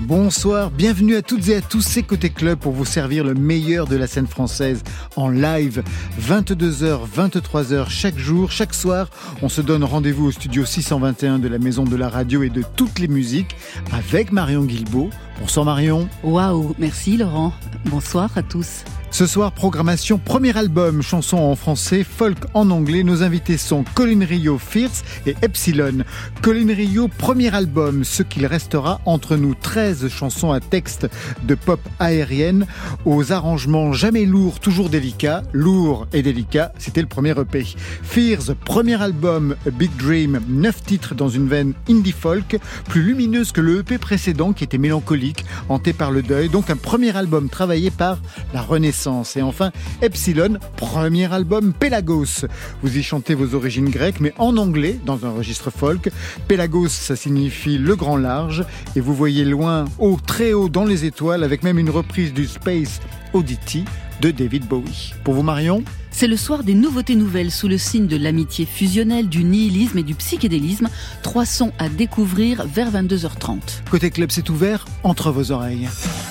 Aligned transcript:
Bonsoir, 0.00 0.70
bienvenue 0.70 1.16
à 1.16 1.22
toutes 1.22 1.48
et 1.48 1.56
à 1.56 1.60
tous, 1.60 1.82
c'est 1.82 2.02
Côté 2.02 2.30
Club 2.30 2.58
pour 2.58 2.72
vous 2.72 2.86
servir 2.86 3.24
le 3.24 3.34
meilleur 3.34 3.86
de 3.86 3.96
la 3.96 4.06
scène 4.06 4.26
française 4.26 4.82
en 5.16 5.28
live, 5.28 5.82
22h, 6.18 7.00
23h 7.14 7.90
chaque 7.90 8.16
jour, 8.16 8.50
chaque 8.50 8.72
soir. 8.72 9.10
On 9.42 9.50
se 9.50 9.60
donne 9.60 9.84
rendez-vous 9.84 10.26
au 10.26 10.30
studio 10.30 10.64
621 10.64 11.40
de 11.40 11.48
la 11.48 11.58
Maison 11.58 11.84
de 11.84 11.96
la 11.96 12.08
Radio 12.08 12.42
et 12.42 12.48
de 12.48 12.62
toutes 12.74 12.98
les 12.98 13.08
musiques 13.08 13.54
avec 13.92 14.32
Marion 14.32 14.64
Guilbault. 14.64 15.10
Bonsoir 15.40 15.66
Marion. 15.66 16.08
Waouh, 16.22 16.74
merci 16.78 17.18
Laurent. 17.18 17.52
Bonsoir 17.84 18.30
à 18.36 18.42
tous. 18.42 18.84
Ce 19.12 19.26
soir, 19.26 19.52
programmation 19.52 20.16
premier 20.16 20.56
album, 20.56 21.02
chanson 21.02 21.36
en 21.36 21.54
français, 21.54 22.02
folk 22.02 22.38
en 22.54 22.70
anglais. 22.70 23.02
Nos 23.02 23.22
invités 23.22 23.58
sont 23.58 23.84
Colin 23.94 24.24
Rio, 24.24 24.56
Fierce 24.56 25.04
et 25.26 25.36
Epsilon. 25.42 25.98
Colin 26.40 26.72
Rio, 26.72 27.08
premier 27.08 27.54
album, 27.54 28.04
ce 28.04 28.22
qu'il 28.22 28.46
restera 28.46 29.02
entre 29.04 29.36
nous. 29.36 29.54
13 29.54 30.08
chansons 30.08 30.50
à 30.50 30.60
texte 30.60 31.08
de 31.42 31.54
pop 31.54 31.78
aérienne 31.98 32.66
aux 33.04 33.32
arrangements 33.32 33.92
jamais 33.92 34.24
lourds, 34.24 34.60
toujours 34.60 34.88
délicats. 34.88 35.42
Lourd 35.52 36.06
et 36.14 36.22
délicat, 36.22 36.72
c'était 36.78 37.02
le 37.02 37.06
premier 37.06 37.38
EP. 37.38 37.66
Fierce, 38.02 38.52
premier 38.64 39.00
album, 39.02 39.56
Big 39.74 39.94
Dream, 39.98 40.40
9 40.48 40.84
titres 40.84 41.14
dans 41.14 41.28
une 41.28 41.48
veine 41.48 41.74
indie 41.86 42.12
folk, 42.12 42.58
plus 42.88 43.02
lumineuse 43.02 43.52
que 43.52 43.60
le 43.60 43.80
EP 43.80 43.98
précédent 43.98 44.54
qui 44.54 44.64
était 44.64 44.78
mélancolique, 44.78 45.44
hanté 45.68 45.92
par 45.92 46.12
le 46.12 46.22
deuil. 46.22 46.48
Donc 46.48 46.70
un 46.70 46.76
premier 46.76 47.14
album 47.14 47.50
travaillé 47.50 47.90
par 47.90 48.16
la 48.54 48.62
Renaissance 48.62 49.01
et 49.36 49.42
enfin, 49.42 49.72
Epsilon, 50.00 50.58
premier 50.76 51.32
album 51.32 51.72
Pelagos. 51.72 52.46
Vous 52.82 52.96
y 52.96 53.02
chantez 53.02 53.34
vos 53.34 53.54
origines 53.54 53.88
grecques, 53.88 54.20
mais 54.20 54.32
en 54.38 54.56
anglais, 54.56 54.98
dans 55.04 55.26
un 55.26 55.30
registre 55.30 55.70
folk. 55.70 56.10
Pelagos, 56.46 56.88
ça 56.88 57.16
signifie 57.16 57.78
le 57.78 57.96
grand 57.96 58.16
large. 58.16 58.64
Et 58.94 59.00
vous 59.00 59.14
voyez 59.14 59.44
loin, 59.44 59.86
haut, 59.98 60.18
très 60.24 60.52
haut 60.52 60.68
dans 60.68 60.84
les 60.84 61.04
étoiles, 61.04 61.42
avec 61.42 61.62
même 61.62 61.78
une 61.78 61.90
reprise 61.90 62.32
du 62.32 62.46
Space 62.46 63.00
Oddity 63.32 63.84
de 64.20 64.30
David 64.30 64.66
Bowie. 64.66 65.14
Pour 65.24 65.34
vous, 65.34 65.42
Marion? 65.42 65.82
C'est 66.12 66.28
le 66.28 66.36
soir 66.36 66.62
des 66.62 66.74
nouveautés 66.74 67.16
nouvelles 67.16 67.50
sous 67.50 67.68
le 67.68 67.78
signe 67.78 68.06
de 68.06 68.16
l'amitié 68.16 68.66
fusionnelle, 68.66 69.28
du 69.28 69.42
nihilisme 69.42 69.98
et 69.98 70.02
du 70.02 70.14
psychédélisme. 70.14 70.88
Trois 71.22 71.46
sons 71.46 71.72
à 71.78 71.88
découvrir 71.88 72.66
vers 72.66 72.92
22h30. 72.92 73.58
Côté 73.90 74.10
club, 74.10 74.30
c'est 74.30 74.48
ouvert 74.50 74.84
entre 75.02 75.32
vos 75.32 75.50
oreilles. 75.50 75.88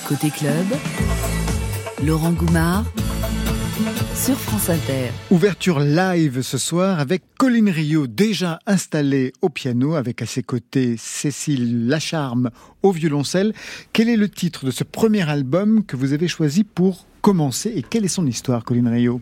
Côté 0.08 0.30
club, 0.30 0.66
Laurent 2.06 2.32
Goumard 2.32 2.84
sur 4.14 4.36
France 4.36 4.70
Inter. 4.70 5.10
Ouverture 5.30 5.78
live 5.78 6.42
ce 6.42 6.58
soir 6.58 6.98
avec 6.98 7.22
Colin 7.38 7.70
Rio 7.70 8.08
déjà 8.08 8.58
installé 8.66 9.32
au 9.40 9.48
piano 9.48 9.94
avec 9.94 10.20
à 10.20 10.26
ses 10.26 10.42
côtés 10.42 10.96
Cécile 10.98 11.86
Lacharme 11.86 12.50
au 12.82 12.90
violoncelle. 12.90 13.52
Quel 13.92 14.08
est 14.08 14.16
le 14.16 14.28
titre 14.28 14.64
de 14.66 14.72
ce 14.72 14.82
premier 14.82 15.28
album 15.28 15.84
que 15.84 15.94
vous 15.94 16.12
avez 16.12 16.26
choisi 16.26 16.64
pour 16.64 17.06
commencer 17.20 17.72
et 17.76 17.82
quelle 17.82 18.04
est 18.04 18.08
son 18.08 18.26
histoire 18.26 18.64
Colin 18.64 18.90
Rio 18.90 19.20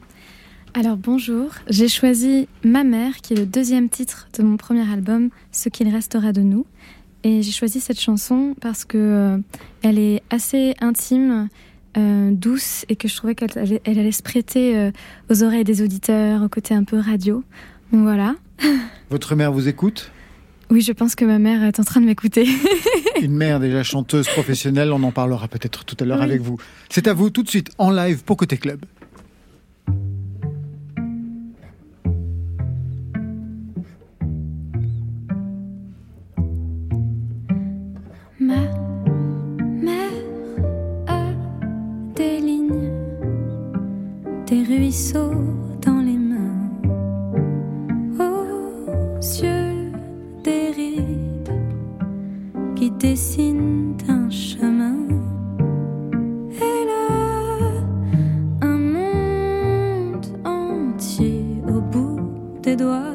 alors 0.72 0.96
bonjour, 0.96 1.50
j'ai 1.68 1.88
choisi 1.88 2.46
Ma 2.62 2.84
mère 2.84 3.16
qui 3.16 3.32
est 3.32 3.36
le 3.36 3.44
deuxième 3.44 3.88
titre 3.88 4.28
de 4.38 4.44
mon 4.44 4.56
premier 4.56 4.88
album 4.88 5.30
Ce 5.50 5.68
qu'il 5.68 5.88
restera 5.88 6.32
de 6.32 6.42
nous 6.42 6.64
et 7.22 7.42
j'ai 7.42 7.50
choisi 7.50 7.80
cette 7.80 8.00
chanson 8.00 8.54
parce 8.60 8.84
que 8.84 8.96
euh, 8.96 9.38
elle 9.82 9.98
est 9.98 10.22
assez 10.30 10.74
intime 10.80 11.48
euh, 11.96 12.30
douce 12.32 12.84
et 12.88 12.96
que 12.96 13.08
je 13.08 13.16
trouvais 13.16 13.34
qu'elle 13.34 13.56
allait, 13.56 13.80
elle 13.84 13.98
allait 13.98 14.12
se 14.12 14.22
prêter 14.22 14.76
euh, 14.76 14.90
aux 15.30 15.42
oreilles 15.42 15.64
des 15.64 15.82
auditeurs, 15.82 16.42
au 16.42 16.48
côté 16.48 16.74
un 16.74 16.84
peu 16.84 16.98
radio. 16.98 17.42
Donc 17.92 18.02
voilà. 18.02 18.36
Votre 19.10 19.34
mère 19.34 19.52
vous 19.52 19.68
écoute? 19.68 20.10
Oui, 20.70 20.82
je 20.82 20.92
pense 20.92 21.16
que 21.16 21.24
ma 21.24 21.40
mère 21.40 21.64
est 21.64 21.80
en 21.80 21.84
train 21.84 22.00
de 22.00 22.06
m'écouter. 22.06 22.46
Une 23.20 23.34
mère 23.34 23.58
déjà 23.58 23.82
chanteuse 23.82 24.28
professionnelle, 24.28 24.92
on 24.92 25.02
en 25.02 25.10
parlera 25.10 25.48
peut-être 25.48 25.84
tout 25.84 25.96
à 25.98 26.04
l'heure 26.04 26.22
avec 26.22 26.40
vous. 26.40 26.58
C'est 26.88 27.08
à 27.08 27.12
vous 27.12 27.30
tout 27.30 27.42
de 27.42 27.48
suite 27.48 27.70
en 27.78 27.90
live 27.90 28.22
pour 28.22 28.36
Côté 28.36 28.56
Club. 28.56 28.84
Des 44.70 44.76
ruisseaux 44.76 45.34
dans 45.84 46.00
les 46.00 46.16
mains, 46.16 46.70
aux 48.20 49.20
cieux 49.20 49.90
des 50.44 50.70
rides 50.70 51.50
qui 52.76 52.90
dessinent 52.92 53.96
un 54.08 54.30
chemin. 54.30 55.08
Et 56.52 56.84
là, 56.90 57.08
un 58.60 58.78
monde 58.78 60.26
entier 60.44 61.44
au 61.66 61.80
bout 61.80 62.20
des 62.62 62.76
doigts. 62.76 63.09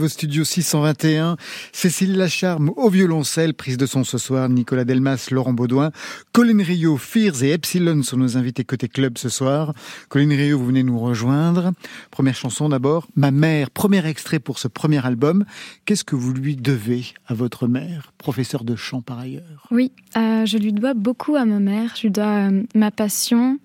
En 0.00 0.02
live 0.02 0.04
au 0.04 0.08
studio 0.08 0.44
621, 0.44 1.36
Cécile 1.72 2.16
Lacharme 2.16 2.70
au 2.76 2.88
violoncelle, 2.88 3.54
prise 3.54 3.76
de 3.76 3.86
son 3.86 4.04
ce 4.04 4.18
soir, 4.18 4.48
Nicolas 4.48 4.84
Delmas, 4.84 5.28
Laurent 5.30 5.52
Baudouin, 5.52 5.90
Colline 6.32 6.62
Rio, 6.62 6.96
Fears 6.96 7.42
et 7.42 7.50
Epsilon 7.50 8.02
sont 8.02 8.16
nos 8.16 8.36
invités 8.36 8.64
côté 8.64 8.88
club 8.88 9.18
ce 9.18 9.28
soir. 9.28 9.74
Colline 10.08 10.32
Rio, 10.32 10.58
vous 10.58 10.66
venez 10.66 10.82
nous 10.82 10.98
rejoindre. 10.98 11.72
Première 12.10 12.34
chanson 12.34 12.68
d'abord, 12.68 13.08
Ma 13.14 13.30
mère, 13.30 13.70
premier 13.70 14.06
extrait 14.06 14.38
pour 14.38 14.58
ce 14.58 14.68
premier 14.68 15.04
album. 15.04 15.44
Qu'est-ce 15.84 16.04
que 16.04 16.16
vous 16.16 16.32
lui 16.32 16.56
devez 16.56 17.04
à 17.26 17.34
votre 17.34 17.66
mère, 17.66 18.12
professeur 18.16 18.64
de 18.64 18.76
chant 18.76 19.02
par 19.02 19.18
ailleurs? 19.18 19.66
Oui, 19.70 19.92
euh, 20.16 20.46
je 20.46 20.56
lui 20.56 20.72
dois 20.72 20.94
beaucoup 20.94 21.36
à 21.36 21.44
ma 21.44 21.58
mère, 21.58 21.94
je 21.96 22.02
lui 22.02 22.10
dois 22.10 22.48
euh, 22.48 22.62
ma 22.74 22.90
passion, 22.90 23.58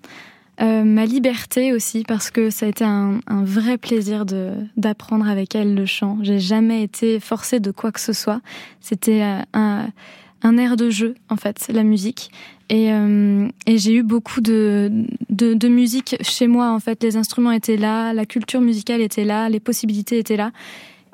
euh, 0.60 0.84
ma 0.84 1.04
liberté 1.04 1.72
aussi, 1.72 2.02
parce 2.06 2.30
que 2.30 2.48
ça 2.48 2.66
a 2.66 2.68
été 2.68 2.84
un, 2.84 3.20
vrai 3.28 3.76
plaisir 3.76 4.24
d'apprendre 4.76 5.28
avec 5.28 5.54
elle 5.54 5.74
le 5.74 5.86
chant. 5.86 6.18
J'ai 6.22 6.38
jamais 6.38 6.82
été 6.82 7.20
forcée 7.20 7.60
de 7.60 7.70
quoi 7.70 7.92
que 7.92 8.00
ce 8.00 8.12
soit. 8.12 8.40
C'était 8.80 9.22
euh, 9.22 9.86
un, 10.42 10.58
air 10.58 10.76
de 10.76 10.88
jeu, 10.88 11.14
en 11.28 11.36
fait, 11.36 11.68
la 11.72 11.82
musique. 11.82 12.30
Et, 12.70 12.90
euh, 12.90 13.48
j'ai 13.66 13.94
eu 13.94 14.02
beaucoup 14.02 14.40
de, 14.40 14.90
musique 15.68 16.16
chez 16.22 16.46
moi, 16.46 16.72
en 16.72 16.80
fait. 16.80 17.02
Les 17.02 17.16
instruments 17.16 17.52
étaient 17.52 17.76
là, 17.76 18.14
la 18.14 18.24
culture 18.24 18.62
musicale 18.62 19.02
était 19.02 19.24
là, 19.24 19.48
les 19.50 19.60
possibilités 19.60 20.18
étaient 20.18 20.36
là. 20.36 20.52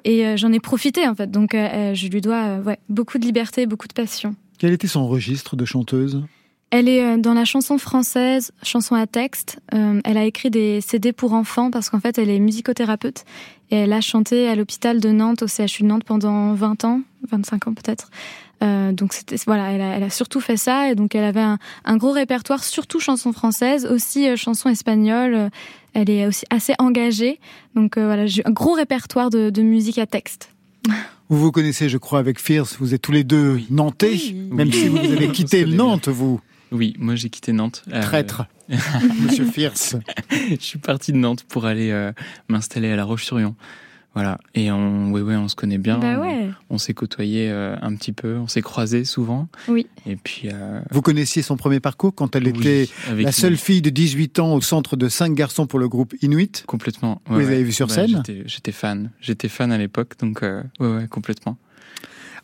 Et 0.04 0.36
j'en 0.36 0.52
ai 0.52 0.60
profité, 0.60 1.06
en 1.06 1.14
fait. 1.14 1.30
Donc, 1.30 1.50
je 1.52 2.08
lui 2.08 2.20
dois 2.20 2.60
beaucoup 2.88 3.18
de 3.18 3.24
liberté, 3.24 3.66
beaucoup 3.66 3.86
de 3.86 3.92
passion. 3.92 4.34
Quel 4.58 4.72
était 4.72 4.88
son 4.88 5.06
registre 5.06 5.56
de 5.56 5.64
chanteuse? 5.64 6.22
Elle 6.74 6.88
est 6.88 7.04
euh, 7.04 7.18
dans 7.18 7.34
la 7.34 7.44
chanson 7.44 7.76
française, 7.76 8.50
chanson 8.62 8.94
à 8.94 9.06
texte. 9.06 9.60
Euh, 9.74 10.00
elle 10.04 10.16
a 10.16 10.24
écrit 10.24 10.48
des 10.50 10.80
CD 10.80 11.12
pour 11.12 11.34
enfants 11.34 11.70
parce 11.70 11.90
qu'en 11.90 12.00
fait, 12.00 12.16
elle 12.16 12.30
est 12.30 12.38
musicothérapeute 12.40 13.24
et 13.70 13.76
elle 13.76 13.92
a 13.92 14.00
chanté 14.00 14.48
à 14.48 14.54
l'hôpital 14.54 14.98
de 14.98 15.10
Nantes, 15.10 15.42
au 15.42 15.46
CHU 15.48 15.82
de 15.82 15.88
Nantes 15.88 16.04
pendant 16.04 16.54
20 16.54 16.84
ans, 16.86 17.02
25 17.30 17.68
ans 17.68 17.74
peut-être. 17.74 18.08
Euh, 18.62 18.92
donc 18.92 19.12
c'était 19.12 19.36
voilà, 19.46 19.72
elle 19.72 19.80
a, 19.82 19.96
elle 19.96 20.02
a 20.04 20.08
surtout 20.10 20.40
fait 20.40 20.56
ça 20.56 20.88
et 20.90 20.94
donc 20.94 21.14
elle 21.14 21.24
avait 21.24 21.40
un, 21.40 21.58
un 21.84 21.96
gros 21.98 22.12
répertoire, 22.12 22.64
surtout 22.64 23.00
chansons 23.00 23.32
françaises, 23.32 23.84
aussi 23.86 24.28
euh, 24.28 24.36
chansons 24.36 24.68
espagnoles. 24.70 25.50
Elle 25.94 26.08
est 26.08 26.26
aussi 26.26 26.46
assez 26.48 26.72
engagée, 26.78 27.38
donc 27.74 27.98
euh, 27.98 28.06
voilà, 28.06 28.24
j'ai 28.26 28.46
un 28.46 28.50
gros 28.52 28.72
répertoire 28.72 29.28
de, 29.28 29.50
de 29.50 29.62
musique 29.62 29.98
à 29.98 30.06
texte. 30.06 30.48
Vous 31.28 31.38
vous 31.38 31.52
connaissez, 31.52 31.88
je 31.90 31.98
crois, 31.98 32.18
avec 32.18 32.40
Fierce. 32.40 32.76
Vous 32.80 32.94
êtes 32.94 33.02
tous 33.02 33.12
les 33.12 33.24
deux 33.24 33.60
nantais, 33.70 34.12
Oui. 34.12 34.32
même 34.52 34.68
Oui. 34.68 34.74
si 34.74 34.88
vous 34.88 34.98
avez 34.98 35.28
quitté 35.28 35.66
Nantes, 35.66 36.08
vous. 36.08 36.40
Oui, 36.72 36.94
moi 36.98 37.14
j'ai 37.14 37.28
quitté 37.30 37.52
Nantes. 37.52 37.84
Euh, 37.92 38.02
Traître, 38.02 38.46
monsieur 39.20 39.44
Fierce. 39.44 39.96
je 40.50 40.56
suis 40.58 40.78
parti 40.78 41.12
de 41.12 41.18
Nantes 41.18 41.44
pour 41.48 41.66
aller 41.66 41.90
euh, 41.90 42.12
m'installer 42.48 42.90
à 42.90 42.96
La 42.96 43.04
Roche-sur-Yon. 43.04 43.54
Voilà. 44.14 44.38
Et 44.54 44.70
on, 44.70 45.10
ouais, 45.10 45.22
ouais, 45.22 45.36
on 45.36 45.48
se 45.48 45.56
connaît 45.56 45.78
bien. 45.78 45.96
Bah 45.98 46.20
ouais, 46.20 46.50
On 46.68 46.76
s'est 46.76 46.92
côtoyés 46.92 47.48
euh, 47.50 47.76
un 47.80 47.94
petit 47.94 48.12
peu, 48.12 48.36
on 48.36 48.46
s'est 48.46 48.60
croisés 48.60 49.04
souvent. 49.06 49.48
oui. 49.68 49.86
Et 50.04 50.16
puis. 50.16 50.50
euh, 50.52 50.82
Vous 50.90 51.00
connaissiez 51.00 51.40
son 51.40 51.56
premier 51.56 51.80
parcours 51.80 52.14
quand 52.14 52.36
elle 52.36 52.44
oui, 52.48 52.50
était 52.58 52.88
avec 53.08 53.24
la 53.24 53.30
une- 53.30 53.32
seule 53.32 53.56
fille 53.56 53.80
de 53.80 53.88
18 53.88 54.38
ans 54.38 54.52
au 54.52 54.60
centre 54.60 54.96
de 54.96 55.08
cinq 55.08 55.32
garçons 55.34 55.66
pour 55.66 55.78
le 55.78 55.88
groupe 55.88 56.14
Inuit? 56.20 56.64
Complètement. 56.66 57.22
Vous 57.26 57.38
les 57.38 57.46
avez 57.46 57.62
vus 57.62 57.72
sur 57.72 57.86
Bah, 57.86 57.94
scène? 57.94 58.22
j'étais- 58.26 58.42
J'étais 58.44 58.72
fan. 58.72 59.10
J'étais 59.20 59.48
fan 59.48 59.72
à 59.72 59.78
l'époque, 59.78 60.12
donc 60.20 60.42
euh, 60.42 60.62
ouais, 60.78 60.88
ouais, 60.94 61.06
complètement. 61.08 61.56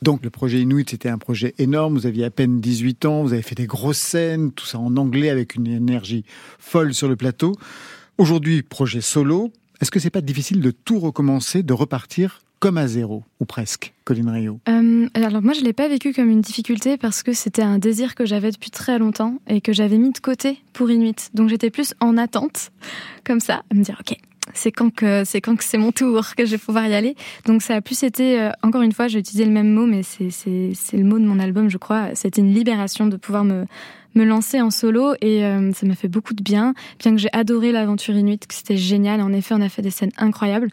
Donc 0.02 0.22
le 0.24 0.30
projet 0.30 0.60
Inuit, 0.60 0.88
c'était 0.88 1.08
un 1.08 1.18
projet 1.18 1.54
énorme. 1.58 1.94
Vous 1.94 2.06
aviez 2.06 2.24
à 2.24 2.30
peine 2.30 2.60
18 2.60 3.04
ans, 3.04 3.22
vous 3.22 3.32
avez 3.32 3.42
fait 3.42 3.54
des 3.54 3.66
grosses 3.66 3.98
scènes, 3.98 4.52
tout 4.52 4.66
ça 4.66 4.78
en 4.78 4.96
anglais 4.96 5.30
avec 5.30 5.54
une 5.54 5.66
énergie 5.66 6.24
folle 6.58 6.94
sur 6.94 7.08
le 7.08 7.16
plateau. 7.16 7.54
Aujourd'hui, 8.16 8.62
projet 8.62 9.00
solo. 9.00 9.52
Est-ce 9.80 9.90
que 9.90 10.00
c'est 10.00 10.10
pas 10.10 10.20
difficile 10.20 10.60
de 10.60 10.70
tout 10.70 10.98
recommencer, 10.98 11.62
de 11.62 11.72
repartir 11.72 12.42
comme 12.58 12.76
à 12.76 12.88
zéro, 12.88 13.22
ou 13.38 13.44
presque, 13.44 13.94
Colin 14.04 14.32
Rio 14.32 14.58
Euh, 14.68 15.08
alors 15.14 15.42
moi 15.42 15.52
je 15.52 15.60
l'ai 15.60 15.72
pas 15.72 15.88
vécu 15.88 16.12
comme 16.12 16.28
une 16.28 16.40
difficulté 16.40 16.96
parce 16.96 17.22
que 17.22 17.32
c'était 17.32 17.62
un 17.62 17.78
désir 17.78 18.16
que 18.16 18.26
j'avais 18.26 18.50
depuis 18.50 18.70
très 18.70 18.98
longtemps 18.98 19.40
et 19.46 19.60
que 19.60 19.72
j'avais 19.72 19.96
mis 19.96 20.10
de 20.10 20.18
côté 20.18 20.58
pour 20.72 20.90
Inuit. 20.90 21.30
Donc 21.34 21.48
j'étais 21.48 21.70
plus 21.70 21.94
en 22.00 22.16
attente, 22.16 22.72
comme 23.24 23.38
ça, 23.38 23.62
à 23.70 23.74
me 23.74 23.84
dire 23.84 24.00
ok. 24.00 24.16
C'est 24.54 24.72
quand 24.72 24.94
que 24.94 25.24
c'est 25.24 25.40
quand 25.40 25.56
que 25.56 25.64
c'est 25.64 25.78
mon 25.78 25.92
tour 25.92 26.34
que 26.36 26.44
je 26.44 26.52
vais 26.52 26.58
pouvoir 26.58 26.86
y 26.86 26.94
aller. 26.94 27.16
Donc 27.46 27.62
ça 27.62 27.76
a 27.76 27.80
plus 27.80 28.02
été 28.02 28.40
euh, 28.40 28.50
encore 28.62 28.82
une 28.82 28.92
fois, 28.92 29.08
j'ai 29.08 29.18
utilisé 29.18 29.44
le 29.44 29.50
même 29.50 29.72
mot, 29.72 29.86
mais 29.86 30.02
c'est 30.02 30.28
le 30.92 31.04
mot 31.04 31.18
de 31.18 31.24
mon 31.24 31.38
album, 31.38 31.68
je 31.68 31.78
crois. 31.78 32.14
C'était 32.14 32.40
une 32.40 32.52
libération 32.52 33.06
de 33.06 33.16
pouvoir 33.16 33.44
me 33.44 33.66
me 34.14 34.24
lancer 34.24 34.60
en 34.60 34.70
solo 34.70 35.14
et 35.20 35.44
euh, 35.44 35.72
ça 35.72 35.86
m'a 35.86 35.94
fait 35.94 36.08
beaucoup 36.08 36.34
de 36.34 36.42
bien. 36.42 36.74
Bien 36.98 37.12
que 37.12 37.18
j'ai 37.18 37.28
adoré 37.32 37.72
l'aventure 37.72 38.14
Inuit, 38.14 38.46
que 38.46 38.54
c'était 38.54 38.76
génial. 38.76 39.20
En 39.20 39.32
effet, 39.32 39.54
on 39.54 39.60
a 39.60 39.68
fait 39.68 39.82
des 39.82 39.90
scènes 39.90 40.12
incroyables. 40.16 40.68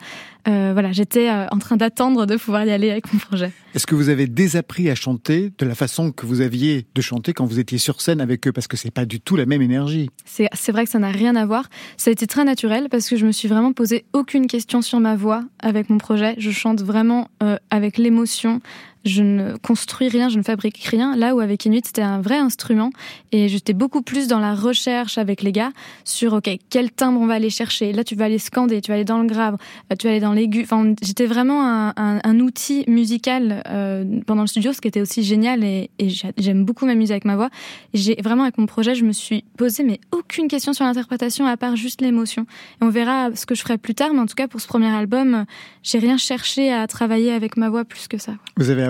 Euh, 0.47 0.71
voilà, 0.73 0.91
j'étais 0.91 1.29
euh, 1.29 1.47
en 1.51 1.57
train 1.57 1.75
d'attendre 1.75 2.25
de 2.25 2.35
pouvoir 2.37 2.65
y 2.65 2.71
aller 2.71 2.91
avec 2.91 3.11
mon 3.11 3.19
projet. 3.19 3.51
Est-ce 3.73 3.87
que 3.87 3.95
vous 3.95 4.09
avez 4.09 4.27
désappris 4.27 4.89
à 4.89 4.95
chanter 4.95 5.51
de 5.57 5.65
la 5.65 5.75
façon 5.75 6.11
que 6.11 6.25
vous 6.25 6.41
aviez 6.41 6.85
de 6.93 7.01
chanter 7.01 7.33
quand 7.33 7.45
vous 7.45 7.59
étiez 7.59 7.77
sur 7.77 8.01
scène 8.01 8.21
avec 8.21 8.47
eux? 8.47 8.51
Parce 8.51 8.67
que 8.67 8.77
c'est 8.77 8.91
pas 8.91 9.05
du 9.05 9.19
tout 9.19 9.35
la 9.35 9.45
même 9.45 9.61
énergie. 9.61 10.09
C'est 10.23 10.47
c'est 10.53 10.71
vrai 10.71 10.85
que 10.85 10.91
ça 10.91 10.99
n'a 10.99 11.11
rien 11.11 11.35
à 11.35 11.45
voir. 11.45 11.69
Ça 11.97 12.09
a 12.09 12.13
été 12.13 12.27
très 12.27 12.43
naturel 12.43 12.87
parce 12.89 13.09
que 13.09 13.15
je 13.15 13.25
me 13.25 13.31
suis 13.31 13.47
vraiment 13.47 13.73
posé 13.73 14.05
aucune 14.13 14.47
question 14.47 14.81
sur 14.81 14.99
ma 14.99 15.15
voix 15.15 15.43
avec 15.59 15.89
mon 15.89 15.97
projet. 15.97 16.35
Je 16.37 16.51
chante 16.51 16.81
vraiment 16.81 17.29
avec 17.69 17.97
l'émotion. 17.97 18.61
Je 19.05 19.21
ne 19.21 19.55
construis 19.57 20.09
rien, 20.09 20.29
je 20.29 20.37
ne 20.37 20.43
fabrique 20.43 20.83
rien. 20.83 21.15
Là 21.15 21.35
où 21.35 21.39
avec 21.39 21.65
Inuit, 21.65 21.85
c'était 21.85 22.01
un 22.01 22.19
vrai 22.21 22.37
instrument 22.37 22.89
et 23.31 23.47
j'étais 23.47 23.73
beaucoup 23.73 24.01
plus 24.01 24.27
dans 24.27 24.39
la 24.39 24.55
recherche 24.55 25.17
avec 25.17 25.43
les 25.43 25.51
gars 25.51 25.71
sur 26.03 26.33
OK, 26.33 26.49
quel 26.69 26.91
timbre 26.91 27.21
on 27.21 27.27
va 27.27 27.35
aller 27.35 27.49
chercher. 27.51 27.93
Là, 27.93 28.03
tu 28.03 28.15
vas 28.15 28.25
aller 28.25 28.39
scander, 28.39 28.81
tu 28.81 28.89
vas 28.89 28.95
aller 28.95 29.05
dans 29.05 29.19
le 29.19 29.27
grave, 29.27 29.57
euh, 29.91 29.95
tu 29.95 30.07
vas 30.07 30.11
aller 30.11 30.19
dans 30.19 30.33
l'aigu. 30.33 30.61
Enfin, 30.63 30.93
j'étais 31.01 31.25
vraiment 31.27 31.61
un, 31.95 32.39
outil 32.39 32.83
musical 32.87 33.63
euh, 33.67 34.03
pendant 34.25 34.41
le 34.41 34.47
studio, 34.47 34.73
ce 34.73 34.81
qui 34.81 34.87
était 34.87 35.01
aussi 35.01 35.23
génial 35.23 35.63
et, 35.63 35.89
et 35.99 36.09
j'a- 36.09 36.31
j'aime 36.37 36.65
beaucoup 36.65 36.85
m'amuser 36.85 37.13
avec 37.13 37.25
ma 37.25 37.35
voix. 37.35 37.49
J'ai 37.93 38.15
vraiment 38.23 38.43
avec 38.43 38.57
mon 38.57 38.65
projet, 38.65 38.95
je 38.95 39.05
me 39.05 39.11
suis 39.13 39.43
posé 39.57 39.83
mais 39.83 39.99
aucune 40.11 40.47
question 40.47 40.73
sur 40.73 40.83
l'interprétation 40.83 41.45
à 41.45 41.55
part 41.57 41.75
juste 41.75 42.01
l'émotion. 42.01 42.45
Et 42.81 42.83
on 42.83 42.89
verra 42.89 43.35
ce 43.35 43.45
que 43.45 43.55
je 43.55 43.61
ferai 43.61 43.77
plus 43.77 43.95
tard, 43.95 44.13
mais 44.13 44.19
en 44.19 44.25
tout 44.25 44.35
cas 44.35 44.47
pour 44.47 44.59
ce 44.61 44.67
premier 44.67 44.87
album, 44.93 45.33
euh, 45.35 45.43
j'ai 45.83 45.99
rien 45.99 46.17
cherché 46.17 46.73
à 46.73 46.87
travailler 46.87 47.31
avec 47.31 47.55
ma 47.57 47.69
voix 47.69 47.85
plus 47.85 48.07
que 48.07 48.17
ça. 48.17 48.33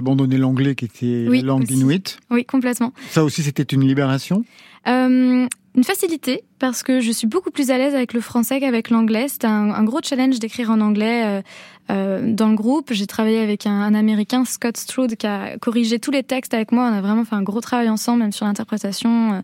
Abandonné 0.05 0.38
l'anglais 0.38 0.75
qui 0.75 0.85
était 0.85 1.25
Oui, 1.27 1.41
la 1.41 1.47
langue 1.47 1.69
inuit. 1.71 2.19
Oui, 2.29 2.45
complètement. 2.45 2.93
Ça 3.09 3.24
aussi, 3.24 3.41
c'était 3.41 3.63
une 3.63 3.85
libération. 3.88 4.45
Euh, 4.88 5.47
une 5.75 5.83
facilité 5.83 6.43
parce 6.59 6.83
que 6.83 7.01
je 7.01 7.12
suis 7.12 7.25
beaucoup 7.25 7.50
plus 7.50 7.71
à 7.71 7.77
l'aise 7.79 7.95
avec 7.95 8.13
le 8.13 8.21
français 8.21 8.59
qu'avec 8.59 8.91
l'anglais. 8.91 9.27
C'était 9.27 9.47
un, 9.47 9.71
un 9.71 9.83
gros 9.83 10.00
challenge 10.03 10.38
d'écrire 10.38 10.69
en 10.69 10.79
anglais 10.79 11.24
euh, 11.25 11.41
euh, 11.89 12.33
dans 12.33 12.50
le 12.50 12.55
groupe. 12.55 12.93
J'ai 12.93 13.07
travaillé 13.07 13.39
avec 13.39 13.65
un, 13.65 13.81
un 13.81 13.95
américain, 13.95 14.45
Scott 14.45 14.77
Strode, 14.77 15.15
qui 15.15 15.25
a 15.25 15.57
corrigé 15.57 15.97
tous 15.97 16.12
les 16.12 16.21
textes 16.21 16.53
avec 16.53 16.71
moi. 16.71 16.88
On 16.91 16.93
a 16.93 17.01
vraiment 17.01 17.25
fait 17.25 17.35
un 17.35 17.43
gros 17.43 17.62
travail 17.62 17.89
ensemble, 17.89 18.19
même 18.19 18.31
sur 18.31 18.45
l'interprétation, 18.45 19.41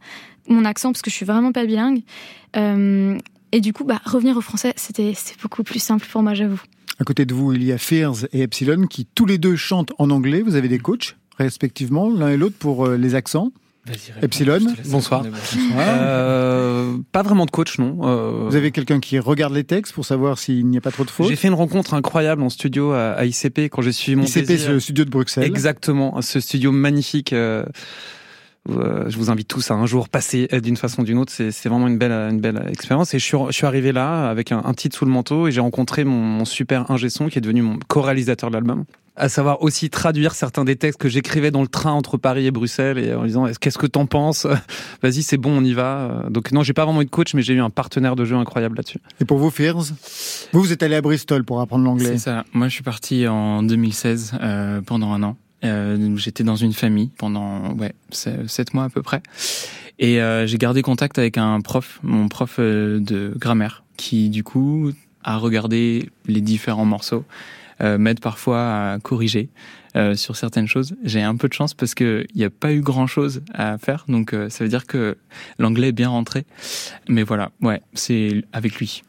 mon 0.47 0.63
accent, 0.63 0.91
parce 0.91 1.01
que 1.01 1.09
je 1.09 1.15
suis 1.15 1.25
vraiment 1.25 1.51
pas 1.51 1.65
bilingue. 1.65 2.03
Et 3.51 3.59
du 3.59 3.73
coup, 3.73 3.83
bah, 3.83 3.99
revenir 4.05 4.37
au 4.37 4.41
français, 4.41 4.73
c'était 4.77 5.13
beaucoup 5.41 5.63
plus 5.63 5.79
simple 5.79 6.07
pour 6.09 6.23
moi, 6.23 6.33
j'avoue. 6.33 6.61
À 7.01 7.03
côté 7.03 7.25
de 7.25 7.33
vous, 7.33 7.51
il 7.53 7.63
y 7.63 7.71
a 7.71 7.79
Fears 7.79 8.27
et 8.31 8.41
Epsilon 8.43 8.85
qui 8.85 9.07
tous 9.15 9.25
les 9.25 9.39
deux 9.39 9.55
chantent 9.55 9.91
en 9.97 10.11
anglais. 10.11 10.43
Vous 10.43 10.53
avez 10.53 10.67
des 10.67 10.77
coachs, 10.77 11.17
respectivement, 11.39 12.11
l'un 12.11 12.29
et 12.29 12.37
l'autre 12.37 12.57
pour 12.59 12.85
euh, 12.85 12.95
les 12.95 13.15
accents. 13.15 13.51
Epsilon, 14.21 14.59
bonsoir. 14.85 15.25
Euh, 15.79 16.95
pas 17.11 17.23
vraiment 17.23 17.47
de 17.47 17.49
coach, 17.49 17.79
non. 17.79 17.97
Euh, 18.03 18.45
Vous 18.47 18.55
avez 18.55 18.69
quelqu'un 18.69 18.99
qui 18.99 19.17
regarde 19.17 19.55
les 19.55 19.63
textes 19.63 19.93
pour 19.93 20.05
savoir 20.05 20.37
s'il 20.37 20.67
n'y 20.67 20.77
a 20.77 20.81
pas 20.81 20.91
trop 20.91 21.03
de 21.03 21.09
fautes. 21.09 21.27
J'ai 21.27 21.35
fait 21.35 21.47
une 21.47 21.55
rencontre 21.55 21.95
incroyable 21.95 22.43
en 22.43 22.49
studio 22.49 22.91
à, 22.91 23.13
à 23.13 23.25
ICP 23.25 23.69
quand 23.71 23.81
j'ai 23.81 23.93
suivi 23.93 24.15
mon 24.17 24.25
ICP, 24.25 24.45
désir. 24.45 24.67
c'est 24.67 24.73
le 24.73 24.79
studio 24.79 25.03
de 25.03 25.09
Bruxelles. 25.09 25.45
Exactement, 25.45 26.21
ce 26.21 26.39
studio 26.39 26.71
magnifique. 26.71 27.33
Euh, 27.33 27.65
je 28.69 29.17
vous 29.17 29.29
invite 29.29 29.47
tous 29.47 29.71
à 29.71 29.73
un 29.73 29.85
jour 29.85 30.09
passer 30.09 30.47
d'une 30.61 30.77
façon 30.77 31.01
ou 31.01 31.05
d'une 31.05 31.17
autre. 31.17 31.31
C'est 31.33 31.69
vraiment 31.69 31.87
une 31.87 31.97
belle, 31.97 32.11
une 32.11 32.39
belle 32.39 32.63
expérience. 32.69 33.13
Et 33.13 33.19
je 33.19 33.25
suis, 33.25 33.37
je 33.47 33.53
suis 33.53 33.65
arrivé 33.65 33.91
là 33.91 34.29
avec 34.29 34.51
un, 34.51 34.61
un 34.63 34.73
titre 34.73 34.97
sous 34.97 35.05
le 35.05 35.11
manteau 35.11 35.47
et 35.47 35.51
j'ai 35.51 35.61
rencontré 35.61 36.03
mon, 36.03 36.21
mon 36.21 36.45
super 36.45 36.89
ingé 36.91 37.09
son 37.09 37.27
qui 37.27 37.37
est 37.37 37.41
devenu 37.41 37.61
mon 37.61 37.79
co-réalisateur 37.87 38.49
de 38.49 38.55
l'album 38.55 38.85
à 39.15 39.29
savoir 39.29 39.61
aussi 39.61 39.89
traduire 39.89 40.33
certains 40.33 40.63
des 40.63 40.75
textes 40.75 40.99
que 40.99 41.09
j'écrivais 41.09 41.51
dans 41.51 41.61
le 41.61 41.67
train 41.67 41.91
entre 41.91 42.17
Paris 42.17 42.47
et 42.47 42.51
Bruxelles 42.51 42.97
et 42.97 43.13
en 43.13 43.25
disant 43.25 43.45
qu'est-ce 43.59 43.77
que 43.77 43.87
t'en 43.87 44.05
penses? 44.05 44.47
Vas-y, 45.03 45.21
c'est 45.23 45.37
bon, 45.37 45.57
on 45.57 45.63
y 45.63 45.73
va. 45.73 46.25
Donc 46.29 46.51
non, 46.51 46.63
j'ai 46.63 46.73
pas 46.73 46.85
vraiment 46.85 47.01
eu 47.01 47.05
de 47.05 47.09
coach, 47.09 47.33
mais 47.33 47.41
j'ai 47.41 47.53
eu 47.53 47.61
un 47.61 47.69
partenaire 47.69 48.15
de 48.15 48.25
jeu 48.25 48.35
incroyable 48.35 48.77
là-dessus. 48.77 48.99
Et 49.19 49.25
pour 49.25 49.37
vous, 49.37 49.49
Fears 49.49 49.91
Vous, 50.53 50.61
vous 50.61 50.71
êtes 50.71 50.83
allé 50.83 50.95
à 50.95 51.01
Bristol 51.01 51.43
pour 51.43 51.61
apprendre 51.61 51.83
l'anglais. 51.83 52.13
C'est 52.13 52.17
ça. 52.17 52.45
Moi, 52.53 52.67
je 52.67 52.73
suis 52.73 52.83
parti 52.83 53.27
en 53.27 53.63
2016 53.63 54.33
euh, 54.41 54.81
pendant 54.81 55.11
un 55.11 55.23
an. 55.23 55.37
Euh, 55.63 56.17
J'étais 56.17 56.43
dans 56.43 56.55
une 56.55 56.73
famille 56.73 57.11
pendant 57.17 57.73
ouais 57.73 57.93
sept 58.11 58.73
mois 58.73 58.85
à 58.85 58.89
peu 58.89 59.01
près, 59.01 59.21
et 59.99 60.21
euh, 60.21 60.47
j'ai 60.47 60.57
gardé 60.57 60.81
contact 60.81 61.17
avec 61.19 61.37
un 61.37 61.61
prof, 61.61 61.99
mon 62.03 62.27
prof 62.27 62.55
euh, 62.59 62.99
de 62.99 63.33
grammaire, 63.37 63.83
qui 63.97 64.29
du 64.29 64.43
coup 64.43 64.91
a 65.23 65.37
regardé 65.37 66.09
les 66.25 66.41
différents 66.41 66.85
morceaux 66.85 67.25
euh, 67.81 67.97
m'aide 67.97 68.19
parfois 68.19 68.93
à 68.93 68.99
corriger 68.99 69.49
euh, 69.95 70.15
sur 70.15 70.35
certaines 70.35 70.67
choses. 70.67 70.95
J'ai 71.03 71.21
un 71.21 71.35
peu 71.35 71.47
de 71.47 71.53
chance 71.53 71.73
parce 71.73 71.93
qu'il 71.93 72.25
n'y 72.35 72.43
a 72.43 72.49
pas 72.49 72.73
eu 72.73 72.81
grand 72.81 73.07
chose 73.07 73.41
à 73.53 73.77
faire, 73.77 74.05
donc 74.07 74.33
euh, 74.33 74.49
ça 74.49 74.63
veut 74.63 74.69
dire 74.69 74.87
que 74.87 75.17
l'anglais 75.59 75.89
est 75.89 75.91
bien 75.91 76.09
rentré. 76.09 76.45
Mais 77.07 77.23
voilà, 77.23 77.51
ouais, 77.61 77.81
c'est 77.93 78.43
avec 78.53 78.75
lui 78.75 79.03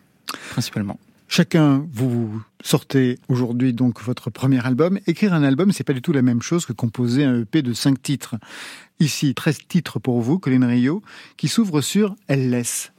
principalement. 0.51 0.99
Chacun, 1.35 1.87
vous 1.91 2.43
sortez 2.63 3.19
aujourd'hui 3.29 3.73
donc 3.73 4.03
votre 4.03 4.29
premier 4.29 4.63
album. 4.67 4.99
Écrire 5.07 5.33
un 5.33 5.43
album, 5.43 5.73
c'est 5.73 5.83
pas 5.83 5.95
du 5.95 6.03
tout 6.03 6.13
la 6.13 6.21
même 6.21 6.43
chose 6.43 6.67
que 6.67 6.75
composer 6.75 7.25
un 7.25 7.41
EP 7.41 7.63
de 7.63 7.73
5 7.73 8.03
titres. 8.03 8.35
Ici, 9.01 9.35
13 9.35 9.61
titres 9.67 9.99
pour 9.99 10.21
vous, 10.21 10.39
Colin 10.39 10.67
Rio, 10.67 11.03
qui 11.39 11.49
s'ouvre 11.49 11.81
sur 11.81 12.17
Elle 12.29 12.51
laisse. 12.51 12.93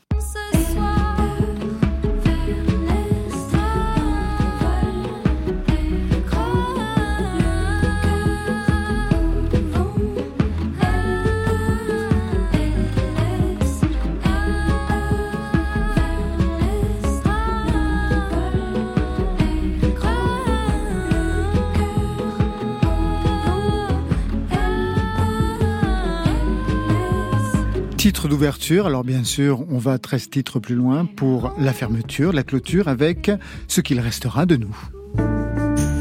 Titre 28.04 28.28
d'ouverture, 28.28 28.86
alors 28.86 29.06
bien 29.06 29.24
sûr, 29.24 29.64
on 29.72 29.78
va 29.78 29.98
13 29.98 30.30
titres 30.30 30.60
plus 30.60 30.76
loin 30.76 31.06
pour 31.06 31.56
la 31.58 31.72
fermeture, 31.72 32.34
la 32.34 32.44
clôture 32.44 32.90
avec 32.90 33.32
ce 33.70 33.80
qu'il 33.80 34.02
restera 34.02 34.46
de 34.46 34.58
nous. 34.58 34.76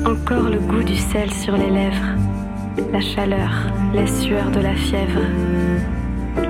Encore 0.05 0.51
le 0.51 0.59
goût 0.59 0.83
du 0.83 0.97
sel 0.97 1.33
sur 1.33 1.57
les 1.57 1.71
lèvres, 1.71 2.17
la 2.93 3.01
chaleur, 3.01 3.53
les 3.95 4.09
sueurs 4.09 4.51
de 4.51 4.59
la 4.59 4.75
fièvre, 4.75 5.21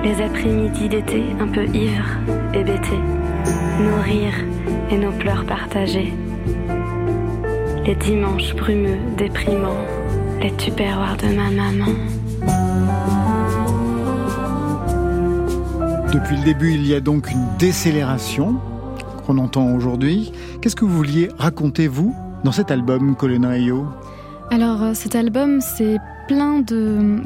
les 0.03 0.23
après-midi 0.23 0.89
d'été 0.89 1.23
un 1.39 1.49
peu 1.49 1.67
ivres, 1.67 2.17
hébétés, 2.55 3.03
nos 3.79 4.03
rires 4.03 4.47
et 4.91 4.97
nos 4.97 5.13
pleurs 5.13 5.45
partagés, 5.45 6.15
les 7.85 7.97
dimanches 7.97 8.55
brumeux, 8.55 8.97
déprimants, 9.19 9.87
les 10.41 10.57
tupéroirs 10.57 11.19
de 11.19 11.27
ma 11.27 11.51
maman. 11.51 11.93
Depuis 16.13 16.37
le 16.37 16.45
début, 16.45 16.75
il 16.75 16.87
y 16.87 16.95
a 16.95 17.01
donc 17.01 17.31
une 17.31 17.47
décélération 17.59 18.61
qu'on 19.25 19.39
entend 19.39 19.73
aujourd'hui. 19.73 20.31
Qu'est-ce 20.61 20.77
que 20.77 20.85
vous 20.85 20.95
vouliez 20.95 21.31
raconter, 21.39 21.89
vous, 21.89 22.15
dans 22.45 22.53
cet 22.53 22.71
album, 22.71 23.17
Colin 23.17 23.49
Rio 23.49 23.87
Alors, 24.51 24.83
euh, 24.83 24.93
cet 24.93 25.15
album, 25.17 25.63
c'est 25.63 25.97
plein 26.29 26.61
de, 26.61 27.23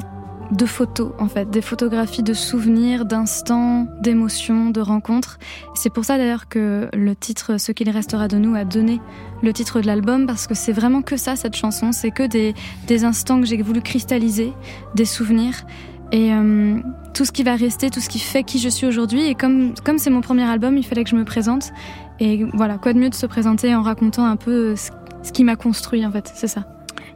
photos, 0.65 1.11
en 1.19 1.27
fait, 1.27 1.49
des 1.49 1.61
photographies 1.61 2.23
de 2.23 2.33
souvenirs, 2.33 3.03
d'instants, 3.03 3.87
d'émotions, 3.99 4.69
de 4.69 4.79
rencontres. 4.79 5.37
C'est 5.75 5.91
pour 5.91 6.05
ça 6.05 6.17
d'ailleurs 6.17 6.47
que 6.47 6.87
le 6.93 7.13
titre 7.13 7.59
Ce 7.59 7.73
qu'il 7.73 7.89
restera 7.89 8.29
de 8.29 8.37
nous 8.37 8.55
a 8.55 8.63
donné 8.63 9.01
le 9.43 9.51
titre 9.51 9.81
de 9.81 9.85
l'album, 9.85 10.25
parce 10.27 10.47
que 10.47 10.53
c'est 10.53 10.71
vraiment 10.71 11.01
que 11.01 11.17
ça, 11.17 11.35
cette 11.35 11.57
chanson. 11.57 11.91
C'est 11.91 12.11
que 12.11 12.23
des 12.25 13.03
instants 13.03 13.41
que 13.41 13.47
j'ai 13.47 13.61
voulu 13.61 13.81
cristalliser, 13.81 14.53
des 14.95 15.03
souvenirs. 15.03 15.65
Et 16.11 16.33
euh, 16.33 16.79
tout 17.13 17.25
ce 17.25 17.31
qui 17.31 17.43
va 17.43 17.55
rester, 17.55 17.89
tout 17.89 17.99
ce 17.99 18.09
qui 18.09 18.19
fait 18.19 18.43
qui 18.43 18.59
je 18.59 18.69
suis 18.69 18.87
aujourd'hui. 18.87 19.25
Et 19.27 19.35
comme 19.35 19.73
comme 19.83 19.97
c'est 19.97 20.09
mon 20.09 20.21
premier 20.21 20.43
album, 20.43 20.77
il 20.77 20.85
fallait 20.85 21.03
que 21.03 21.09
je 21.09 21.15
me 21.15 21.25
présente. 21.25 21.71
Et 22.19 22.45
voilà, 22.53 22.77
quoi 22.77 22.93
de 22.93 22.99
mieux 22.99 23.09
de 23.09 23.15
se 23.15 23.25
présenter 23.25 23.75
en 23.75 23.81
racontant 23.81 24.25
un 24.25 24.37
peu 24.37 24.75
ce, 24.75 24.91
ce 25.23 25.31
qui 25.31 25.43
m'a 25.43 25.55
construit 25.55 26.05
en 26.05 26.11
fait, 26.11 26.31
c'est 26.33 26.47
ça. 26.47 26.65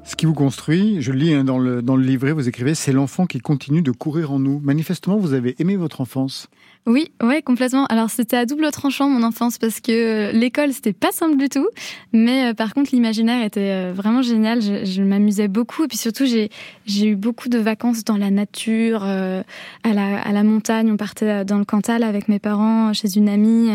Ce 0.04 0.16
qui 0.16 0.26
vous 0.26 0.34
construit, 0.34 1.02
je 1.02 1.12
lis 1.12 1.34
hein, 1.34 1.44
dans, 1.44 1.60
le, 1.60 1.82
dans 1.82 1.96
le 1.96 2.04
livret, 2.04 2.32
vous 2.32 2.48
écrivez, 2.48 2.74
c'est 2.74 2.92
l'enfant 2.92 3.28
qui 3.28 3.40
continue 3.40 3.84
de 3.84 3.92
courir 3.92 4.32
en 4.32 4.40
nous. 4.40 4.60
Manifestement, 4.60 5.18
vous 5.18 5.34
avez 5.34 5.56
aimé 5.60 5.76
votre 5.76 6.02
enfance. 6.02 6.50
Oui, 6.88 7.12
ouais, 7.22 7.44
complètement. 7.44 7.86
Alors 7.86 8.10
c'était 8.10 8.38
à 8.38 8.48
double 8.48 8.72
tranchant 8.72 9.08
mon 9.08 9.22
enfance 9.22 9.60
parce 9.60 9.80
que 9.80 10.32
l'école 10.34 10.74
c'était 10.74 10.94
pas 10.94 11.12
simple 11.12 11.38
du 11.38 11.48
tout, 11.48 11.68
mais 12.12 12.50
euh, 12.50 12.54
par 12.56 12.74
contre 12.74 12.90
l'imaginaire 12.92 13.46
était 13.46 13.60
euh, 13.72 13.94
vraiment 13.96 14.24
génial. 14.24 14.64
Je, 14.64 14.84
je 14.84 15.04
m'amusais 15.04 15.48
beaucoup 15.48 15.84
et 15.84 15.88
puis 15.88 16.00
surtout 16.00 16.26
j'ai 16.26 16.50
j'ai 16.88 17.10
eu 17.10 17.16
beaucoup 17.16 17.50
de 17.50 17.60
vacances 17.60 18.04
dans 18.04 18.18
la 18.18 18.32
nature, 18.32 19.04
euh, 19.06 19.44
à 19.84 19.94
la 19.94 20.22
à 20.22 20.32
la 20.32 20.42
montagne. 20.42 20.92
On 20.92 20.98
partait 20.98 21.46
dans 21.46 21.60
le 21.60 21.66
Cantal 21.66 22.02
avec 22.02 22.28
mes 22.28 22.40
parents 22.40 22.94
chez 22.94 23.16
une 23.16 23.30
amie 23.30 23.70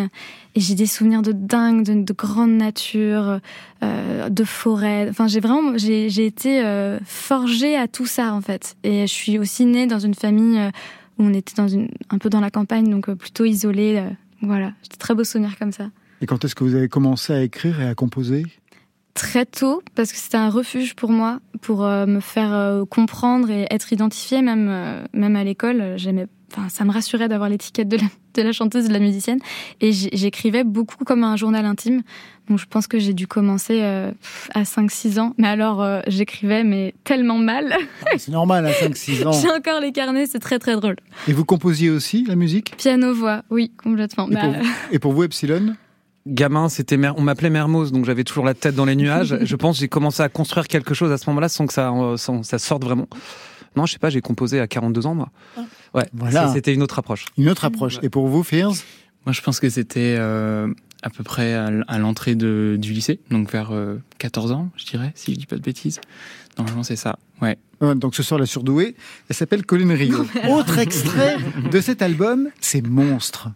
et 0.56 0.60
j'ai 0.60 0.75
des 0.75 0.86
souvenirs 0.86 1.22
de 1.22 1.30
dingue, 1.30 1.84
de, 1.84 2.02
de 2.02 2.12
grande 2.12 2.50
nature, 2.56 3.38
euh, 3.84 4.28
de 4.28 4.44
forêt. 4.44 5.06
Enfin 5.08 5.28
j'ai 5.28 5.38
vraiment 5.38 5.78
j'ai 5.78 6.10
j'ai 6.10 6.26
été 6.26 6.60
euh, 6.64 6.98
forgée 7.04 7.76
à 7.76 7.86
tout 7.86 8.06
ça 8.06 8.34
en 8.34 8.40
fait. 8.40 8.76
Et 8.82 9.02
je 9.06 9.12
suis 9.12 9.38
aussi 9.38 9.64
née 9.64 9.86
dans 9.86 10.00
une 10.00 10.14
famille 10.14 10.58
où 11.18 11.25
on 11.25 11.32
était 11.32 11.54
dans 11.56 11.68
une, 11.68 11.88
un 12.11 12.18
peu 12.18 12.28
dans 12.30 12.40
la 12.40 12.50
campagne, 12.50 12.90
donc 12.90 13.11
plutôt 13.14 13.44
isolé. 13.44 14.02
Voilà, 14.42 14.73
j'ai 14.82 14.88
de 14.88 14.96
très 14.96 15.14
beaux 15.14 15.25
souvenirs 15.25 15.58
comme 15.58 15.73
ça. 15.73 15.90
Et 16.20 16.26
quand 16.26 16.44
est-ce 16.44 16.54
que 16.54 16.64
vous 16.64 16.75
avez 16.75 16.88
commencé 16.88 17.32
à 17.32 17.42
écrire 17.42 17.80
et 17.80 17.88
à 17.88 17.94
composer? 17.94 18.44
Très 19.14 19.46
tôt, 19.46 19.82
parce 19.94 20.12
que 20.12 20.18
c'était 20.18 20.37
un 20.37 20.50
refuge 20.50 20.94
pour 20.94 21.11
moi, 21.11 21.40
pour 21.62 21.85
euh, 21.85 22.04
me 22.04 22.20
faire 22.20 22.52
euh, 22.52 22.85
comprendre 22.85 23.50
et 23.50 23.66
être 23.70 23.92
identifiée, 23.92 24.42
même, 24.42 24.68
euh, 24.68 25.04
même 25.14 25.37
à 25.37 25.44
l'école. 25.44 25.94
J'aimais, 25.96 26.26
enfin, 26.52 26.68
ça 26.68 26.85
me 26.85 26.92
rassurait 26.92 27.28
d'avoir 27.28 27.49
l'étiquette 27.49 27.88
de 27.88 27.96
la, 27.96 28.04
de 28.35 28.42
la 28.42 28.52
chanteuse 28.52 28.88
de 28.88 28.92
la 28.92 28.99
musicienne. 28.99 29.38
Et 29.80 29.92
j'écrivais 29.92 30.64
beaucoup 30.64 31.04
comme 31.04 31.25
un 31.25 31.37
journal 31.37 31.64
intime. 31.64 32.02
Donc 32.48 32.58
je 32.58 32.66
pense 32.66 32.86
que 32.86 32.98
j'ai 32.98 33.12
dû 33.12 33.26
commencer 33.26 33.80
euh, 33.82 34.12
à 34.54 34.62
5-6 34.62 35.18
ans. 35.18 35.34
Mais 35.38 35.48
alors, 35.48 35.82
euh, 35.82 36.00
j'écrivais, 36.06 36.64
mais 36.64 36.94
tellement 37.04 37.38
mal. 37.38 37.74
C'est 38.16 38.30
normal, 38.30 38.66
à 38.66 38.72
5-6 38.72 39.26
ans. 39.26 39.32
J'ai 39.32 39.50
encore 39.50 39.80
les 39.80 39.92
carnets, 39.92 40.26
c'est 40.26 40.38
très 40.38 40.58
très 40.58 40.74
drôle. 40.76 40.96
Et 41.28 41.32
vous 41.32 41.44
composiez 41.44 41.90
aussi 41.90 42.24
la 42.24 42.36
musique? 42.36 42.76
Piano-voix, 42.76 43.42
oui, 43.50 43.72
complètement. 43.82 44.28
Et, 44.30 44.36
pour, 44.36 44.54
et 44.92 44.98
pour 44.98 45.12
vous, 45.12 45.24
Epsilon? 45.24 45.74
Gamin, 46.26 46.68
c'était 46.68 46.98
on 47.16 47.20
m'appelait 47.20 47.50
Mermoz, 47.50 47.92
donc 47.92 48.04
j'avais 48.04 48.24
toujours 48.24 48.44
la 48.44 48.54
tête 48.54 48.74
dans 48.74 48.84
les 48.84 48.96
nuages. 48.96 49.38
je 49.42 49.56
pense 49.56 49.76
que 49.76 49.80
j'ai 49.80 49.88
commencé 49.88 50.22
à 50.22 50.28
construire 50.28 50.66
quelque 50.66 50.92
chose 50.92 51.12
à 51.12 51.18
ce 51.18 51.30
moment-là 51.30 51.48
sans 51.48 51.66
que 51.66 51.72
ça, 51.72 51.92
sans, 52.16 52.42
ça 52.42 52.58
sorte 52.58 52.82
vraiment. 52.82 53.06
Non, 53.76 53.86
je 53.86 53.92
sais 53.92 53.98
pas, 53.98 54.10
j'ai 54.10 54.22
composé 54.22 54.58
à 54.58 54.66
42 54.66 55.06
ans, 55.06 55.14
moi. 55.14 55.28
Ouais, 55.94 56.06
voilà. 56.12 56.52
c'était 56.52 56.74
une 56.74 56.82
autre 56.82 56.98
approche. 56.98 57.26
Une 57.36 57.48
autre 57.48 57.64
approche. 57.64 57.98
Et 58.02 58.08
pour 58.08 58.26
vous, 58.26 58.42
Fears 58.42 58.74
Moi, 59.24 59.32
je 59.32 59.42
pense 59.42 59.60
que 59.60 59.68
c'était 59.68 60.16
euh, 60.18 60.68
à 61.06 61.10
peu 61.10 61.22
près 61.22 61.54
à, 61.54 61.70
à 61.86 61.98
l'entrée 61.98 62.34
du 62.34 62.76
lycée, 62.78 63.20
donc 63.30 63.52
vers 63.52 63.70
euh, 63.70 64.02
14 64.18 64.50
ans, 64.50 64.70
je 64.76 64.84
dirais, 64.86 65.12
si 65.14 65.32
je 65.34 65.38
dis 65.38 65.46
pas 65.46 65.54
de 65.54 65.62
bêtises. 65.62 66.00
Normalement, 66.58 66.82
c'est 66.82 66.96
ça. 66.96 67.16
Ouais. 67.40 67.56
Donc 67.94 68.16
ce 68.16 68.25
soir, 68.25 68.40
la 68.40 68.46
surdouée, 68.46 68.96
elle 69.28 69.36
s'appelle 69.36 69.64
Colin 69.64 69.94
Rio. 69.94 70.26
Autre 70.48 70.78
extrait 70.78 71.36
de 71.70 71.80
cet 71.80 72.02
album, 72.02 72.48
c'est 72.60 72.84
Monstre. 72.84 73.50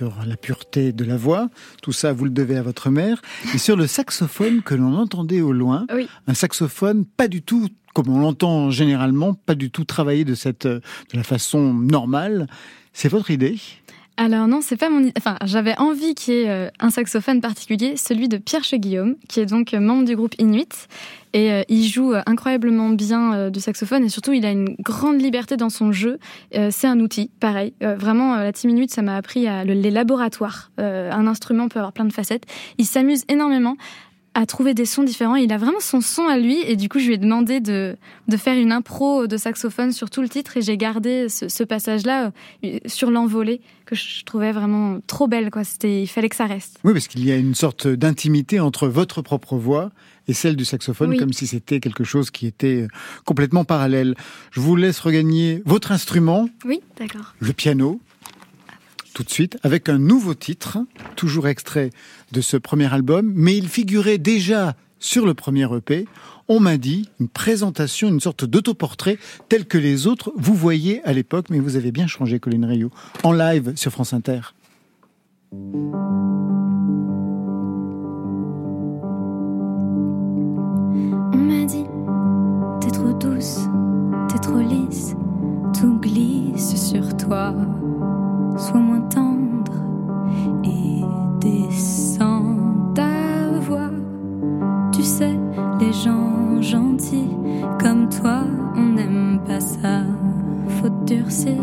Sur 0.00 0.14
la 0.26 0.38
pureté 0.38 0.92
de 0.92 1.04
la 1.04 1.18
voix. 1.18 1.50
Tout 1.82 1.92
ça, 1.92 2.14
vous 2.14 2.24
le 2.24 2.30
devez 2.30 2.56
à 2.56 2.62
votre 2.62 2.88
mère. 2.88 3.20
Et 3.54 3.58
sur 3.58 3.76
le 3.76 3.86
saxophone 3.86 4.62
que 4.62 4.74
l'on 4.74 4.94
entendait 4.94 5.42
au 5.42 5.52
loin, 5.52 5.84
oui. 5.92 6.08
un 6.26 6.32
saxophone 6.32 7.04
pas 7.04 7.28
du 7.28 7.42
tout 7.42 7.68
comme 7.92 8.08
on 8.08 8.20
l'entend 8.20 8.70
généralement, 8.70 9.34
pas 9.34 9.54
du 9.54 9.70
tout 9.70 9.84
travaillé 9.84 10.24
de 10.24 10.34
cette 10.34 10.66
de 10.66 10.80
la 11.12 11.22
façon 11.22 11.74
normale. 11.74 12.46
C'est 12.94 13.08
votre 13.08 13.30
idée? 13.30 13.58
Alors 14.22 14.48
non, 14.48 14.60
c'est 14.60 14.76
pas 14.76 14.90
mon. 14.90 15.10
Enfin, 15.16 15.36
j'avais 15.46 15.74
envie 15.78 16.14
qu'il 16.14 16.34
y 16.34 16.36
ait 16.40 16.50
euh, 16.50 16.68
un 16.78 16.90
saxophone 16.90 17.40
particulier, 17.40 17.96
celui 17.96 18.28
de 18.28 18.36
Pierre 18.36 18.60
Guillaume, 18.74 19.16
qui 19.30 19.40
est 19.40 19.46
donc 19.46 19.72
euh, 19.72 19.80
membre 19.80 20.04
du 20.04 20.14
groupe 20.14 20.34
Inuit. 20.38 20.88
Et 21.32 21.50
euh, 21.50 21.62
il 21.70 21.86
joue 21.86 22.12
incroyablement 22.26 22.90
bien 22.90 23.48
du 23.48 23.60
saxophone 23.60 24.04
et 24.04 24.10
surtout 24.10 24.34
il 24.34 24.44
a 24.44 24.50
une 24.50 24.76
grande 24.80 25.22
liberté 25.22 25.56
dans 25.56 25.70
son 25.70 25.90
jeu. 25.90 26.18
c'est 26.70 26.88
un 26.88 26.98
outil, 27.00 27.30
pareil. 27.38 27.72
vraiment, 27.80 28.34
la 28.34 28.52
team 28.52 28.70
Inuit, 28.70 28.90
ça 28.90 29.00
m'a 29.00 29.16
appris 29.16 29.46
à 29.46 29.64
les 29.64 29.90
laboratoires. 29.92 30.72
un 30.78 31.26
instrument 31.28 31.68
peut 31.68 31.78
avoir 31.78 31.92
plein 31.92 32.04
de 32.04 32.12
facettes. 32.12 32.46
Il 32.78 32.84
s'amuse 32.84 33.22
énormément 33.28 33.76
à 34.34 34.46
trouver 34.46 34.74
des 34.74 34.84
sons 34.84 35.02
différents. 35.02 35.34
Il 35.34 35.52
a 35.52 35.58
vraiment 35.58 35.80
son 35.80 36.00
son 36.00 36.28
à 36.28 36.38
lui 36.38 36.58
et 36.62 36.76
du 36.76 36.88
coup 36.88 36.98
je 36.98 37.06
lui 37.06 37.14
ai 37.14 37.18
demandé 37.18 37.60
de, 37.60 37.96
de 38.28 38.36
faire 38.36 38.56
une 38.56 38.72
impro 38.72 39.26
de 39.26 39.36
saxophone 39.36 39.92
sur 39.92 40.08
tout 40.10 40.22
le 40.22 40.28
titre 40.28 40.56
et 40.56 40.62
j'ai 40.62 40.76
gardé 40.76 41.28
ce, 41.28 41.64
passage-là 41.64 42.32
euh, 42.64 42.78
sur 42.86 43.10
l'envolée 43.10 43.60
que 43.86 43.94
je 43.94 44.24
trouvais 44.24 44.52
vraiment 44.52 45.00
trop 45.06 45.26
belle. 45.26 45.50
Quoi. 45.50 45.64
C'était, 45.64 46.02
il 46.02 46.06
fallait 46.06 46.28
que 46.28 46.36
ça 46.36 46.46
reste. 46.46 46.78
Oui, 46.84 46.92
parce 46.92 47.08
qu'il 47.08 47.24
y 47.24 47.32
a 47.32 47.36
une 47.36 47.54
sorte 47.54 47.88
d'intimité 47.88 48.60
entre 48.60 48.88
votre 48.88 49.20
propre 49.20 49.56
voix 49.56 49.90
et 50.28 50.32
celle 50.32 50.54
du 50.54 50.64
saxophone, 50.64 51.16
comme 51.18 51.32
si 51.32 51.46
c'était 51.46 51.80
quelque 51.80 52.04
chose 52.04 52.30
qui 52.30 52.46
était 52.46 52.82
euh, 52.82 52.88
complètement 53.24 53.64
parallèle. 53.64 54.14
Je 54.52 54.60
vous 54.60 54.76
laisse 54.76 55.00
regagner 55.00 55.62
votre 55.66 55.90
instrument. 55.90 56.48
Oui, 56.64 56.80
d'accord. 56.98 57.34
Le 57.40 57.52
piano 57.52 58.00
tout 59.14 59.22
de 59.22 59.30
suite 59.30 59.58
avec 59.62 59.88
un 59.88 59.98
nouveau 59.98 60.34
titre, 60.34 60.78
toujours 61.16 61.48
extrait 61.48 61.90
de 62.32 62.40
ce 62.40 62.56
premier 62.56 62.92
album, 62.92 63.32
mais 63.34 63.56
il 63.56 63.68
figurait 63.68 64.18
déjà 64.18 64.76
sur 64.98 65.26
le 65.26 65.34
premier 65.34 65.66
EP. 65.74 66.06
On 66.48 66.60
m'a 66.60 66.76
dit 66.76 67.08
une 67.18 67.28
présentation, 67.28 68.08
une 68.08 68.20
sorte 68.20 68.44
d'autoportrait 68.44 69.18
tel 69.48 69.66
que 69.66 69.78
les 69.78 70.06
autres 70.06 70.32
vous 70.36 70.54
voyez 70.54 71.02
à 71.04 71.12
l'époque, 71.12 71.46
mais 71.50 71.58
vous 71.58 71.76
avez 71.76 71.92
bien 71.92 72.06
changé, 72.06 72.38
Colin 72.38 72.66
Rio, 72.66 72.90
en 73.22 73.32
live 73.32 73.72
sur 73.76 73.90
France 73.90 74.12
Inter. 74.12 74.40
On 81.32 81.36
m'a 81.36 81.64
dit, 81.64 81.84
t'es 82.80 82.90
trop 82.90 83.12
douce, 83.12 83.60
t'es 84.28 84.38
trop 84.38 84.58
lisse, 84.58 85.14
tout 85.78 85.98
glisse 86.00 86.90
sur 86.90 87.16
toi 87.16 87.54
sois 88.60 88.78
moins 88.78 89.00
tendre 89.00 89.72
et 90.64 91.02
descends 91.40 92.92
ta 92.94 93.58
voix. 93.62 93.90
Tu 94.92 95.02
sais, 95.02 95.38
les 95.80 95.92
gens 95.92 96.60
gentils 96.60 97.30
comme 97.78 98.08
toi, 98.08 98.44
on 98.76 98.92
n'aime 98.96 99.40
pas 99.46 99.60
ça. 99.60 100.02
Faut 100.68 100.90
durcir, 101.06 101.56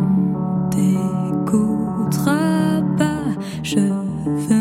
on 0.00 0.70
t'écoutera 0.70 2.36
pas. 2.96 3.24
Je 3.62 3.80
veux 3.80 4.59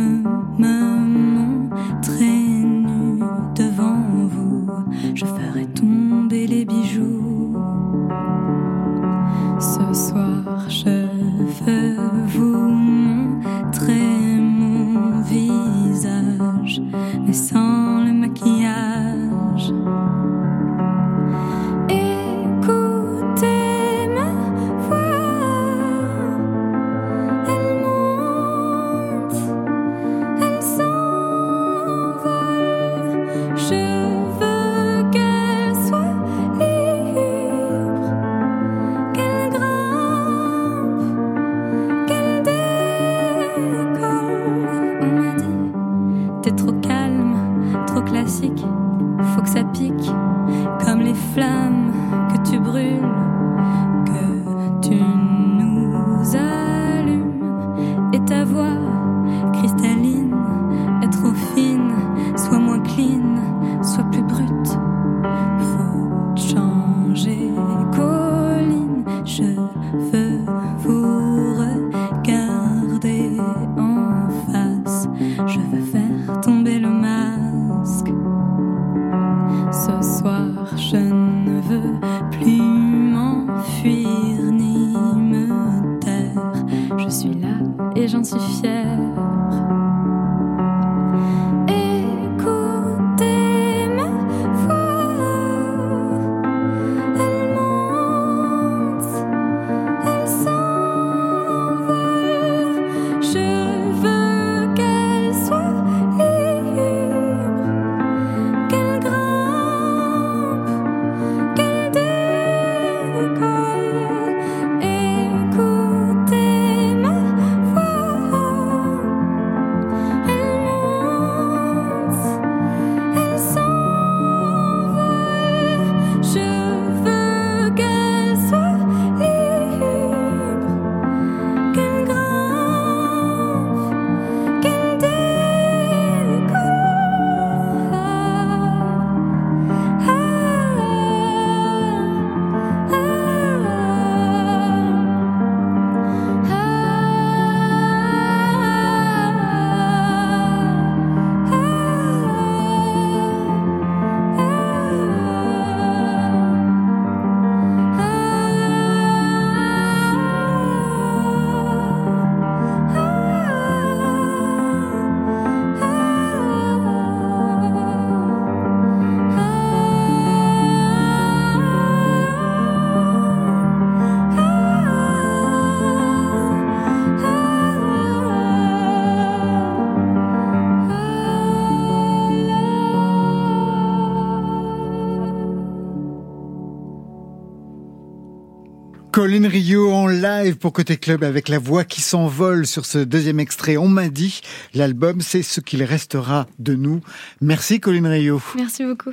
Colin 189.30 189.48
Rio 189.48 189.92
en 189.92 190.08
live 190.08 190.58
pour 190.58 190.74
Côté 190.74 190.98
Club 190.98 191.24
avec 191.24 191.50
la 191.50 191.60
voix 191.60 191.84
qui 191.84 192.02
s'envole 192.02 192.66
sur 192.66 192.88
ce 192.88 192.98
deuxième 192.98 193.40
extrait. 193.40 193.78
On 193.78 193.88
m'a 193.88 194.10
dit, 194.10 194.42
l'album 194.74 195.22
c'est 195.22 195.44
ce 195.44 195.62
qu'il 195.62 195.84
restera 195.84 196.48
de 196.58 196.74
nous. 196.74 197.02
Merci 197.40 197.80
Colin 197.80 198.10
Rio. 198.10 198.42
Merci 198.56 198.86
beaucoup. 198.86 199.12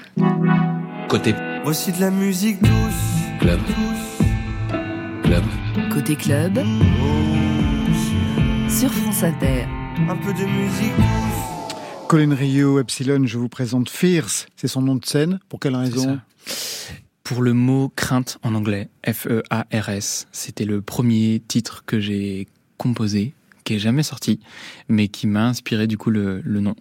Côté. 1.10 1.34
Voici 1.64 1.92
de 1.92 2.00
la 2.00 2.10
musique 2.10 2.62
douce. 2.62 2.70
Club. 3.40 3.60
Club. 5.22 5.44
Côté 5.92 6.16
Club. 6.16 6.64
Oh. 6.64 8.70
sur 8.70 8.90
France 8.90 9.22
Inter. 9.22 9.66
Un 10.08 10.16
peu 10.16 10.32
de 10.32 10.46
musique 10.46 10.94
Colin 12.08 12.34
Rio, 12.34 12.80
Epsilon, 12.80 13.26
je 13.26 13.36
vous 13.36 13.50
présente 13.50 13.90
Fierce. 13.90 14.46
C'est 14.56 14.68
son 14.68 14.80
nom 14.80 14.94
de 14.94 15.04
scène. 15.04 15.40
Pour 15.50 15.60
quelle 15.60 15.76
raison? 15.76 16.18
Pour 17.26 17.42
le 17.42 17.54
mot 17.54 17.92
crainte 17.96 18.38
en 18.44 18.54
anglais, 18.54 18.88
F-E-A-R-S. 19.04 20.28
C'était 20.30 20.64
le 20.64 20.80
premier 20.80 21.42
titre 21.48 21.82
que 21.84 21.98
j'ai 21.98 22.46
composé, 22.78 23.34
qui 23.64 23.74
est 23.74 23.78
jamais 23.80 24.04
sorti, 24.04 24.38
mais 24.88 25.08
qui 25.08 25.26
m'a 25.26 25.48
inspiré 25.48 25.88
du 25.88 25.98
coup 25.98 26.10
le, 26.10 26.40
le 26.44 26.60
nom. 26.60 26.76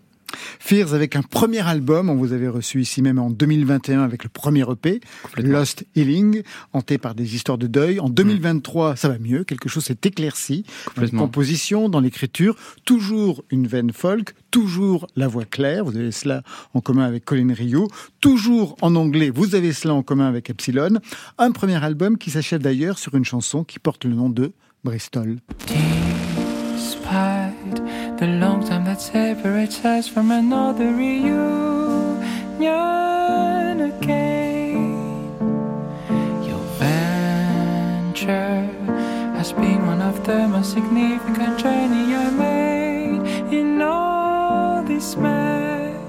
Fears 0.60 0.94
avec 0.94 1.16
un 1.16 1.22
premier 1.22 1.68
album, 1.68 2.10
on 2.10 2.16
vous 2.16 2.34
avait 2.34 2.48
reçu 2.48 2.82
ici 2.82 3.02
même 3.02 3.20
en 3.20 3.30
2021 3.30 4.04
avec 4.04 4.24
le 4.24 4.30
premier 4.30 4.64
EP, 4.70 5.00
Lost 5.38 5.86
Healing, 5.96 6.44
hanté 6.74 6.98
par 6.98 7.16
des 7.16 7.36
histoires 7.36 7.58
de 7.58 7.68
deuil. 7.68 8.00
En 8.00 8.10
2023, 8.10 8.96
ça 8.96 9.10
va 9.10 9.20
mieux, 9.20 9.44
quelque 9.44 9.70
chose 9.70 9.86
s'est 9.86 9.98
éclairci. 10.04 10.66
Dans 10.96 11.02
la 11.02 11.10
composition, 11.10 11.90
dans 11.90 12.00
l'écriture, 12.00 12.56
toujours 12.86 13.44
une 13.52 13.68
veine 13.68 13.92
folk, 13.92 14.34
toujours 14.52 15.08
la 15.16 15.28
voix 15.28 15.46
claire, 15.46 15.86
vous 15.86 15.98
avez 15.98 16.12
cela 16.12 16.44
en 16.74 16.82
commun 16.82 17.04
avec 17.06 17.26
Colin 17.26 17.54
Rio, 17.54 17.88
toujours 18.22 18.76
en 18.82 18.96
anglais, 18.96 19.30
vous 19.30 19.56
avez 19.56 19.74
cela 19.74 19.94
en 19.94 20.04
commun 20.04 20.28
avec 20.28 20.50
Epsilon. 20.50 21.00
Un 21.38 21.52
premier 21.52 21.84
album 21.84 22.18
qui 22.18 22.32
s'achève 22.32 22.62
d'ailleurs 22.62 22.98
sur 22.98 23.16
une 23.16 23.26
chanson 23.26 23.64
qui 23.64 23.80
porte 23.80 24.06
le 24.06 24.14
nom 24.14 24.30
de 24.30 24.54
Bristol. 24.84 25.38
The 28.18 28.28
long 28.28 28.66
time 28.66 28.86
that 28.86 29.02
separates 29.02 29.84
us 29.84 30.08
from 30.08 30.32
another 30.32 30.86
reunion 30.94 32.22
again. 33.82 35.36
Your 36.48 36.64
venture 36.80 38.68
has 39.36 39.52
been 39.52 39.86
one 39.86 40.02
of 40.02 40.26
the 40.26 40.48
most 40.48 40.72
significant 40.72 41.60
journey 41.60 42.16
I 42.16 42.30
made 42.32 43.54
in 43.54 43.82
all 43.82 44.82
this 44.84 45.18
mess. 45.18 46.00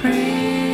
Bristol. 0.00 0.65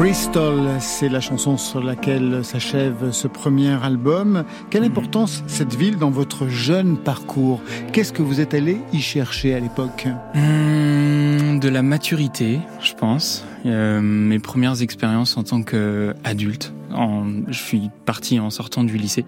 Bristol, 0.00 0.62
c'est 0.78 1.10
la 1.10 1.20
chanson 1.20 1.58
sur 1.58 1.84
laquelle 1.84 2.42
s'achève 2.42 3.10
ce 3.10 3.28
premier 3.28 3.72
album. 3.84 4.44
Quelle 4.70 4.84
importance 4.84 5.44
cette 5.46 5.74
ville 5.74 5.98
dans 5.98 6.08
votre 6.08 6.48
jeune 6.48 6.96
parcours? 6.96 7.60
Qu'est-ce 7.92 8.14
que 8.14 8.22
vous 8.22 8.40
êtes 8.40 8.54
allé 8.54 8.78
y 8.94 9.00
chercher 9.00 9.54
à 9.54 9.60
l'époque? 9.60 10.08
Mmh, 10.34 11.58
De 11.60 11.68
la 11.68 11.82
maturité, 11.82 12.60
je 12.80 12.94
pense. 12.94 13.44
Euh, 13.66 14.00
mes 14.00 14.38
premières 14.38 14.80
expériences 14.80 15.36
en 15.36 15.42
tant 15.42 15.60
qu'adulte 15.60 16.72
je 17.48 17.58
suis 17.58 17.90
parti 18.04 18.38
en 18.38 18.50
sortant 18.50 18.84
du 18.84 18.96
lycée, 18.96 19.24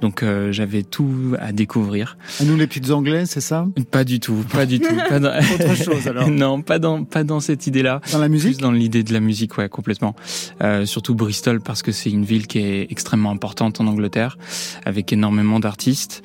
donc 0.00 0.22
euh, 0.22 0.52
j'avais 0.52 0.82
tout 0.82 1.34
à 1.38 1.52
découvrir. 1.52 2.16
À 2.40 2.44
nous 2.44 2.56
les 2.56 2.66
petites 2.66 2.90
anglais, 2.90 3.26
c'est 3.26 3.40
ça? 3.40 3.66
Pas 3.90 4.04
du 4.04 4.20
tout, 4.20 4.44
pas 4.52 4.66
du 4.66 4.80
tout. 4.80 4.94
Pas 5.08 5.20
dans... 5.20 5.36
Autre 5.54 5.74
chose 5.76 6.06
alors 6.08 6.28
Non, 6.30 6.62
pas 6.62 6.78
dans 6.78 7.04
pas 7.04 7.24
dans 7.24 7.40
cette 7.40 7.66
idée-là. 7.66 8.00
Dans 8.12 8.18
la 8.18 8.28
musique? 8.28 8.56
Plus 8.56 8.62
dans 8.62 8.72
l'idée 8.72 9.02
de 9.02 9.12
la 9.12 9.20
musique, 9.20 9.56
ouais, 9.58 9.68
complètement. 9.68 10.14
Euh, 10.62 10.86
surtout 10.86 11.14
Bristol 11.14 11.60
parce 11.60 11.82
que 11.82 11.92
c'est 11.92 12.10
une 12.10 12.24
ville 12.24 12.46
qui 12.46 12.58
est 12.58 12.90
extrêmement 12.90 13.30
importante 13.30 13.80
en 13.80 13.86
Angleterre, 13.86 14.38
avec 14.84 15.12
énormément 15.12 15.60
d'artistes. 15.60 16.22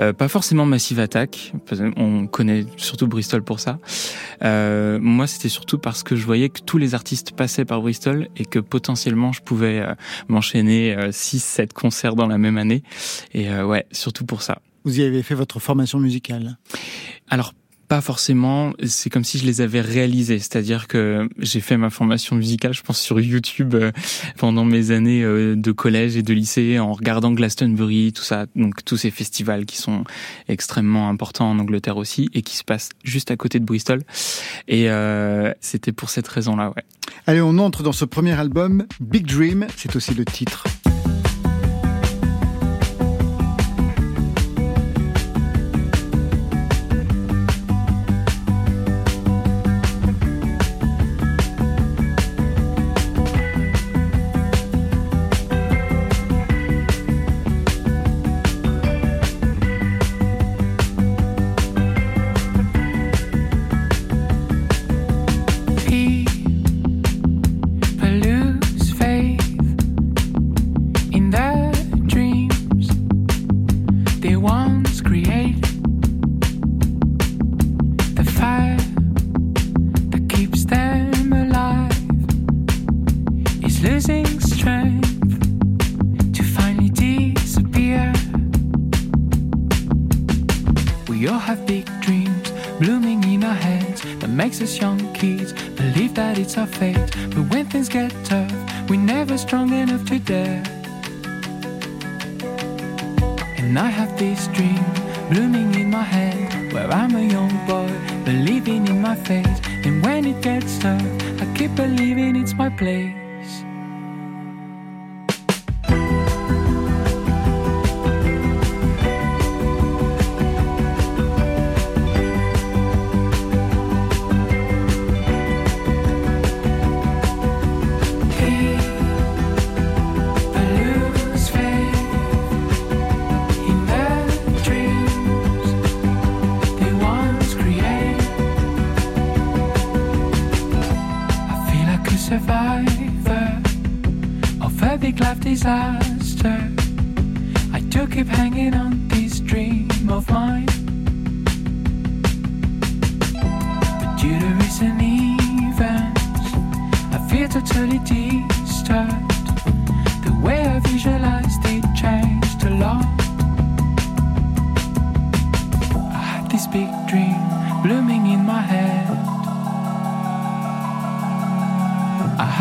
Euh, 0.00 0.12
pas 0.12 0.28
forcément 0.28 0.66
Massive 0.66 1.00
Attack, 1.00 1.52
on 1.96 2.26
connaît 2.26 2.66
surtout 2.76 3.06
Bristol 3.06 3.42
pour 3.42 3.60
ça. 3.60 3.78
Euh, 4.42 4.98
moi, 5.00 5.26
c'était 5.26 5.48
surtout 5.48 5.78
parce 5.78 6.02
que 6.02 6.16
je 6.16 6.24
voyais 6.24 6.48
que 6.48 6.60
tous 6.60 6.78
les 6.78 6.94
artistes 6.94 7.32
passaient 7.32 7.64
par 7.64 7.80
Bristol 7.80 8.28
et 8.36 8.44
que 8.44 8.58
potentiellement 8.58 9.32
je 9.32 9.42
pouvais 9.42 9.80
euh, 9.80 9.94
m'enchaîner 10.28 10.94
6-7 10.96 11.62
euh, 11.62 11.66
concerts 11.74 12.14
dans 12.14 12.26
la 12.26 12.38
même 12.38 12.58
année. 12.58 12.82
Et 13.32 13.50
euh, 13.50 13.64
ouais, 13.64 13.86
surtout 13.92 14.24
pour 14.24 14.42
ça. 14.42 14.58
Vous 14.84 15.00
y 15.00 15.02
avez 15.02 15.22
fait 15.22 15.34
votre 15.34 15.58
formation 15.58 15.98
musicale? 15.98 16.58
Alors 17.28 17.52
pas 17.88 18.00
forcément, 18.00 18.72
c'est 18.84 19.10
comme 19.10 19.24
si 19.24 19.38
je 19.38 19.44
les 19.46 19.60
avais 19.60 19.80
réalisés, 19.80 20.38
c'est-à-dire 20.38 20.88
que 20.88 21.28
j'ai 21.38 21.60
fait 21.60 21.76
ma 21.76 21.90
formation 21.90 22.36
musicale, 22.36 22.74
je 22.74 22.82
pense, 22.82 23.00
sur 23.00 23.20
YouTube 23.20 23.74
euh, 23.74 23.92
pendant 24.38 24.64
mes 24.64 24.90
années 24.90 25.22
de 25.22 25.72
collège 25.72 26.16
et 26.16 26.22
de 26.22 26.32
lycée, 26.32 26.78
en 26.78 26.92
regardant 26.92 27.32
Glastonbury, 27.32 28.12
tout 28.12 28.22
ça, 28.22 28.46
donc 28.56 28.84
tous 28.84 28.96
ces 28.96 29.10
festivals 29.10 29.66
qui 29.66 29.76
sont 29.76 30.04
extrêmement 30.48 31.08
importants 31.08 31.50
en 31.50 31.58
Angleterre 31.58 31.96
aussi 31.96 32.28
et 32.34 32.42
qui 32.42 32.56
se 32.56 32.64
passent 32.64 32.90
juste 33.04 33.30
à 33.30 33.36
côté 33.36 33.58
de 33.60 33.64
Bristol. 33.64 34.02
Et 34.68 34.90
euh, 34.90 35.52
c'était 35.60 35.92
pour 35.92 36.10
cette 36.10 36.28
raison-là, 36.28 36.72
ouais. 36.76 36.84
Allez, 37.26 37.40
on 37.40 37.58
entre 37.58 37.82
dans 37.82 37.92
ce 37.92 38.04
premier 38.04 38.32
album, 38.32 38.86
Big 39.00 39.26
Dream, 39.26 39.66
c'est 39.76 39.94
aussi 39.96 40.14
le 40.14 40.24
titre. 40.24 40.64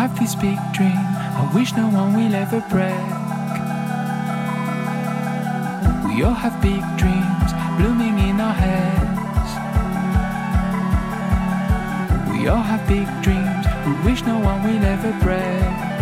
have 0.07 0.19
this 0.19 0.35
big 0.35 0.59
dream 0.71 1.01
I 1.41 1.51
wish 1.55 1.73
no 1.73 1.87
one 1.89 2.13
will 2.13 2.35
ever 2.35 2.61
break. 2.69 3.07
We 6.05 6.21
all 6.21 6.37
have 6.45 6.55
big 6.61 6.83
dreams 7.01 7.49
blooming 7.77 8.19
in 8.29 8.39
our 8.39 8.53
heads. 8.53 9.51
We 12.31 12.47
all 12.47 12.65
have 12.71 12.87
big 12.87 13.07
dreams 13.23 13.65
we 13.87 13.93
wish 14.07 14.21
no 14.21 14.37
one 14.37 14.61
will 14.63 14.85
ever 14.85 15.11
break. 15.23 15.94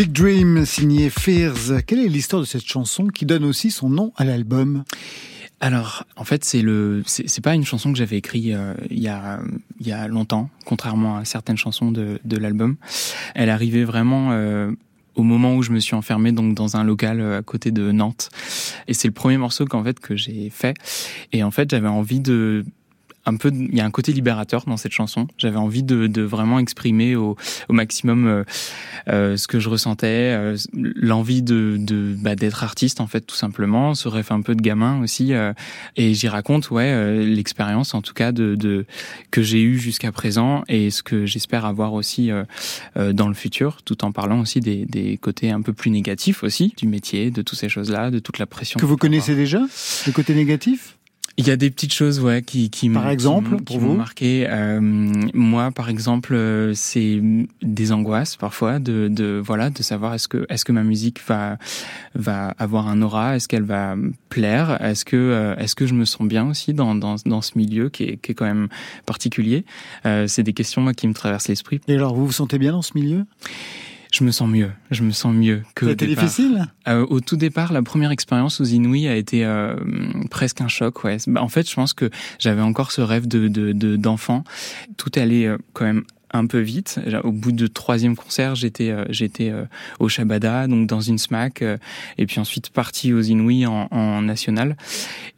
Big 0.00 0.12
Dream, 0.12 0.64
signé 0.64 1.10
Fears. 1.10 1.84
Quelle 1.86 1.98
est 1.98 2.08
l'histoire 2.08 2.40
de 2.40 2.46
cette 2.46 2.64
chanson 2.64 3.08
qui 3.08 3.26
donne 3.26 3.44
aussi 3.44 3.70
son 3.70 3.90
nom 3.90 4.14
à 4.16 4.24
l'album? 4.24 4.82
Alors, 5.60 6.04
en 6.16 6.24
fait, 6.24 6.42
c'est 6.42 6.62
le, 6.62 7.02
c'est 7.04 7.44
pas 7.44 7.54
une 7.54 7.66
chanson 7.66 7.92
que 7.92 7.98
j'avais 7.98 8.16
écrite 8.16 8.54
euh, 8.54 8.72
il 8.88 8.98
y 8.98 9.08
a 9.08 9.40
il 9.78 9.86
y 9.86 9.92
a 9.92 10.08
longtemps, 10.08 10.48
contrairement 10.64 11.18
à 11.18 11.26
certaines 11.26 11.58
chansons 11.58 11.92
de, 11.92 12.18
l'album. 12.38 12.76
Elle 13.34 13.50
arrivait 13.50 13.84
vraiment 13.84 14.30
euh, 14.30 14.70
au 15.16 15.22
moment 15.22 15.54
où 15.54 15.62
je 15.62 15.70
me 15.70 15.80
suis 15.80 15.94
enfermé 15.94 16.32
donc 16.32 16.54
dans 16.54 16.78
un 16.78 16.82
local 16.82 17.20
euh, 17.20 17.40
à 17.40 17.42
côté 17.42 17.70
de 17.70 17.92
Nantes, 17.92 18.30
et 18.88 18.94
c'est 18.94 19.08
le 19.08 19.12
premier 19.12 19.36
morceau 19.36 19.66
qu'en 19.66 19.84
fait 19.84 20.00
que 20.00 20.16
j'ai 20.16 20.48
fait. 20.48 20.76
Et 21.32 21.42
en 21.42 21.50
fait, 21.50 21.70
j'avais 21.70 21.88
envie 21.88 22.20
de 22.20 22.64
un 23.26 23.36
peu, 23.36 23.50
il 23.54 23.74
y 23.74 23.80
a 23.80 23.84
un 23.84 23.90
côté 23.90 24.12
libérateur 24.12 24.64
dans 24.66 24.76
cette 24.76 24.92
chanson. 24.92 25.28
J'avais 25.36 25.56
envie 25.56 25.82
de, 25.82 26.06
de, 26.06 26.22
vraiment 26.22 26.58
exprimer 26.58 27.16
au, 27.16 27.36
au 27.68 27.72
maximum 27.72 28.26
euh, 28.26 28.44
euh, 29.08 29.36
ce 29.36 29.46
que 29.46 29.60
je 29.60 29.68
ressentais, 29.68 30.06
euh, 30.06 30.56
l'envie 30.74 31.42
de, 31.42 31.76
de 31.78 32.14
bah, 32.18 32.34
d'être 32.34 32.64
artiste 32.64 33.00
en 33.00 33.06
fait 33.06 33.20
tout 33.22 33.36
simplement, 33.36 33.94
ce 33.94 34.08
rêve 34.08 34.28
un 34.30 34.40
peu 34.40 34.54
de 34.54 34.62
gamin 34.62 35.00
aussi. 35.02 35.34
Euh, 35.34 35.52
et 35.96 36.14
j'y 36.14 36.28
raconte 36.28 36.70
ouais 36.70 36.90
euh, 36.90 37.24
l'expérience 37.24 37.94
en 37.94 38.02
tout 38.02 38.14
cas 38.14 38.32
de, 38.32 38.54
de 38.54 38.86
que 39.30 39.42
j'ai 39.42 39.62
eu 39.62 39.78
jusqu'à 39.78 40.12
présent 40.12 40.62
et 40.68 40.90
ce 40.90 41.02
que 41.02 41.26
j'espère 41.26 41.64
avoir 41.64 41.92
aussi 41.92 42.30
dans 42.96 43.28
le 43.28 43.34
futur, 43.34 43.82
tout 43.82 44.04
en 44.04 44.12
parlant 44.12 44.40
aussi 44.40 44.60
des, 44.60 44.84
des 44.86 45.16
côtés 45.16 45.50
un 45.50 45.62
peu 45.62 45.72
plus 45.72 45.90
négatifs 45.90 46.42
aussi 46.42 46.72
du 46.76 46.86
métier, 46.86 47.30
de 47.30 47.42
toutes 47.42 47.58
ces 47.58 47.68
choses 47.68 47.90
là, 47.90 48.10
de 48.10 48.18
toute 48.18 48.38
la 48.38 48.46
pression 48.46 48.78
que 48.78 48.86
vous 48.86 48.96
connaissez 48.96 49.34
déjà, 49.34 49.60
le 50.06 50.12
côté 50.12 50.34
négatif? 50.34 50.96
Il 51.36 51.46
y 51.46 51.50
a 51.50 51.56
des 51.56 51.70
petites 51.70 51.94
choses, 51.94 52.20
ouais, 52.20 52.42
qui, 52.42 52.68
qui 52.70 52.90
par 52.90 53.08
exemple, 53.08 53.50
qui, 53.50 53.56
pour 53.56 53.64
qui 53.64 53.78
vous 53.78 53.88
m'ont 53.88 53.94
marqué. 53.94 54.46
Euh, 54.48 54.80
moi, 54.80 55.70
par 55.70 55.88
exemple, 55.88 56.34
euh, 56.34 56.74
c'est 56.74 57.22
des 57.62 57.92
angoisses 57.92 58.36
parfois 58.36 58.78
de, 58.78 59.08
de 59.08 59.40
voilà, 59.42 59.70
de 59.70 59.82
savoir 59.82 60.12
est-ce 60.12 60.28
que 60.28 60.44
est-ce 60.50 60.64
que 60.64 60.72
ma 60.72 60.82
musique 60.82 61.20
va 61.26 61.56
va 62.14 62.48
avoir 62.58 62.88
un 62.88 63.00
aura, 63.00 63.36
est-ce 63.36 63.48
qu'elle 63.48 63.62
va 63.62 63.96
plaire, 64.28 64.82
est-ce 64.84 65.04
que 65.04 65.16
euh, 65.16 65.56
est-ce 65.56 65.74
que 65.74 65.86
je 65.86 65.94
me 65.94 66.04
sens 66.04 66.26
bien 66.28 66.48
aussi 66.48 66.74
dans 66.74 66.94
dans, 66.94 67.16
dans 67.24 67.40
ce 67.40 67.56
milieu 67.56 67.88
qui 67.88 68.04
est, 68.04 68.16
qui 68.18 68.32
est 68.32 68.34
quand 68.34 68.44
même 68.44 68.68
particulier. 69.06 69.64
Euh, 70.06 70.26
c'est 70.26 70.42
des 70.42 70.52
questions 70.52 70.82
moi 70.82 70.94
qui 70.94 71.08
me 71.08 71.14
traversent 71.14 71.48
l'esprit. 71.48 71.80
Et 71.88 71.94
alors, 71.94 72.14
vous 72.14 72.26
vous 72.26 72.32
sentez 72.32 72.58
bien 72.58 72.72
dans 72.72 72.82
ce 72.82 72.92
milieu? 72.94 73.24
Je 74.12 74.24
me 74.24 74.30
sens 74.30 74.48
mieux. 74.48 74.70
Je 74.90 75.02
me 75.02 75.12
sens 75.12 75.34
mieux 75.34 75.62
que. 75.74 75.88
C'était 75.88 76.06
difficile. 76.06 76.66
Euh, 76.88 77.06
au 77.08 77.20
tout 77.20 77.36
départ, 77.36 77.72
la 77.72 77.82
première 77.82 78.10
expérience 78.10 78.60
aux 78.60 78.64
Inouïs 78.64 79.08
a 79.08 79.14
été 79.14 79.44
euh, 79.44 79.76
presque 80.30 80.60
un 80.60 80.68
choc. 80.68 81.04
Ouais. 81.04 81.18
Bah, 81.26 81.42
en 81.42 81.48
fait, 81.48 81.68
je 81.68 81.74
pense 81.74 81.92
que 81.92 82.10
j'avais 82.38 82.62
encore 82.62 82.92
ce 82.92 83.00
rêve 83.00 83.28
de 83.28 83.96
d'enfant. 83.96 84.38
De, 84.88 84.94
tout 84.96 85.12
allait 85.14 85.46
euh, 85.46 85.58
quand 85.72 85.84
même 85.84 86.04
un 86.32 86.46
peu 86.46 86.58
vite. 86.58 87.00
Au 87.24 87.32
bout 87.32 87.52
de 87.52 87.66
troisième 87.66 88.16
concert, 88.16 88.54
j'étais 88.54 88.90
euh, 88.90 89.04
j'étais 89.10 89.50
euh, 89.50 89.64
au 89.98 90.08
Shabada, 90.08 90.66
donc 90.66 90.86
dans 90.86 91.00
une 91.00 91.18
smack, 91.18 91.62
euh, 91.62 91.76
et 92.18 92.26
puis 92.26 92.40
ensuite 92.40 92.70
parti 92.70 93.12
aux 93.12 93.20
Inouïs 93.20 93.66
en, 93.66 93.88
en 93.90 94.22
national. 94.22 94.76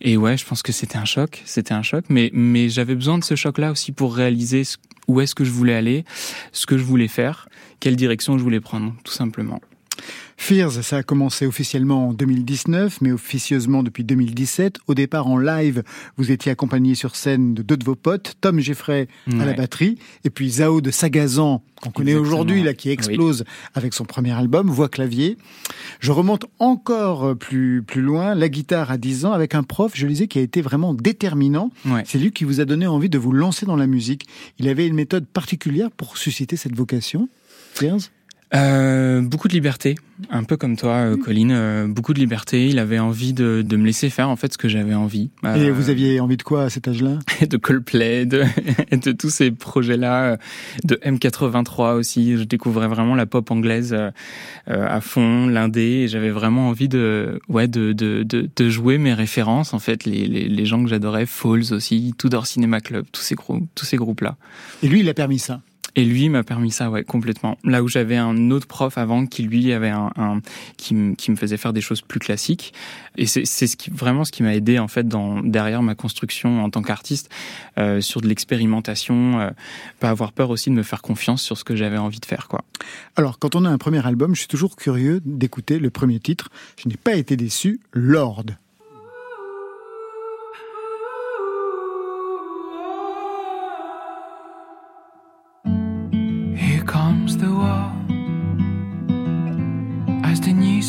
Et 0.01 0.17
ouais, 0.17 0.37
je 0.37 0.45
pense 0.45 0.63
que 0.63 0.73
c'était 0.73 0.99
un 0.99 1.05
choc, 1.05 1.43
c'était 1.45 1.75
un 1.75 1.83
choc, 1.83 2.05
mais 2.09 2.31
mais 2.33 2.69
j'avais 2.69 2.95
besoin 2.95 3.19
de 3.19 3.25
ce 3.25 3.37
choc-là 3.37 3.71
aussi 3.71 3.93
pour 3.93 4.15
réaliser 4.15 4.65
ce, 4.65 4.77
où 5.09 5.21
est-ce 5.21 5.35
que 5.35 5.45
je 5.45 5.51
voulais 5.51 5.75
aller, 5.75 6.05
ce 6.53 6.67
que 6.67 6.79
je 6.79 6.85
voulais 6.85 7.09
faire, 7.09 7.49
quelle 7.81 7.97
direction 7.97 8.38
je 8.38 8.43
voulais 8.43 8.61
prendre, 8.61 8.95
tout 9.05 9.12
simplement. 9.12 9.61
Fears, 10.43 10.83
ça 10.83 10.97
a 10.97 11.03
commencé 11.05 11.47
officiellement 11.47 12.09
en 12.09 12.13
2019, 12.13 13.01
mais 13.01 13.13
officieusement 13.13 13.85
depuis 13.85 14.03
2017. 14.03 14.81
Au 14.89 14.95
départ, 14.95 15.29
en 15.29 15.39
live, 15.39 15.85
vous 16.17 16.33
étiez 16.33 16.51
accompagné 16.51 16.97
sur 16.97 17.15
scène 17.15 17.55
de 17.55 17.63
deux 17.63 17.77
de 17.77 17.85
vos 17.85 17.95
potes, 17.95 18.35
Tom 18.41 18.57
ouais. 18.59 19.07
à 19.39 19.45
la 19.45 19.53
batterie, 19.53 19.99
et 20.25 20.31
puis 20.31 20.51
Zao 20.51 20.81
de 20.81 20.91
Sagazan, 20.91 21.63
qu'on 21.81 21.91
connaît 21.91 22.17
aujourd'hui, 22.17 22.65
là, 22.65 22.75
qui 22.75 22.91
explose 22.91 23.45
oui. 23.47 23.53
avec 23.75 23.95
son 23.95 24.05
premier 24.05 24.33
album, 24.33 24.69
voix 24.69 24.89
clavier. 24.89 25.39
Je 26.01 26.11
remonte 26.11 26.47
encore 26.59 27.37
plus, 27.37 27.85
plus 27.85 28.03
loin, 28.03 28.35
la 28.35 28.49
guitare 28.49 28.91
à 28.91 28.99
10 28.99 29.27
ans, 29.27 29.33
avec 29.33 29.55
un 29.55 29.63
prof, 29.63 29.93
je 29.95 30.09
lisais, 30.09 30.27
qui 30.27 30.41
a 30.41 30.43
été 30.43 30.61
vraiment 30.61 30.93
déterminant. 30.93 31.71
Ouais. 31.87 32.03
C'est 32.05 32.19
lui 32.19 32.33
qui 32.33 32.43
vous 32.43 32.61
a 32.61 32.65
donné 32.65 32.89
envie 32.89 33.09
de 33.09 33.17
vous 33.17 33.31
lancer 33.31 33.65
dans 33.65 33.77
la 33.77 33.87
musique. 33.87 34.27
Il 34.59 34.69
avait 34.69 34.89
une 34.89 34.97
méthode 34.97 35.25
particulière 35.25 35.93
pour 35.93 36.19
susciter 36.19 36.57
cette 36.57 36.75
vocation. 36.75 37.29
Fears? 37.75 38.11
Euh, 38.55 39.23
beaucoup 39.23 39.49
de 39.49 39.55
liberté, 39.55 39.95
un 40.29 40.45
peu 40.45 40.59
comme 40.59 40.77
toi, 40.77 40.93
euh, 40.97 41.17
Colline. 41.17 41.53
Euh, 41.53 41.87
beaucoup 41.87 42.12
de 42.12 42.19
liberté. 42.19 42.69
Il 42.69 42.79
avait 42.79 42.99
envie 42.99 43.33
de, 43.33 43.62
de 43.67 43.77
me 43.77 43.87
laisser 43.87 44.11
faire 44.11 44.29
en 44.29 44.37
fait 44.37 44.53
ce 44.53 44.59
que 44.59 44.69
j'avais 44.69 44.95
envie. 44.95 45.31
Et 45.57 45.71
vous 45.71 45.88
aviez 45.88 46.21
envie 46.21 46.37
de 46.37 46.43
quoi 46.43 46.65
à 46.65 46.71
cet 46.71 46.87
âge-là? 46.87 47.19
De 47.49 47.57
Coldplay, 47.57 48.27
de, 48.27 48.45
de 48.93 49.12
tous 49.12 49.31
ces 49.31 49.51
projets-là, 49.51 50.37
de 50.85 50.97
M83 50.97 51.95
aussi. 51.95 52.37
Je 52.37 52.45
découvrais 52.45 52.88
vraiment 52.88 53.15
la 53.15 53.27
pop 53.27 53.51
anglaise 53.51 53.97
à 54.67 55.01
fond, 55.01 55.47
l'indé. 55.47 56.03
Et 56.05 56.09
j'avais 56.09 56.31
vraiment 56.31 56.69
envie 56.69 56.88
de, 56.88 57.41
ouais, 57.49 57.69
de, 57.69 57.93
de, 57.93 58.23
de, 58.23 58.49
de, 58.55 58.71
jouer 58.71 58.99
mes 58.99 59.15
références 59.15 59.75
en 59.75 59.79
fait, 59.79 60.05
les, 60.05 60.27
les, 60.27 60.49
les 60.49 60.65
gens 60.67 60.83
que 60.83 60.88
j'adorais, 60.88 61.27
Falls 61.27 61.73
aussi, 61.73 62.15
Tudor 62.17 62.47
Cinema 62.47 62.81
Club, 62.81 63.07
tous 63.12 63.23
ces 63.23 63.35
groupes, 63.35 63.69
tous 63.75 63.85
ces 63.85 63.97
groupes-là. 63.97 64.37
Et 64.83 64.88
lui, 64.88 65.01
il 65.01 65.09
a 65.09 65.15
permis 65.15 65.38
ça? 65.38 65.61
Et 65.95 66.05
lui 66.05 66.29
m'a 66.31 66.43
permis 66.43 66.71
ça, 66.71 66.91
ouais, 66.91 67.05
complètement. 67.05 67.59
Là 67.65 67.83
où 67.83 67.89
j'avais 67.89 68.17
un 68.17 68.51
autre 68.51 68.67
prof 68.67 68.97
avant 68.97 69.27
qui 69.27 69.43
lui 69.43 69.73
avait 69.73 69.91
un, 69.91 70.11
un 70.17 70.41
qui, 70.79 71.15
qui 71.17 71.31
me 71.31 71.37
faisait 71.37 71.59
faire 71.59 71.75
des 71.75 71.83
choses 71.83 72.01
plus 72.01 72.19
classiques. 72.19 72.73
Et 73.17 73.27
c'est 73.27 73.45
ce 73.45 73.77
vraiment 73.91 74.25
ce 74.25 74.33
qui 74.33 74.43
m'a 74.43 74.55
aidé 74.55 74.79
en 74.79 74.89
fait 74.89 75.07
dans 75.07 75.41
derrière 75.43 75.83
ma 75.83 75.95
construction 75.95 76.65
en 76.65 76.71
tant 76.71 76.83
qu'artiste 76.83 77.31
euh, 77.79 78.01
sur 78.01 78.23
de 78.23 78.29
l'expérimentation, 78.29 79.41
euh, 79.41 79.51
pas 80.01 80.09
avoir 80.09 80.33
peur 80.33 80.49
aussi 80.49 80.71
de 80.71 80.75
me 80.75 80.83
faire 80.83 81.03
confiance 81.03 81.43
sur 81.43 81.59
ce 81.59 81.65
que 81.65 81.77
j'avais 81.77 81.99
envie 81.99 82.21
de 82.21 82.27
faire, 82.27 82.49
quoi. 82.49 82.65
Alors 83.17 83.39
quand 83.39 83.55
on 83.55 83.65
a 83.67 83.69
un 83.69 83.79
premier 83.79 84.05
album, 84.07 84.35
je 84.35 84.41
suis 84.41 84.49
toujours 84.49 84.77
curieux 84.77 85.21
d'écouter 85.25 85.79
le 85.79 85.91
premier 85.91 86.21
titre. 86.21 86.49
Je 86.83 86.89
n'ai 86.89 86.97
pas 86.97 87.15
été 87.17 87.37
déçu, 87.37 87.81
Lord. 87.93 88.45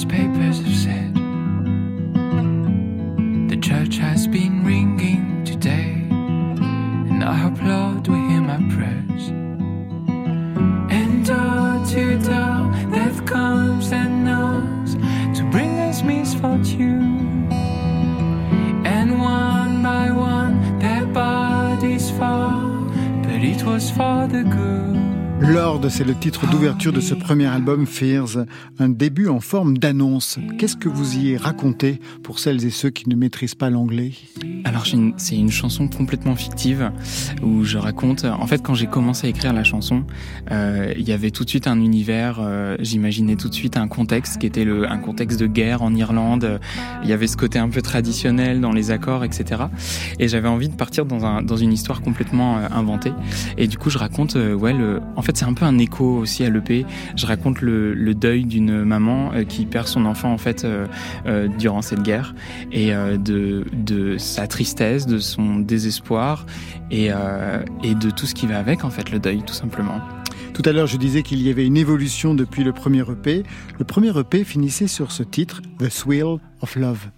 Newspapers 0.04 0.58
have 0.58 0.76
said, 0.76 1.16
the 3.50 3.58
church 3.62 3.98
has 3.98 4.28
been 4.28 4.63
ringing 4.66 5.44
today, 5.46 6.08
and 6.10 7.24
I 7.24 7.48
applaud 7.48 8.08
we 8.08 8.16
hear 8.16 8.42
my 8.42 8.58
prayers. 8.74 9.30
And 10.89 11.26
door 11.26 11.86
to 11.92 12.18
door, 12.20 12.72
death 12.92 13.26
comes 13.26 13.92
and 13.94 14.26
knocks 14.26 14.96
to 15.38 15.50
bring 15.52 15.80
us 15.80 16.04
misfortune. 16.04 17.52
And 18.86 19.22
one 19.22 19.84
by 19.84 20.12
one, 20.12 20.80
their 20.80 21.06
bodies 21.06 22.12
fall, 22.12 22.89
but 23.24 23.42
it 23.42 23.63
was 23.63 23.89
for 23.89 24.28
the 24.28 24.44
good. 24.44 24.92
Lord, 25.45 25.82
c'est 25.89 26.06
le 26.06 26.15
titre 26.15 26.49
d'ouverture 26.49 26.93
de 26.93 27.01
ce 27.01 27.13
premier 27.13 27.47
album 27.47 27.86
Fears, 27.86 28.45
un 28.79 28.88
début 28.88 29.27
en 29.27 29.41
forme 29.41 29.77
d'annonce. 29.77 30.39
Qu'est-ce 30.58 30.77
que 30.77 30.88
vous 30.88 31.17
y 31.17 31.36
racontez 31.36 31.99
pour 32.23 32.39
celles 32.39 32.65
et 32.65 32.69
ceux 32.69 32.89
qui 32.89 33.10
ne 33.10 33.15
maîtrisent 33.15 33.53
pas 33.53 33.69
l'anglais? 33.69 34.13
Alors 34.63 34.86
c'est 35.17 35.36
une 35.36 35.51
chanson 35.51 35.89
complètement 35.89 36.38
fictive 36.38 36.91
où 37.43 37.65
je 37.65 37.77
raconte, 37.77 38.23
en 38.23 38.47
fait 38.47 38.63
quand 38.63 38.73
j'ai 38.73 38.88
commencé 38.88 39.27
à 39.27 39.29
écrire 39.29 39.51
la 39.51 39.65
chanson, 39.65 40.06
euh, 40.51 40.93
il 40.97 41.08
y 41.08 41.12
avait 41.12 41.32
tout 41.32 41.43
de 41.43 41.49
suite 41.49 41.67
un 41.67 41.82
univers, 41.82 42.38
euh, 42.39 42.77
j'imaginais 42.79 43.36
tout 43.36 43.49
de 43.49 43.53
suite 43.53 43.75
un 43.75 43.89
contexte 43.89 44.39
qui 44.39 44.47
était 44.47 44.65
un 44.65 44.97
contexte 44.97 45.41
de 45.41 45.47
guerre 45.47 45.82
en 45.82 45.93
Irlande, 45.93 46.62
il 47.03 47.10
y 47.10 47.13
avait 47.13 47.27
ce 47.27 47.36
côté 47.36 47.60
un 47.60 47.69
peu 47.69 47.82
traditionnel 47.82 48.62
dans 48.62 48.71
les 48.71 48.91
accords, 48.91 49.25
etc. 49.25 49.63
Et 50.19 50.29
j'avais 50.29 50.47
envie 50.47 50.69
de 50.69 50.75
partir 50.75 51.06
dans 51.06 51.58
une 51.58 51.73
histoire 51.73 52.01
complètement 52.01 52.60
euh, 52.60 52.67
inventée. 52.71 53.12
Et 53.58 53.67
du 53.67 53.77
coup 53.77 53.89
je 53.89 53.97
raconte, 53.97 54.36
ouais, 54.36 54.73
le, 54.73 55.01
en 55.17 55.21
fait 55.21 55.33
c'est 55.38 55.46
un 55.46 55.54
peu 55.54 55.65
un 55.65 55.78
écho 55.78 56.17
aussi 56.17 56.43
à 56.43 56.50
l'EP. 56.50 56.86
Je 57.15 57.26
raconte 57.26 57.62
le, 57.62 57.93
le 57.93 58.13
deuil 58.13 58.46
d'une 58.46 58.84
maman 58.84 59.32
euh, 59.34 59.43
qui 59.43 59.65
perd 59.65 59.88
son 59.88 60.06
enfant 60.06 60.32
en 60.32 60.38
fait 60.38 60.63
euh, 60.63 60.88
euh, 61.26 61.48
durant 61.48 61.82
cette 61.82 62.02
guerre 62.02 62.36
et 62.72 62.93
euh, 62.93 63.17
de, 63.17 63.65
de 63.74 64.17
sa 64.17 64.48
tristesse, 64.48 65.06
de 65.06 65.19
son 65.19 65.60
désespoir 65.60 66.46
et, 66.91 67.08
euh, 67.12 67.63
et 67.84 67.96
de 67.96 68.10
tout 68.10 68.26
ce 68.26 68.36
qui 68.36 68.48
va 68.48 68.58
avec 68.60 68.84
en 68.84 68.89
fait 68.89 69.12
le 69.12 69.19
deuil 69.19 69.43
tout 69.43 69.54
simplement. 69.54 70.00
Tout 70.54 70.62
à 70.65 70.72
l'heure, 70.72 70.86
je 70.88 70.98
disais 70.98 71.24
qu'il 71.24 71.41
y 71.41 71.50
avait 71.50 71.65
une 71.65 71.78
évolution 71.78 72.36
depuis 72.36 72.63
le 72.63 72.74
premier 72.74 73.02
EP. 73.02 73.43
Le 73.80 73.86
premier 73.86 74.15
EP 74.17 74.43
finissait 74.43 74.88
sur 74.88 75.12
ce 75.12 75.24
titre, 75.24 75.62
The 75.80 75.89
Thrill 75.89 76.38
of 76.62 76.76
Love. 76.76 77.10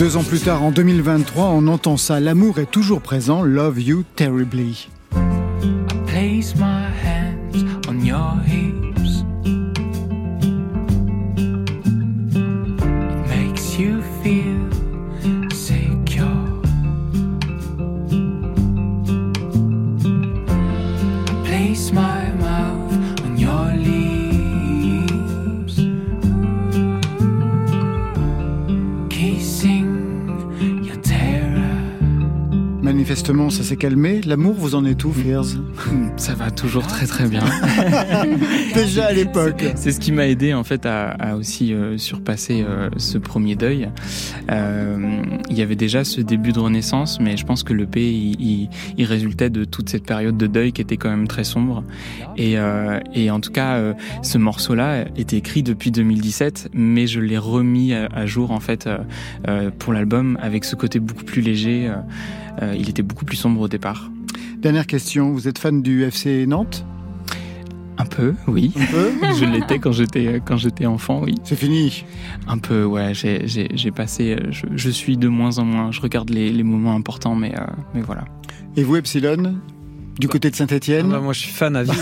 Deux 0.00 0.16
ans 0.16 0.24
plus 0.24 0.40
tard, 0.40 0.62
en 0.62 0.70
2023, 0.70 1.48
on 1.48 1.66
entend 1.66 1.98
ça. 1.98 2.20
L'amour 2.20 2.58
est 2.58 2.70
toujours 2.70 3.02
présent. 3.02 3.42
Love 3.42 3.78
you 3.82 4.02
terribly. 4.16 4.88
Manifestement, 33.10 33.50
ça 33.50 33.64
s'est 33.64 33.76
calmé. 33.76 34.20
L'amour, 34.24 34.54
vous 34.54 34.76
en 34.76 34.84
êtes 34.84 35.02
où, 35.02 35.10
Fears 35.10 35.56
Ça 36.16 36.34
va 36.34 36.52
toujours 36.52 36.86
très 36.86 37.06
très 37.06 37.26
bien. 37.26 37.42
Déjà 38.74 39.06
à 39.06 39.12
l'époque. 39.12 39.64
C'est 39.74 39.90
ce 39.90 39.98
qui 39.98 40.12
m'a 40.12 40.28
aidé 40.28 40.54
en 40.54 40.62
fait 40.62 40.86
à, 40.86 41.08
à 41.08 41.34
aussi 41.34 41.74
euh, 41.74 41.98
surpasser 41.98 42.62
euh, 42.62 42.88
ce 42.98 43.18
premier 43.18 43.56
deuil. 43.56 43.88
Euh, 44.52 45.22
il 45.50 45.58
y 45.58 45.62
avait 45.62 45.74
déjà 45.74 46.04
ce 46.04 46.20
début 46.20 46.52
de 46.52 46.60
renaissance, 46.60 47.18
mais 47.18 47.36
je 47.36 47.44
pense 47.44 47.64
que 47.64 47.72
le 47.72 47.84
P 47.84 48.12
il, 48.12 48.40
il, 48.40 48.68
il 48.96 49.04
résultait 49.06 49.50
de 49.50 49.64
toute 49.64 49.88
cette 49.88 50.06
période 50.06 50.36
de 50.36 50.46
deuil 50.46 50.72
qui 50.72 50.80
était 50.80 50.96
quand 50.96 51.10
même 51.10 51.26
très 51.26 51.42
sombre. 51.42 51.82
Et, 52.36 52.58
et 53.12 53.30
en 53.32 53.40
tout 53.40 53.50
cas, 53.50 53.92
ce 54.22 54.38
morceau-là 54.38 55.06
était 55.16 55.36
écrit 55.36 55.64
depuis 55.64 55.90
2017, 55.90 56.70
mais 56.74 57.08
je 57.08 57.18
l'ai 57.18 57.38
remis 57.38 57.92
à, 57.92 58.06
à, 58.14 58.26
jour 58.26 58.52
en 58.52 58.60
fait 58.60 58.88
pour 59.80 59.92
l'album 59.92 60.38
avec 60.40 60.64
ce 60.64 60.76
côté 60.76 61.00
beaucoup 61.00 61.24
plus 61.24 61.42
léger. 61.42 61.90
Euh, 62.62 62.70
euh, 62.70 62.76
il 62.76 62.88
était 62.88 63.02
beaucoup 63.02 63.24
plus 63.24 63.36
sombre 63.36 63.60
au 63.60 63.68
départ. 63.68 64.10
Dernière 64.58 64.86
question, 64.86 65.32
vous 65.32 65.48
êtes 65.48 65.58
fan 65.58 65.82
du 65.82 66.04
FC 66.04 66.46
Nantes? 66.46 66.84
Un 67.98 68.06
peu, 68.06 68.34
oui. 68.46 68.72
Un 68.76 68.86
peu? 68.86 69.10
Je 69.38 69.44
l'étais 69.44 69.78
quand 69.78 69.92
j'étais 69.92 70.40
quand 70.44 70.56
j'étais 70.56 70.86
enfant, 70.86 71.20
oui. 71.22 71.34
C'est 71.44 71.56
fini? 71.56 72.04
Un 72.48 72.58
peu, 72.58 72.84
ouais. 72.84 73.12
J'ai 73.14 73.46
j'ai 73.46 73.90
passé. 73.90 74.38
Je, 74.50 74.66
je, 74.74 74.90
suis 74.90 75.16
de 75.16 75.28
moins 75.28 75.58
en 75.58 75.64
moins. 75.64 75.92
Je 75.92 76.00
regarde 76.00 76.30
les, 76.30 76.50
les 76.50 76.62
moments 76.62 76.94
importants, 76.94 77.34
mais 77.34 77.54
euh, 77.58 77.64
mais 77.94 78.00
voilà. 78.00 78.24
Et 78.76 78.84
vous, 78.84 78.96
Epsilon? 78.96 79.56
Du 80.18 80.28
côté 80.28 80.50
de 80.50 80.56
Saint-Etienne 80.56 81.08
bah, 81.08 81.20
Moi, 81.20 81.32
je 81.32 81.40
suis 81.40 81.52
fan 81.52 81.76
à 81.76 81.82
vie. 81.82 81.92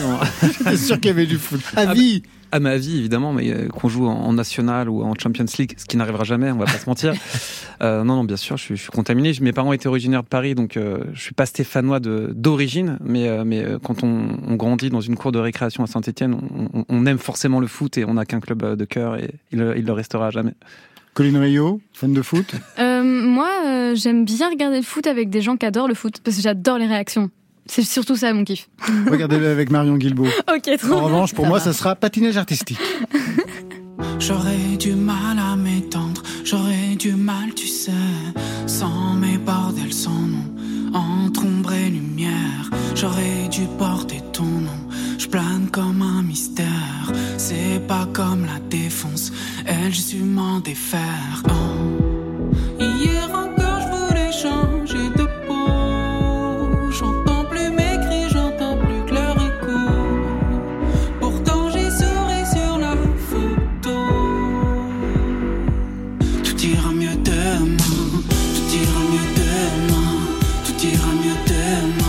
C'est 0.65 0.77
sûr 0.87 1.01
qu'il 1.01 1.09
y 1.09 1.11
avait 1.11 1.27
du 1.27 1.39
foot. 1.39 1.61
À 1.77 1.93
vie 1.95 2.23
à 2.53 2.61
ma 2.61 2.77
vie, 2.77 2.99
évidemment, 2.99 3.33
mais 3.33 3.51
euh, 3.51 3.69
qu'on 3.69 3.89
joue 3.89 4.07
en, 4.07 4.13
en, 4.13 4.33
national 4.33 4.89
ou 4.89 5.03
en 5.03 5.15
Champions 5.15 5.45
League, 5.59 5.75
ce 5.77 5.85
qui 5.85 5.97
n'arrivera 5.97 6.25
jamais, 6.25 6.51
on 6.51 6.59
va 6.59 6.67
pas 6.67 6.79
se 6.79 6.89
mentir. 6.89 7.15
Euh, 7.81 8.03
non, 8.03 8.17
non, 8.17 8.25
bien 8.25 8.37
sûr, 8.37 8.57
je 8.57 8.65
suis, 8.65 8.77
je 8.77 8.83
suis, 8.83 8.91
contaminé. 8.91 9.31
Mes 9.41 9.53
parents 9.53 9.73
étaient 9.73 9.87
originaires 9.87 10.25
de 10.25 10.29
Paris, 10.29 10.57
donc 10.57 10.77
euh, 10.77 11.05
je 11.13 11.21
suis 11.21 11.33
pas 11.33 11.47
stéphanois 11.47 12.01
d'origine, 12.01 12.99
mais, 13.05 13.29
euh, 13.29 13.45
mais 13.45 13.65
quand 13.85 14.03
on, 14.03 14.37
on, 14.49 14.57
grandit 14.57 14.91
dans 14.91 15.01
une 15.01 15.15
cour 15.15 15.31
de 15.31 15.39
récréation 15.39 15.85
à 15.85 15.87
Saint-Etienne, 15.87 16.35
on, 16.75 16.85
on, 16.89 17.07
aime 17.07 17.19
forcément 17.19 17.61
le 17.61 17.69
foot 17.69 17.97
et 17.97 18.05
on 18.05 18.15
n'a 18.15 18.25
qu'un 18.25 18.41
club 18.41 18.75
de 18.75 18.85
cœur 18.85 19.17
et 19.17 19.31
il, 19.53 19.75
il 19.77 19.85
le 19.85 19.93
restera 19.93 20.31
jamais. 20.31 20.55
Colline 21.15 21.37
Rio, 21.37 21.81
fan 21.93 22.13
de 22.13 22.23
foot? 22.23 22.53
Euh, 22.79 23.03
Moi, 23.03 23.95
j'aime 23.95 24.25
bien 24.25 24.51
regarder 24.51 24.79
le 24.79 24.85
foot 24.85 25.07
avec 25.07 25.31
des 25.31 25.41
gens 25.41 25.57
qui 25.57 25.67
adorent 25.67 25.89
le 25.89 25.95
foot, 25.95 26.21
parce 26.25 26.37
que 26.37 26.43
j'adore 26.43 26.79
les 26.79 26.87
réactions. 26.87 27.31
C'est 27.69 27.83
surtout 27.83 28.17
ça 28.17 28.33
mon 28.33 28.45
kiff. 28.45 28.69
Regardez-le 29.11 29.49
avec 29.49 29.71
Marion 29.71 29.97
Guilbault. 29.97 30.27
ok, 30.55 30.79
trop 30.79 30.95
En 30.95 31.05
revanche, 31.05 31.35
pour 31.35 31.45
ça 31.45 31.49
moi, 31.49 31.59
va. 31.59 31.65
ça 31.65 31.73
sera 31.73 31.95
patinage 31.95 32.37
artistique. 32.37 32.79
J'aurais 34.21 34.77
du 34.79 34.95
mal 34.95 35.39
à 35.39 35.57
m'étendre, 35.57 36.23
j'aurais 36.45 36.97
du 36.97 37.13
mal, 37.15 37.55
tu 37.55 37.67
sais, 37.67 37.93
sans 38.67 39.15
mes 39.15 39.39
bordels 39.39 39.93
sans 39.93 40.11
nom, 40.11 40.55
entre 40.93 41.45
ombre 41.45 41.73
et 41.73 41.89
lumière. 41.89 42.71
J'aurais 42.95 43.49
dû 43.51 43.63
porter 43.79 44.21
ton 44.33 44.45
nom, 44.45 44.89
je 45.19 45.27
plane 45.29 45.69
comme 45.71 46.03
un 46.03 46.23
mystère. 46.23 47.13
C'est 47.39 47.81
pas 47.87 48.07
comme 48.13 48.45
la 48.45 48.59
défonce, 48.69 49.33
elle, 49.67 49.93
j'ai 49.93 50.03
su 50.03 50.17
m'en 50.19 50.61
défaire. 50.61 51.43
Oh. 51.49 52.81
Hier 52.81 53.29
encore, 53.31 53.81
je 53.81 54.07
voulais 54.09 54.33
changer 54.33 54.68
de 71.69 72.08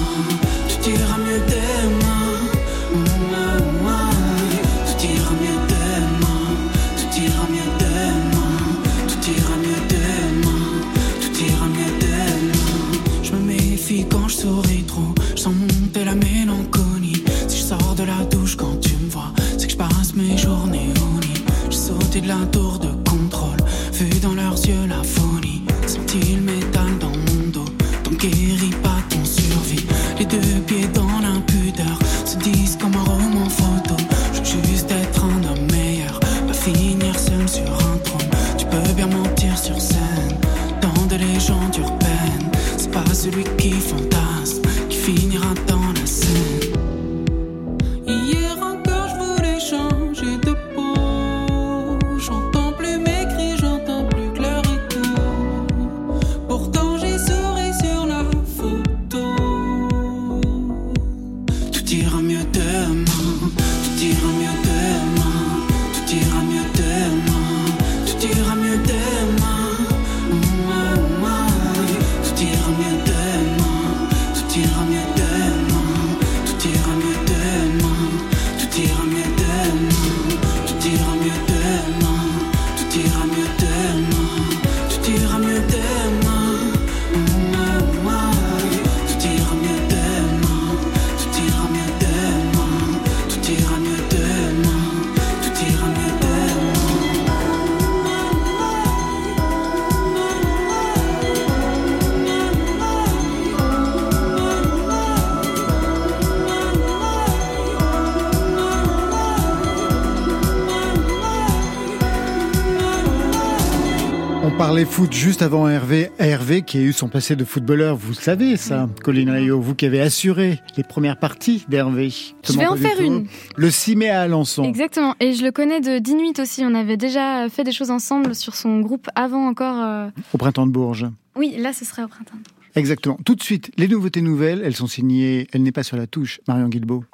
parlait 114.59 114.83
foot 114.83 115.13
juste 115.13 115.41
avant 115.41 115.69
Hervé. 115.69 116.11
Hervé 116.19 116.63
qui 116.63 116.79
a 116.79 116.81
eu 116.81 116.91
son 116.91 117.07
passé 117.07 117.37
de 117.37 117.45
footballeur, 117.45 117.95
vous 117.95 118.13
savez 118.13 118.57
ça, 118.57 118.89
Colline 119.05 119.29
Rio, 119.29 119.61
vous 119.61 119.73
qui 119.73 119.85
avez 119.85 120.01
assuré 120.01 120.59
les 120.75 120.83
premières 120.83 121.17
parties 121.17 121.65
d'Hervé. 121.69 122.09
Je 122.43 122.57
vais 122.57 122.65
en 122.65 122.75
faire 122.75 122.99
une. 122.99 123.27
Le 123.55 123.71
6 123.71 123.95
mai 123.95 124.09
à 124.09 124.23
Alençon. 124.23 124.65
Exactement. 124.65 125.15
Et 125.21 125.31
je 125.31 125.45
le 125.45 125.53
connais 125.53 125.79
de 125.79 125.99
d'Inuit 125.99 126.37
aussi. 126.39 126.65
On 126.65 126.75
avait 126.75 126.97
déjà 126.97 127.47
fait 127.47 127.63
des 127.63 127.71
choses 127.71 127.89
ensemble 127.89 128.35
sur 128.35 128.53
son 128.53 128.81
groupe 128.81 129.07
avant 129.15 129.47
encore. 129.47 129.77
Euh... 129.81 130.09
Au 130.33 130.37
printemps 130.37 130.67
de 130.67 130.73
Bourges. 130.73 131.07
Oui, 131.37 131.55
là 131.57 131.71
ce 131.71 131.85
serait 131.85 132.03
au 132.03 132.09
printemps. 132.09 132.35
de 132.35 132.43
Bourges. 132.43 132.75
Exactement. 132.75 133.17
Tout 133.23 133.35
de 133.35 133.41
suite, 133.41 133.71
les 133.77 133.87
nouveautés 133.87 134.21
nouvelles, 134.21 134.61
elles 134.65 134.75
sont 134.75 134.87
signées, 134.87 135.47
elle 135.53 135.63
n'est 135.63 135.71
pas 135.71 135.83
sur 135.83 135.95
la 135.95 136.05
touche, 136.05 136.41
Marion 136.49 136.67
Guilbeault. 136.67 137.05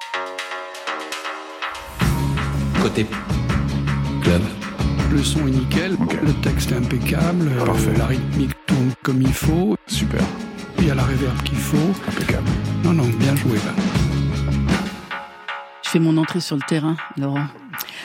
Côté 2.82 3.06
club. 4.20 4.42
Le 5.16 5.24
son 5.24 5.46
est 5.46 5.50
nickel, 5.50 5.94
okay. 5.94 6.18
le 6.22 6.32
texte 6.42 6.72
est 6.72 6.76
impeccable, 6.76 7.48
Parfait. 7.64 7.94
la 7.96 8.04
rythmique 8.04 8.50
tourne 8.66 8.92
comme 9.02 9.22
il 9.22 9.32
faut. 9.32 9.74
Super. 9.86 10.20
Il 10.78 10.88
y 10.88 10.90
a 10.90 10.94
la 10.94 11.04
réverb 11.04 11.42
qu'il 11.42 11.56
faut. 11.56 11.78
Impeccable. 12.06 12.46
Non, 12.84 12.92
non, 12.92 13.06
bien 13.18 13.34
joué 13.34 13.54
là. 13.54 13.72
fais 15.84 16.00
mon 16.00 16.18
entrée 16.18 16.40
sur 16.40 16.56
le 16.56 16.62
terrain, 16.68 16.98
Laurent 17.16 17.46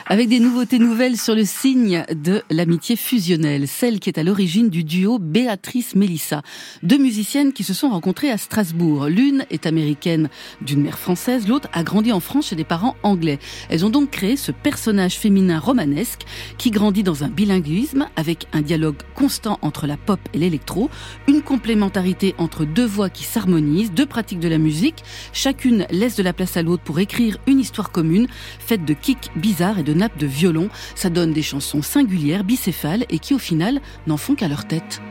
avec 0.08 0.28
des 0.28 0.40
nouveautés 0.40 0.80
nouvelles 0.80 1.18
sur 1.18 1.36
le 1.36 1.46
signe 1.46 2.04
de 2.14 2.42
l'amitié 2.50 2.96
fusionnelle, 2.96 3.68
celle 3.68 4.00
qui 4.00 4.10
est 4.10 4.20
à 4.20 4.24
l'origine 4.24 4.70
du 4.70 4.84
duo 4.84 5.20
Béatrice-Mélissa. 5.20 6.42
Deux 6.84 6.98
musiciennes 6.98 7.54
qui 7.54 7.64
se 7.64 7.74
sont 7.74 7.90
rencontrées 7.90 8.30
à 8.30 8.38
Strasbourg. 8.38 9.08
L'une 9.08 9.46
est 9.50 9.66
américaine 9.66 10.30
d'une 10.62 10.82
mère 10.82 11.00
française, 11.00 11.48
l'autre 11.48 11.70
a 11.72 11.84
grandi 11.84 12.12
en 12.12 12.20
France 12.20 12.48
chez 12.48 12.56
des 12.56 12.64
parents 12.64 12.96
anglais. 13.04 13.40
Elles 13.70 13.86
ont 13.86 13.90
donc 13.90 14.12
créé 14.12 14.36
ce 14.36 14.52
personnage 14.52 15.18
féminin 15.18 15.60
romanesque 15.60 16.24
qui 16.58 16.72
grandit 16.72 17.04
dans 17.04 17.24
un 17.24 17.30
bilinguisme 17.30 18.08
avec 18.16 18.48
un 18.54 18.62
dialogue 18.62 18.98
constant 19.16 19.60
entre 19.62 19.88
la 19.88 19.98
pop 19.98 20.20
et 20.34 20.38
l'électro, 20.38 20.90
une 21.28 21.42
complémentarité 21.42 22.36
entre 22.38 22.66
deux 22.66 22.86
voix 22.86 23.10
qui 23.10 23.24
s'harmonisent, 23.24 23.94
deux 23.94 24.06
pratiques 24.06 24.40
de 24.40 24.50
la 24.50 24.58
musique. 24.58 25.04
Chacune 25.32 25.86
laisse 25.90 26.16
de 26.16 26.24
la 26.24 26.34
place 26.34 26.58
à 26.58 26.64
l'autre 26.64 26.84
pour 26.84 27.00
écrire 27.00 27.38
une 27.48 27.60
histoire 27.60 27.92
commune 27.92 28.28
faite 28.60 28.84
de 28.84 28.94
kicks 28.94 29.30
bizarres 29.36 29.61
et 29.62 29.84
de 29.84 29.94
nappes 29.94 30.18
de 30.18 30.28
violon. 30.28 30.70
Ça 30.96 31.10
donne 31.10 31.34
des 31.34 31.42
chansons 31.42 31.82
singulières, 31.82 32.44
bicéphales 32.44 33.06
et 33.10 33.20
qui 33.20 33.34
au 33.34 33.40
final 33.40 33.80
n'en 34.08 34.18
font 34.18 34.36
qu'à 34.36 34.48
leur 34.48 34.66
tête. 34.66 35.02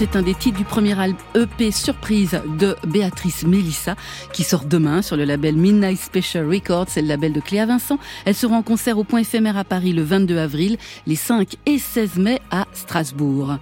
C'est 0.00 0.16
un 0.16 0.22
des 0.22 0.34
titres 0.34 0.56
du 0.56 0.64
premier 0.64 0.98
album 0.98 1.20
EP 1.34 1.70
surprise 1.70 2.40
de 2.58 2.74
Béatrice 2.86 3.44
Mélissa 3.44 3.96
qui 4.32 4.44
sort 4.44 4.64
demain 4.64 5.02
sur 5.02 5.14
le 5.14 5.24
label 5.24 5.56
Midnight 5.56 5.98
Special 5.98 6.46
Records, 6.46 6.86
c'est 6.88 7.02
le 7.02 7.08
label 7.08 7.34
de 7.34 7.40
Cléa 7.40 7.66
Vincent. 7.66 7.98
Elle 8.24 8.34
sera 8.34 8.56
en 8.56 8.62
concert 8.62 8.96
au 8.96 9.04
point 9.04 9.20
éphémère 9.20 9.58
à 9.58 9.64
Paris 9.64 9.92
le 9.92 10.02
22 10.02 10.38
avril, 10.38 10.78
les 11.06 11.16
5 11.16 11.54
et 11.66 11.78
16 11.78 12.16
mai 12.16 12.40
à 12.50 12.66
Strasbourg. 12.72 13.58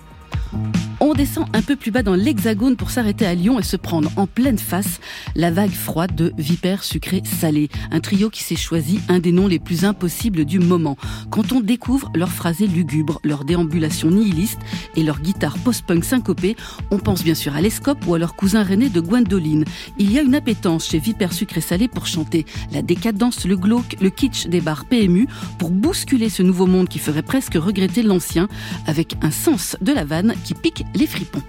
On 1.00 1.14
descend 1.14 1.46
un 1.52 1.62
peu 1.62 1.76
plus 1.76 1.92
bas 1.92 2.02
dans 2.02 2.14
l'Hexagone 2.14 2.76
pour 2.76 2.90
s'arrêter 2.90 3.24
à 3.24 3.34
Lyon 3.34 3.60
et 3.60 3.62
se 3.62 3.76
prendre 3.76 4.10
en 4.16 4.26
pleine 4.26 4.58
face 4.58 4.98
la 5.36 5.52
vague 5.52 5.70
froide 5.70 6.14
de 6.16 6.32
Vipère 6.36 6.82
sucré 6.82 7.22
salé. 7.24 7.68
Un 7.92 8.00
trio 8.00 8.30
qui 8.30 8.42
s'est 8.42 8.56
choisi 8.56 9.00
un 9.08 9.20
des 9.20 9.30
noms 9.30 9.46
les 9.46 9.60
plus 9.60 9.84
impossibles 9.84 10.44
du 10.44 10.58
moment. 10.58 10.96
Quand 11.30 11.52
on 11.52 11.60
découvre 11.60 12.10
leur 12.16 12.30
phrasé 12.30 12.66
lugubre, 12.66 13.20
leur 13.22 13.44
déambulation 13.44 14.10
nihiliste 14.10 14.58
et 14.96 15.04
leur 15.04 15.20
guitare 15.20 15.56
post-punk 15.58 16.04
syncopée, 16.04 16.56
on 16.90 16.98
pense 16.98 17.22
bien 17.22 17.34
sûr 17.34 17.54
à 17.54 17.60
l'Escope 17.60 18.04
ou 18.08 18.14
à 18.14 18.18
leur 18.18 18.34
cousin 18.34 18.64
René 18.64 18.88
de 18.88 19.00
Gwendoline. 19.00 19.64
Il 19.98 20.10
y 20.10 20.18
a 20.18 20.22
une 20.22 20.34
appétence 20.34 20.88
chez 20.88 20.98
Vipère 20.98 21.32
sucré 21.32 21.60
salé 21.60 21.86
pour 21.86 22.06
chanter 22.06 22.44
la 22.72 22.82
décadence, 22.82 23.46
le 23.46 23.56
glauque, 23.56 23.96
le 24.00 24.10
kitsch 24.10 24.48
des 24.48 24.60
bars 24.60 24.84
PMU 24.84 25.28
pour 25.58 25.70
bousculer 25.70 26.28
ce 26.28 26.42
nouveau 26.42 26.66
monde 26.66 26.88
qui 26.88 26.98
ferait 26.98 27.22
presque 27.22 27.54
regretter 27.54 28.02
l'ancien 28.02 28.48
avec 28.86 29.14
un 29.22 29.30
sens 29.30 29.76
de 29.80 29.92
la 29.92 30.04
vanne 30.04 30.34
qui 30.44 30.54
pique 30.54 30.84
les 30.94 31.06
fripons. 31.06 31.42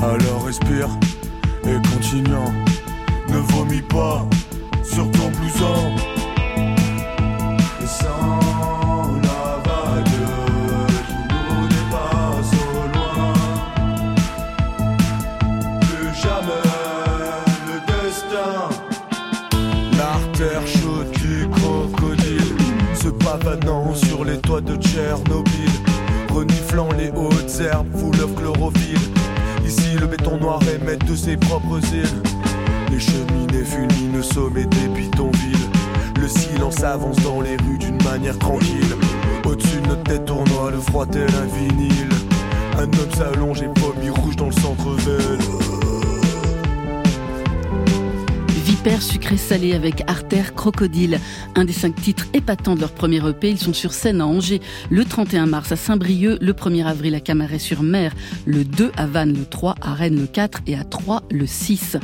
Alors 0.00 0.44
respire 0.46 0.88
et 1.64 1.88
continuant, 1.92 2.52
ne 3.28 3.38
vomis 3.52 3.82
pas 3.82 4.26
sur 4.84 5.10
ton 5.10 5.28
blouson. 5.30 6.07
Full 27.58 28.20
of 28.22 28.34
chlorophylle. 28.36 28.98
Ici 29.66 29.96
le 29.98 30.06
béton 30.06 30.38
noir 30.38 30.60
émet 30.62 30.96
de 30.96 31.16
ses 31.16 31.36
propres 31.36 31.80
îles. 31.92 32.22
Les 32.90 33.00
cheminées 33.00 33.64
fulminent 33.64 34.16
le 34.16 34.22
sommet 34.22 34.64
des 34.64 34.88
bidonvilles. 34.88 35.68
Le 36.20 36.28
silence 36.28 36.82
avance 36.84 37.16
dans 37.16 37.40
les 37.40 37.56
rues 37.56 37.78
d'une 37.78 38.00
manière 38.04 38.38
tranquille. 38.38 38.94
Au-dessus 39.44 39.80
de 39.80 39.88
notre 39.88 40.04
tête 40.04 40.24
tournoie 40.24 40.70
le 40.70 40.78
froid 40.78 41.06
tel 41.06 41.22
un 41.22 41.58
vinyle. 41.58 42.08
Un 42.78 42.84
homme 42.84 43.12
s'allonge 43.16 43.62
et 43.62 43.68
pommes 43.68 44.22
rouge 44.22 44.36
dans 44.36 44.46
le 44.46 44.52
centre-ville 44.52 45.77
Vipère 48.78 49.02
sucré 49.02 49.36
salé 49.36 49.74
avec 49.74 50.04
Artère 50.06 50.54
Crocodile, 50.54 51.18
un 51.56 51.64
des 51.64 51.72
cinq 51.72 51.96
titres 51.96 52.26
épatants 52.32 52.76
de 52.76 52.80
leur 52.80 52.92
premier 52.92 53.16
EP. 53.28 53.50
Ils 53.50 53.58
sont 53.58 53.72
sur 53.72 53.92
scène 53.92 54.20
à 54.20 54.26
Angers 54.26 54.60
le 54.88 55.04
31 55.04 55.46
mars, 55.46 55.72
à 55.72 55.76
Saint-Brieuc 55.76 56.38
le 56.40 56.52
1er 56.52 56.86
avril, 56.86 57.16
à 57.16 57.20
Camaret-sur-Mer 57.20 58.14
le 58.46 58.62
2, 58.62 58.92
à 58.96 59.06
Vannes 59.08 59.34
le 59.36 59.44
3, 59.44 59.74
à 59.80 59.94
Rennes 59.94 60.20
le 60.20 60.28
4 60.28 60.60
et 60.68 60.76
à 60.76 60.84
Troyes 60.84 61.24
le 61.28 61.44
6. 61.44 61.96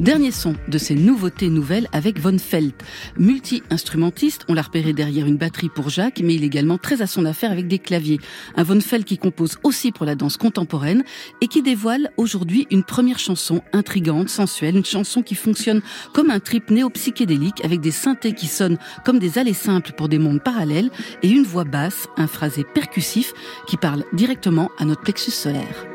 Dernier 0.00 0.30
son 0.30 0.54
de 0.68 0.78
ces 0.78 0.94
nouveautés 0.94 1.48
nouvelles 1.48 1.88
avec 1.92 2.20
Von 2.20 2.38
Felt. 2.38 2.74
Multi-instrumentiste, 3.18 4.44
on 4.48 4.54
l'a 4.54 4.62
repéré 4.62 4.92
derrière 4.92 5.26
une 5.26 5.38
batterie 5.38 5.70
pour 5.70 5.88
Jacques, 5.88 6.20
mais 6.22 6.34
il 6.34 6.44
est 6.44 6.46
également 6.46 6.78
très 6.78 7.02
à 7.02 7.08
son 7.08 7.24
affaire 7.24 7.50
avec 7.50 7.66
des 7.66 7.80
claviers. 7.80 8.20
Un 8.54 8.62
Von 8.62 8.80
Felt 8.80 9.04
qui 9.04 9.18
compose 9.18 9.56
aussi 9.64 9.90
pour 9.90 10.06
la 10.06 10.14
danse 10.14 10.36
contemporaine 10.36 11.02
et 11.40 11.48
qui 11.48 11.62
dévoile 11.62 12.12
aujourd'hui 12.16 12.68
une 12.70 12.84
première 12.84 13.18
chanson 13.18 13.60
intrigante, 13.72 14.28
sensuelle, 14.28 14.76
une 14.76 14.84
chanson 14.84 15.22
qui 15.22 15.34
fonctionne 15.34 15.80
comme 16.18 16.30
un 16.30 16.40
trip 16.40 16.72
néo-psychédélique 16.72 17.64
avec 17.64 17.80
des 17.80 17.92
synthés 17.92 18.32
qui 18.32 18.48
sonnent 18.48 18.78
comme 19.04 19.20
des 19.20 19.38
allées 19.38 19.54
simples 19.54 19.92
pour 19.92 20.08
des 20.08 20.18
mondes 20.18 20.42
parallèles 20.42 20.90
et 21.22 21.30
une 21.30 21.44
voix 21.44 21.62
basse, 21.62 22.08
un 22.16 22.26
phrasé 22.26 22.64
percussif 22.64 23.32
qui 23.68 23.76
parle 23.76 24.02
directement 24.12 24.68
à 24.78 24.84
notre 24.84 25.02
plexus 25.02 25.30
solaire. 25.30 25.86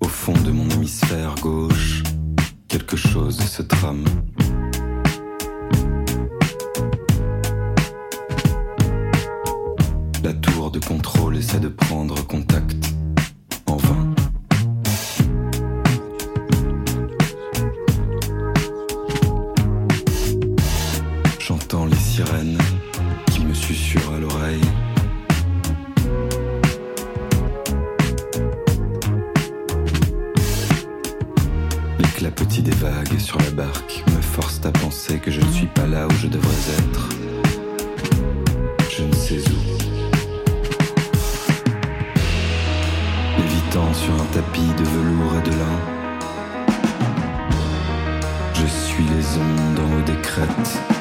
Au 0.00 0.08
fond 0.08 0.32
de 0.32 0.50
mon 0.50 0.66
hémisphère 0.70 1.34
gauche, 1.42 2.02
quelque 2.68 2.96
chose 2.96 3.38
se 3.38 3.60
trame. 3.60 4.04
La 10.22 10.32
tour 10.32 10.70
de 10.70 10.78
contrôle 10.78 11.36
essaie 11.36 11.60
de 11.60 11.68
prendre 11.68 12.26
contact. 12.26 12.78
En 13.66 13.76
vain. 13.76 14.13
Qui 22.14 23.40
me 23.40 23.52
susurrent 23.52 24.14
à 24.14 24.20
l'oreille. 24.20 24.60
Les 31.98 32.08
clapotis 32.14 32.62
des 32.62 32.70
vagues 32.70 33.18
sur 33.18 33.36
la 33.38 33.50
barque 33.50 34.04
me 34.14 34.22
forcent 34.22 34.64
à 34.64 34.70
penser 34.70 35.18
que 35.18 35.32
je 35.32 35.40
ne 35.40 35.50
suis 35.50 35.66
pas 35.66 35.88
là 35.88 36.06
où 36.06 36.12
je 36.22 36.28
devrais 36.28 36.54
être. 36.78 37.08
Je 38.96 39.02
ne 39.02 39.12
sais 39.12 39.40
où. 39.50 39.58
Lévitant 43.38 43.92
sur 43.92 44.14
un 44.14 44.26
tapis 44.32 44.72
de 44.78 44.84
velours 44.84 45.34
et 45.34 45.50
de 45.50 45.50
lin. 45.50 45.80
Je 48.54 48.66
suis 48.66 49.02
les 49.02 49.36
ondes 49.36 49.80
en 49.80 49.98
haut 49.98 50.02
des. 50.02 50.93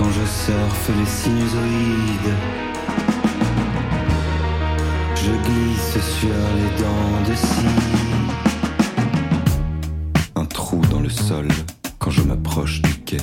quand 0.00 0.10
je 0.12 0.24
surfe 0.24 0.90
les 0.98 1.04
sinusoïdes. 1.04 2.34
Je 5.14 5.30
glisse 5.46 5.98
sur 6.18 6.40
les 6.56 6.82
dents 6.82 7.20
de 7.28 7.34
scie. 7.34 7.66
Un 10.36 10.46
trou 10.46 10.80
dans 10.90 11.00
le 11.00 11.10
sol 11.10 11.48
quand 11.98 12.10
je 12.10 12.22
m'approche 12.22 12.80
du 12.80 12.94
quai. 13.00 13.18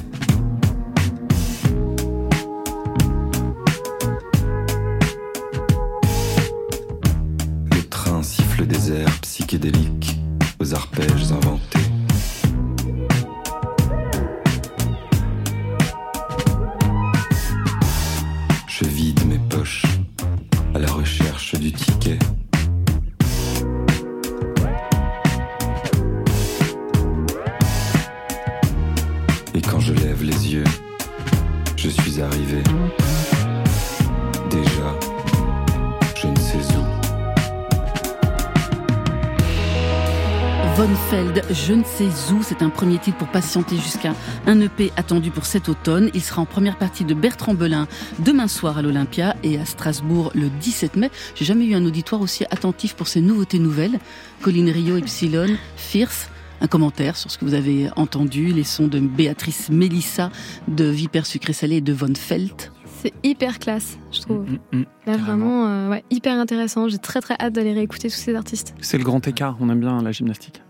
Je 41.67 41.73
ne 41.73 41.83
sais 41.83 42.07
où, 42.31 42.43
c'est 42.43 42.61
un 42.61 42.69
premier 42.69 42.97
titre 42.97 43.17
pour 43.17 43.27
patienter 43.27 43.75
jusqu'à 43.75 44.13
un 44.45 44.61
EP 44.61 44.93
attendu 44.95 45.31
pour 45.31 45.45
cet 45.45 45.67
automne. 45.67 46.09
Il 46.13 46.21
sera 46.21 46.41
en 46.41 46.45
première 46.45 46.77
partie 46.77 47.03
de 47.03 47.13
Bertrand 47.13 47.55
Belin 47.55 47.89
demain 48.19 48.47
soir 48.47 48.77
à 48.77 48.81
l'Olympia 48.81 49.35
et 49.43 49.59
à 49.59 49.65
Strasbourg 49.65 50.31
le 50.33 50.47
17 50.47 50.95
mai. 50.95 51.11
J'ai 51.35 51.43
jamais 51.43 51.65
eu 51.65 51.75
un 51.75 51.85
auditoire 51.85 52.21
aussi 52.21 52.45
attentif 52.51 52.95
pour 52.95 53.09
ces 53.09 53.19
nouveautés 53.19 53.59
nouvelles. 53.59 53.99
Colline 54.41 54.69
Rio, 54.69 54.95
Epsilon, 54.95 55.57
Fierce. 55.75 56.29
Un 56.61 56.67
commentaire 56.67 57.17
sur 57.17 57.31
ce 57.31 57.37
que 57.37 57.43
vous 57.43 57.53
avez 57.53 57.89
entendu, 57.97 58.53
les 58.53 58.63
sons 58.63 58.87
de 58.87 58.99
Béatrice 58.99 59.69
Mélissa, 59.69 60.31
de 60.69 60.85
Viper 60.85 61.25
Sucré 61.25 61.51
Salé 61.51 61.75
et 61.75 61.81
de 61.81 61.91
Von 61.91 62.15
Feld. 62.15 62.71
C'est 63.01 63.13
hyper 63.23 63.59
classe, 63.59 63.97
je 64.11 64.21
trouve. 64.21 64.49
Mm, 64.49 64.57
mm, 64.71 64.79
Là, 64.79 64.85
carrément. 65.05 65.25
vraiment, 65.25 65.67
euh, 65.67 65.89
ouais, 65.89 66.03
hyper 66.09 66.35
intéressant. 66.39 66.87
J'ai 66.89 66.97
très 66.97 67.21
très 67.21 67.35
hâte 67.39 67.53
d'aller 67.53 67.73
réécouter 67.73 68.09
tous 68.09 68.15
ces 68.15 68.33
artistes. 68.35 68.73
C'est 68.81 68.97
le 68.97 69.03
grand 69.03 69.25
écart, 69.27 69.55
on 69.59 69.69
aime 69.69 69.79
bien 69.79 70.01
la 70.01 70.11
gymnastique. 70.11 70.61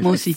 Moi 0.00 0.12
aussi. 0.12 0.36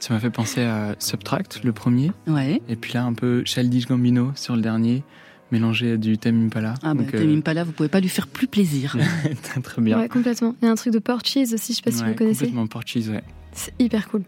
Ça 0.00 0.14
m'a 0.14 0.20
fait 0.20 0.30
penser 0.30 0.62
à 0.62 0.94
Subtract, 0.98 1.60
le 1.64 1.72
premier. 1.72 2.12
Ouais. 2.26 2.60
Et 2.68 2.76
puis 2.76 2.92
là, 2.94 3.04
un 3.04 3.12
peu 3.14 3.42
Childish 3.44 3.86
Gambino 3.86 4.32
sur 4.34 4.54
le 4.56 4.62
dernier, 4.62 5.02
mélangé 5.50 5.92
à 5.92 5.96
du 5.96 6.18
Tame 6.18 6.46
Impala. 6.46 6.74
Ah 6.82 6.94
bah, 6.94 7.02
Donc, 7.02 7.14
euh, 7.14 7.18
Tame 7.20 7.36
Impala, 7.36 7.64
vous 7.64 7.72
pouvez 7.72 7.88
pas 7.88 8.00
lui 8.00 8.08
faire 8.08 8.26
plus 8.26 8.46
plaisir. 8.46 8.96
très, 9.42 9.60
très 9.60 9.82
bien. 9.82 9.98
Ouais, 9.98 10.08
complètement. 10.08 10.54
Il 10.62 10.66
y 10.66 10.68
a 10.68 10.72
un 10.72 10.76
truc 10.76 10.92
de 10.92 10.98
Porches 10.98 11.36
aussi, 11.36 11.72
je 11.72 11.76
sais 11.76 11.82
pas 11.82 11.90
si 11.90 12.02
vous 12.04 12.14
connaissez. 12.14 12.40
Complètement 12.46 12.66
Portuguese, 12.66 13.10
ouais. 13.10 13.22
C'est 13.52 13.74
hyper 13.78 14.08
cool. 14.08 14.22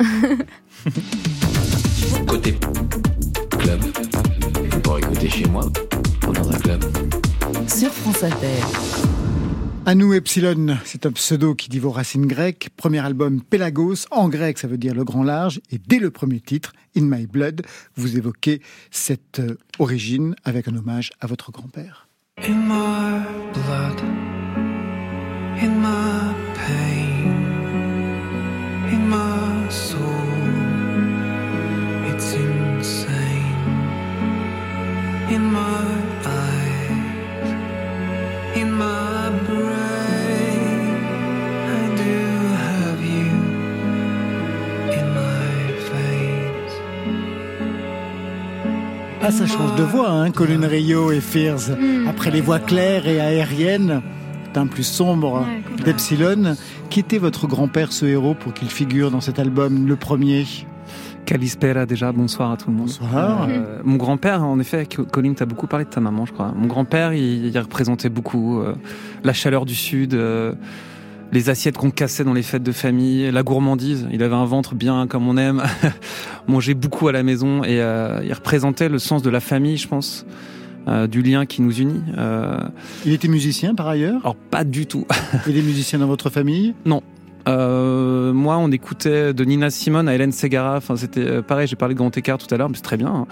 Côté 2.26 2.58
club, 3.58 3.80
pour 4.82 4.98
écouter 4.98 5.28
chez 5.28 5.46
moi 5.46 5.70
dans 6.30 6.50
un 6.50 6.58
club. 6.58 6.84
Sur 7.66 7.90
France 7.90 8.22
Inter. 8.22 8.62
À 9.84 9.96
nous 9.96 10.12
Epsilon, 10.12 10.76
c'est 10.84 11.06
un 11.06 11.12
pseudo 11.12 11.56
qui 11.56 11.68
dit 11.68 11.80
vos 11.80 11.90
racines 11.90 12.26
grecques. 12.26 12.68
Premier 12.76 13.00
album 13.00 13.42
Pelagos, 13.42 14.06
en 14.12 14.28
grec 14.28 14.58
ça 14.58 14.68
veut 14.68 14.78
dire 14.78 14.94
le 14.94 15.02
grand 15.04 15.24
large. 15.24 15.60
Et 15.72 15.78
dès 15.84 15.98
le 15.98 16.10
premier 16.10 16.38
titre, 16.38 16.72
In 16.96 17.02
My 17.02 17.26
Blood, 17.26 17.62
vous 17.96 18.16
évoquez 18.16 18.62
cette 18.92 19.40
euh, 19.40 19.58
origine 19.80 20.36
avec 20.44 20.68
un 20.68 20.76
hommage 20.76 21.10
à 21.20 21.26
votre 21.26 21.50
grand-père. 21.50 22.08
In 22.38 22.54
my 22.54 23.24
blood, 23.52 24.00
in 25.60 25.80
my 25.80 26.34
pain, 26.54 27.32
in 28.92 29.08
my 29.08 29.68
soul, 29.68 29.98
it's 32.08 32.34
insane. 32.34 33.10
In 35.28 35.50
my 35.50 35.91
Ah, 49.24 49.30
ça 49.30 49.46
change 49.46 49.76
de 49.76 49.82
voix, 49.84 50.10
hein, 50.10 50.30
Colin 50.30 50.66
Rio 50.66 51.12
et 51.12 51.20
Fears. 51.20 51.70
Après 52.08 52.30
les 52.30 52.40
voix 52.40 52.58
claires 52.58 53.06
et 53.06 53.20
aériennes, 53.20 54.02
d'un 54.52 54.66
plus 54.66 54.82
sombre 54.82 55.46
Ouais, 55.46 55.84
d'Epsilon. 55.84 56.56
Qui 56.90 57.00
était 57.00 57.18
votre 57.18 57.46
grand-père, 57.46 57.92
ce 57.92 58.04
héros, 58.04 58.34
pour 58.34 58.52
qu'il 58.52 58.68
figure 58.68 59.10
dans 59.10 59.20
cet 59.20 59.38
album, 59.38 59.86
le 59.86 59.96
premier? 59.96 60.44
Kalispera 61.24 61.86
déjà, 61.86 62.10
bonsoir 62.10 62.50
à 62.50 62.56
tout 62.56 62.68
le 62.70 62.76
monde. 62.76 62.86
Bonsoir. 62.88 63.46
Euh, 63.48 63.78
mon 63.84 63.96
grand-père, 63.96 64.42
en 64.42 64.58
effet, 64.58 64.86
Co- 64.94 65.04
Colin, 65.04 65.32
t'as 65.34 65.46
beaucoup 65.46 65.68
parlé 65.68 65.84
de 65.84 65.90
ta 65.90 66.00
maman, 66.00 66.26
je 66.26 66.32
crois. 66.32 66.52
Mon 66.56 66.66
grand-père, 66.66 67.12
il, 67.14 67.46
il 67.46 67.58
représentait 67.58 68.08
beaucoup 68.08 68.60
euh, 68.60 68.74
la 69.22 69.32
chaleur 69.32 69.64
du 69.64 69.76
Sud, 69.76 70.14
euh, 70.14 70.52
les 71.32 71.48
assiettes 71.48 71.76
qu'on 71.78 71.90
cassait 71.90 72.24
dans 72.24 72.34
les 72.34 72.42
fêtes 72.42 72.62
de 72.62 72.72
famille, 72.72 73.30
la 73.30 73.42
gourmandise. 73.42 74.06
Il 74.12 74.22
avait 74.22 74.34
un 74.34 74.44
ventre 74.44 74.74
bien 74.74 75.06
comme 75.06 75.26
on 75.26 75.36
aime, 75.36 75.62
mangeait 76.46 76.74
beaucoup 76.74 77.08
à 77.08 77.12
la 77.12 77.22
maison 77.22 77.64
et 77.64 77.80
euh, 77.80 78.20
il 78.24 78.32
représentait 78.32 78.88
le 78.88 78.98
sens 78.98 79.22
de 79.22 79.30
la 79.30 79.40
famille, 79.40 79.76
je 79.78 79.88
pense. 79.88 80.26
euh, 80.88 81.06
du 81.06 81.22
lien 81.22 81.46
qui 81.46 81.62
nous 81.62 81.72
unit. 81.80 82.02
Euh, 82.18 82.58
Il 83.06 83.12
était 83.12 83.28
musicien 83.28 83.74
par 83.74 83.88
ailleurs? 83.88 84.20
Alors 84.22 84.36
pas 84.36 84.64
du 84.64 84.86
tout. 84.86 85.06
Il 85.48 85.56
est 85.56 85.62
musicien 85.62 85.98
dans 86.00 86.06
votre 86.06 86.28
famille? 86.28 86.74
Non. 86.84 87.02
Euh, 87.48 88.32
moi, 88.32 88.56
on 88.58 88.70
écoutait 88.70 89.34
de 89.34 89.44
Nina 89.44 89.70
Simone 89.70 90.08
à 90.08 90.14
Hélène 90.14 90.32
Segara. 90.32 90.76
Enfin, 90.76 90.96
c'était 90.96 91.20
euh, 91.26 91.42
pareil. 91.42 91.66
J'ai 91.66 91.76
parlé 91.76 91.94
de 91.94 91.98
Grand 91.98 92.16
Écart 92.16 92.38
tout 92.38 92.52
à 92.54 92.56
l'heure, 92.58 92.68
mais 92.68 92.76
c'est 92.76 92.82
très 92.82 92.96
bien. 92.96 93.08
hein. 93.08 93.26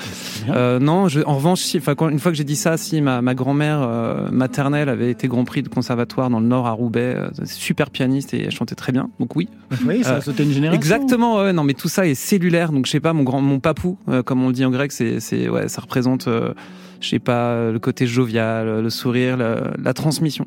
bien. 0.46 0.54
Euh, 0.54 0.78
non, 0.78 1.08
je, 1.08 1.20
en 1.20 1.36
revanche, 1.36 1.60
si, 1.60 1.80
quand- 1.80 2.08
une 2.08 2.18
fois 2.18 2.32
que 2.32 2.36
j'ai 2.38 2.44
dit 2.44 2.56
ça, 2.56 2.76
si 2.76 3.00
ma, 3.00 3.22
ma 3.22 3.34
grand-mère 3.34 3.80
euh, 3.82 4.28
maternelle 4.30 4.88
avait 4.88 5.10
été 5.10 5.28
Grand 5.28 5.44
Prix 5.44 5.62
de 5.62 5.68
conservatoire 5.68 6.30
dans 6.30 6.40
le 6.40 6.46
Nord 6.46 6.66
à 6.66 6.72
Roubaix, 6.72 7.14
euh, 7.16 7.28
super 7.44 7.90
pianiste 7.90 8.34
et 8.34 8.44
elle 8.44 8.50
chantait 8.50 8.74
très 8.74 8.92
bien. 8.92 9.10
Donc 9.20 9.36
oui. 9.36 9.48
Oui, 9.86 10.02
ça 10.02 10.16
a 10.16 10.20
sauté 10.20 10.42
une 10.42 10.52
génération. 10.52 10.78
Exactement. 10.80 11.38
Ouais, 11.38 11.52
non, 11.52 11.64
mais 11.64 11.74
tout 11.74 11.88
ça 11.88 12.06
est 12.06 12.14
cellulaire. 12.14 12.72
Donc 12.72 12.86
je 12.86 12.90
sais 12.90 13.00
pas, 13.00 13.12
mon 13.12 13.22
grand, 13.22 13.40
mon 13.40 13.60
papou, 13.60 13.98
euh, 14.08 14.22
comme 14.22 14.42
on 14.42 14.48
le 14.48 14.52
dit 14.54 14.64
en 14.64 14.70
grec, 14.70 14.92
c'est, 14.92 15.20
c'est, 15.20 15.48
ouais, 15.48 15.68
ça 15.68 15.80
représente, 15.82 16.26
euh, 16.28 16.52
je 17.00 17.08
sais 17.10 17.18
pas, 17.18 17.70
le 17.70 17.78
côté 17.78 18.06
jovial, 18.06 18.80
le 18.82 18.90
sourire, 18.90 19.36
la, 19.36 19.70
la 19.82 19.94
transmission. 19.94 20.46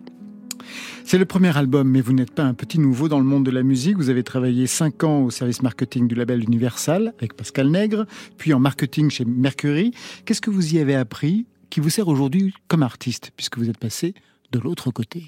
C'est 1.05 1.17
le 1.17 1.25
premier 1.25 1.55
album, 1.55 1.89
mais 1.89 2.01
vous 2.01 2.13
n'êtes 2.13 2.31
pas 2.31 2.43
un 2.43 2.53
petit 2.53 2.79
nouveau 2.79 3.07
dans 3.07 3.19
le 3.19 3.25
monde 3.25 3.45
de 3.45 3.51
la 3.51 3.61
musique. 3.61 3.97
Vous 3.97 4.09
avez 4.09 4.23
travaillé 4.23 4.67
cinq 4.67 5.03
ans 5.03 5.21
au 5.21 5.29
service 5.29 5.61
marketing 5.61 6.07
du 6.07 6.15
label 6.15 6.43
Universal 6.43 7.13
avec 7.17 7.35
Pascal 7.35 7.69
Nègre, 7.69 8.05
puis 8.37 8.53
en 8.53 8.59
marketing 8.59 9.09
chez 9.09 9.25
Mercury. 9.25 9.91
Qu'est-ce 10.25 10.41
que 10.41 10.49
vous 10.49 10.75
y 10.75 10.79
avez 10.79 10.95
appris 10.95 11.45
qui 11.69 11.81
vous 11.81 11.89
sert 11.89 12.07
aujourd'hui 12.07 12.53
comme 12.67 12.83
artiste, 12.83 13.31
puisque 13.35 13.57
vous 13.57 13.69
êtes 13.69 13.77
passé 13.77 14.15
de 14.51 14.59
l'autre 14.59 14.91
côté? 14.91 15.25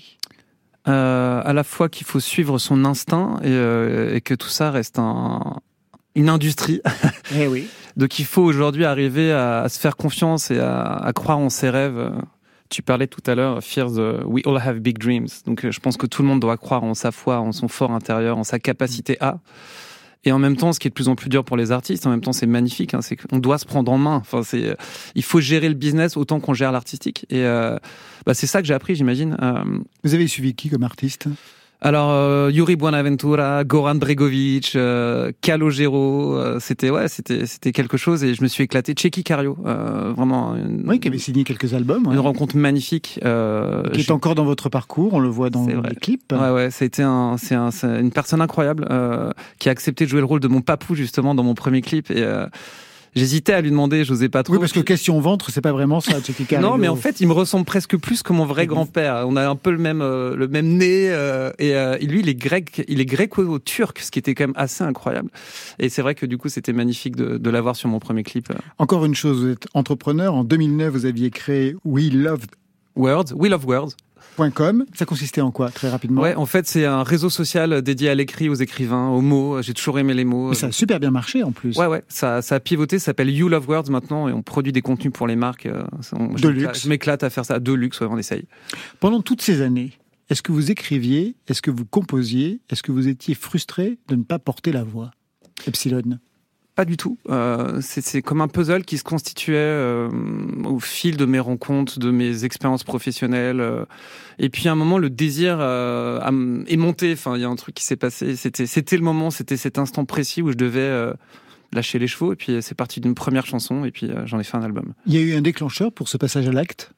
Euh, 0.88 1.42
à 1.44 1.54
la 1.54 1.64
fois 1.64 1.90
qu'il 1.90 2.08
faut 2.08 2.20
suivre 2.20 2.58
son 2.58 2.86
instinct 2.86 3.40
et, 3.42 3.48
euh, 3.48 4.16
et 4.16 4.22
que 4.22 4.34
tout 4.34 4.50
ça 4.50 4.72
reste 4.72 4.98
un, 4.98 5.58
une 6.16 6.30
industrie. 6.30 6.82
Eh 7.36 7.48
oui. 7.48 7.68
Donc 7.98 8.20
il 8.20 8.26
faut 8.26 8.44
aujourd'hui 8.44 8.86
arriver 8.86 9.32
à, 9.32 9.62
à 9.62 9.70
se 9.70 9.80
faire 9.80 9.98
confiance 9.98 10.52
et 10.52 10.60
à, 10.60 10.84
à 10.84 11.14
croire 11.14 11.40
en 11.40 11.50
ses 11.50 11.70
rêves. 11.70 12.12
Tu 12.70 12.82
parlais 12.82 13.08
tout 13.08 13.22
à 13.28 13.36
l'heure, 13.36 13.64
Fears, 13.64 14.00
euh, 14.00 14.24
we 14.26 14.46
all 14.46 14.58
have 14.58 14.80
big 14.80 14.98
dreams. 14.98 15.28
Donc 15.46 15.64
euh, 15.64 15.72
je 15.72 15.80
pense 15.80 15.98
que 15.98 16.08
tout 16.08 16.24
le 16.24 16.28
monde 16.28 16.40
doit 16.40 16.58
croire 16.58 16.84
en 16.84 16.94
sa 16.96 17.12
foi, 17.12 17.40
en 17.40 17.52
son 17.52 17.68
fort 17.68 17.92
intérieur, 17.92 18.38
en 18.38 18.44
sa 18.44 18.60
capacité 18.60 19.18
à. 19.22 19.40
Et 20.24 20.32
en 20.32 20.40
même 20.40 20.58
temps, 20.58 20.74
ce 20.74 20.80
qui 20.80 20.88
est 20.88 20.90
de 20.90 20.96
plus 20.96 21.08
en 21.08 21.16
plus 21.16 21.30
dur 21.30 21.46
pour 21.46 21.56
les 21.56 21.72
artistes, 21.72 22.08
en 22.08 22.10
même 22.10 22.22
temps, 22.22 22.34
c'est 22.34 22.48
magnifique. 22.48 22.96
Hein, 22.96 23.02
c'est 23.04 23.16
qu'on 23.16 23.38
doit 23.38 23.60
se 23.60 23.66
prendre 23.66 23.92
en 23.92 24.00
main. 24.00 24.24
Euh, 24.34 24.76
il 25.14 25.24
faut 25.24 25.40
gérer 25.40 25.70
le 25.70 25.76
business 25.76 26.18
autant 26.18 26.40
qu'on 26.40 26.56
gère 26.56 26.72
l'artistique. 26.72 27.28
Et 27.30 27.44
bah, 27.44 28.34
c'est 28.34 28.48
ça 28.48 28.62
que 28.62 28.68
j'ai 28.68 28.74
appris, 28.74 28.96
j'imagine. 28.96 29.38
Vous 30.04 30.16
avez 30.16 30.28
suivi 30.28 30.56
qui 30.56 30.70
comme 30.70 30.82
artiste? 30.82 31.28
Alors, 31.86 32.10
euh, 32.10 32.50
Yuri 32.52 32.76
Buenaventura, 32.76 33.64
Goran 33.64 33.94
Bregovic, 33.96 34.74
euh, 34.76 35.32
Calogero, 35.42 36.36
euh, 36.36 36.58
c'était 36.60 36.90
ouais, 36.90 37.08
c'était 37.08 37.46
c'était 37.46 37.72
quelque 37.72 37.96
chose 37.96 38.24
et 38.24 38.34
je 38.34 38.42
me 38.42 38.48
suis 38.48 38.64
éclaté. 38.64 38.96
Checky 38.98 39.24
Cario, 39.24 39.56
euh, 39.68 40.12
vraiment 40.18 40.56
une, 40.56 40.84
Oui, 40.90 41.00
qui 41.00 41.10
avait 41.10 41.20
signé 41.20 41.44
quelques 41.44 41.76
albums. 41.76 42.08
ouais. 42.08 42.14
une 42.16 42.20
rencontre 42.20 42.58
magnifique. 42.58 43.20
Euh, 43.24 43.88
Qui 43.92 44.02
est 44.02 44.10
encore 44.10 44.34
dans 44.34 44.46
votre 44.46 44.68
parcours, 44.70 45.14
on 45.14 45.20
le 45.20 45.30
voit 45.30 45.52
dans 45.52 45.68
les 45.68 45.96
clips. 45.96 46.32
Ouais, 46.32 46.50
ouais, 46.50 46.72
c'était 46.72 47.04
un, 47.04 47.36
c'est 47.38 47.54
un, 47.54 47.70
une 48.00 48.12
personne 48.12 48.42
incroyable 48.42 48.88
euh, 48.90 49.30
qui 49.60 49.70
a 49.70 49.72
accepté 49.72 50.06
de 50.06 50.10
jouer 50.10 50.22
le 50.22 50.26
rôle 50.26 50.40
de 50.40 50.48
mon 50.48 50.62
papou 50.62 50.96
justement 50.96 51.36
dans 51.36 51.44
mon 51.44 51.54
premier 51.54 51.82
clip 51.82 52.10
et 52.10 52.24
euh, 52.24 52.48
j'hésitais 53.16 53.54
à 53.54 53.62
lui 53.62 53.70
demander, 53.70 54.04
j'osais 54.04 54.30
pas 54.30 54.44
trop. 54.44 54.54
Oui, 54.54 54.60
parce 54.60 54.72
que 54.72 54.80
question 54.80 55.20
ventre, 55.20 55.50
c'est 55.52 55.62
pas 55.62 55.72
vraiment 55.72 56.02
ça. 56.02 56.18
Non, 56.60 56.78
mais 56.78 56.88
en 56.88 56.96
fait, 56.96 57.20
il 57.22 57.28
me 57.28 57.34
ressemble 57.34 57.66
presque 57.66 57.98
plus 57.98 58.24
que 58.24 58.34
mon 58.34 58.46
vrai 58.46 58.68
grand-père. 58.68 59.26
On 59.28 59.36
a 59.36 59.48
un 59.48 59.56
peu 59.56 59.72
le 59.72 59.78
même, 59.78 60.02
euh, 60.02 60.36
le 60.36 60.48
même 60.48 60.68
nez, 60.68 61.10
euh, 61.10 61.52
et, 61.60 61.76
euh, 61.76 61.98
lui, 61.98 62.20
il 62.20 62.30
est 62.30 62.36
grec, 62.36 62.84
il 62.88 63.00
est 63.00 63.06
gréco-turc, 63.06 64.00
ce 64.00 64.12
qui 64.12 64.20
était 64.20 64.36
quand 64.36 64.46
même 64.46 64.54
assez 64.56 64.84
incroyable. 64.84 65.30
Et 65.80 65.90
c'est 65.90 66.02
vrai 66.02 66.16
que 66.16 66.26
du 66.26 66.38
coup, 66.38 66.50
c'était 66.50 66.74
magnifique 66.74 67.16
de, 67.16 67.38
de 67.38 67.50
l'avoir 67.50 67.76
sur 67.76 67.90
mon 67.90 68.00
premier 68.00 68.24
clip. 68.24 68.52
Encore 68.78 69.06
une 69.06 69.16
chose, 69.16 69.44
vous 69.44 69.52
êtes 69.52 69.68
entrepreneur. 69.74 70.34
En 70.34 70.44
2009, 70.44 70.94
vous 70.94 71.06
aviez 71.06 71.30
créé 71.30 71.76
We 71.86 72.12
Love 72.12 72.46
Words, 72.96 73.34
We 73.36 73.50
Love 73.50 73.66
Words. 73.66 73.96
.com, 74.38 74.86
ça 74.94 75.06
consistait 75.06 75.42
en 75.42 75.52
quoi, 75.52 75.70
très 75.70 75.90
rapidement? 75.90 76.22
Ouais, 76.22 76.36
en 76.36 76.46
fait, 76.46 76.68
c'est 76.68 76.86
un 76.86 77.04
réseau 77.04 77.30
social 77.30 77.82
dédié 77.82 78.10
à 78.10 78.16
l'écrit, 78.16 78.50
aux 78.50 78.56
écrivains, 78.56 79.08
aux 79.10 79.22
mots. 79.22 79.62
J'ai 79.62 79.74
toujours 79.74 80.00
aimé 80.00 80.14
les 80.14 80.26
mots. 80.26 80.50
Mais 80.50 80.56
ça 80.56 80.68
a 80.68 80.72
super 80.72 81.00
bien 81.00 81.12
marché 81.12 81.44
en 81.44 81.52
plus. 81.52 81.78
Ouais, 81.78 81.88
ouais, 81.88 82.04
ça, 82.08 82.42
ça 82.42 82.56
a 82.56 82.60
pivoté, 82.60 83.00
ça 83.00 83.06
s'appelle 83.06 83.30
You 83.30 83.48
Love 83.50 83.68
Words 83.70 83.90
maintenant, 83.90 84.28
et 84.28 84.34
on 84.34 84.42
produit 84.42 84.72
des 84.72 84.82
contenus 84.82 85.14
pour 85.14 85.28
les 85.28 85.36
marques. 85.36 85.66
euh, 85.66 85.84
on- 86.14 86.28
De 86.34 86.38
je 86.38 86.48
luxe. 86.48 86.58
m'éclate- 86.64 86.82
Je 86.84 86.90
m'éclate 86.90 87.24
à 87.24 87.30
faire 87.30 87.46
ça, 87.46 87.60
de 87.60 87.72
luxe, 87.74 88.00
ouais, 88.02 88.08
on 88.10 88.18
essaye. 88.18 88.46
Pendant 89.00 89.22
toutes 89.22 89.42
ces 89.42 89.62
années, 89.62 89.92
est-ce 90.30 90.42
que 90.42 90.52
vous 90.52 90.72
écriviez 90.72 91.36
Est-ce 91.48 91.62
que 91.62 91.72
vous 91.72 91.86
composiez 91.86 92.60
Est-ce 92.70 92.84
que 92.84 92.92
vous 92.92 93.08
étiez 93.08 93.36
frustré 93.36 93.98
de 94.08 94.16
ne 94.16 94.24
pas 94.24 94.40
porter 94.40 94.72
la 94.72 94.84
voix? 94.84 95.12
Epsilon. 95.68 96.02
Pas 96.76 96.84
du 96.84 96.98
tout. 96.98 97.18
Euh, 97.30 97.80
c'est 97.82 98.22
comme 98.22 98.42
un 98.42 98.50
puzzle 98.50 98.84
qui 98.84 98.98
se 98.98 99.04
constituait 99.04 99.56
euh, 99.56 100.10
au 100.66 100.82
fil 100.82 101.16
de 101.16 101.24
mes 101.24 101.40
rencontres, 101.40 102.00
de 102.00 102.12
mes 102.12 102.44
expériences 102.44 102.84
professionnelles. 102.84 103.62
euh. 103.62 103.86
et 104.40 104.50
puis 104.50 104.68
à 104.68 104.74
un 104.74 104.76
moment, 104.76 104.98
le 104.98 105.10
désir 105.10 105.62
est 105.62 106.78
monté. 106.78 107.14
Enfin, 107.14 107.38
il 107.38 107.42
y 107.42 107.46
a 107.46 107.48
un 107.48 107.56
truc 107.56 107.76
qui 107.76 107.86
s'est 107.86 107.96
passé. 107.96 108.36
C'était 108.36 108.66
c'était 108.66 108.98
le 108.98 109.04
moment, 109.04 109.32
c'était 109.32 109.56
cet 109.56 109.78
instant 109.80 110.04
précis 110.04 110.42
où 110.42 110.52
je 110.52 110.58
devais 110.58 111.14
lâcher 111.72 111.98
les 111.98 112.08
chevaux. 112.08 112.34
Et 112.34 112.36
puis 112.36 112.58
c'est 112.62 112.76
parti 112.76 113.00
d'une 113.00 113.16
première 113.16 113.46
chanson. 113.46 113.86
Et 113.86 113.92
puis 113.92 114.10
j'en 114.26 114.40
ai 114.40 114.44
fait 114.44 114.58
un 114.58 114.64
album. 114.64 114.94
Il 115.06 115.14
y 115.14 115.18
a 115.18 115.22
eu 115.22 115.34
un 115.34 115.42
déclencheur 115.42 115.94
pour 115.94 116.10
ce 116.10 116.18
passage 116.18 116.46
à 116.48 116.52
l'acte? 116.52 116.92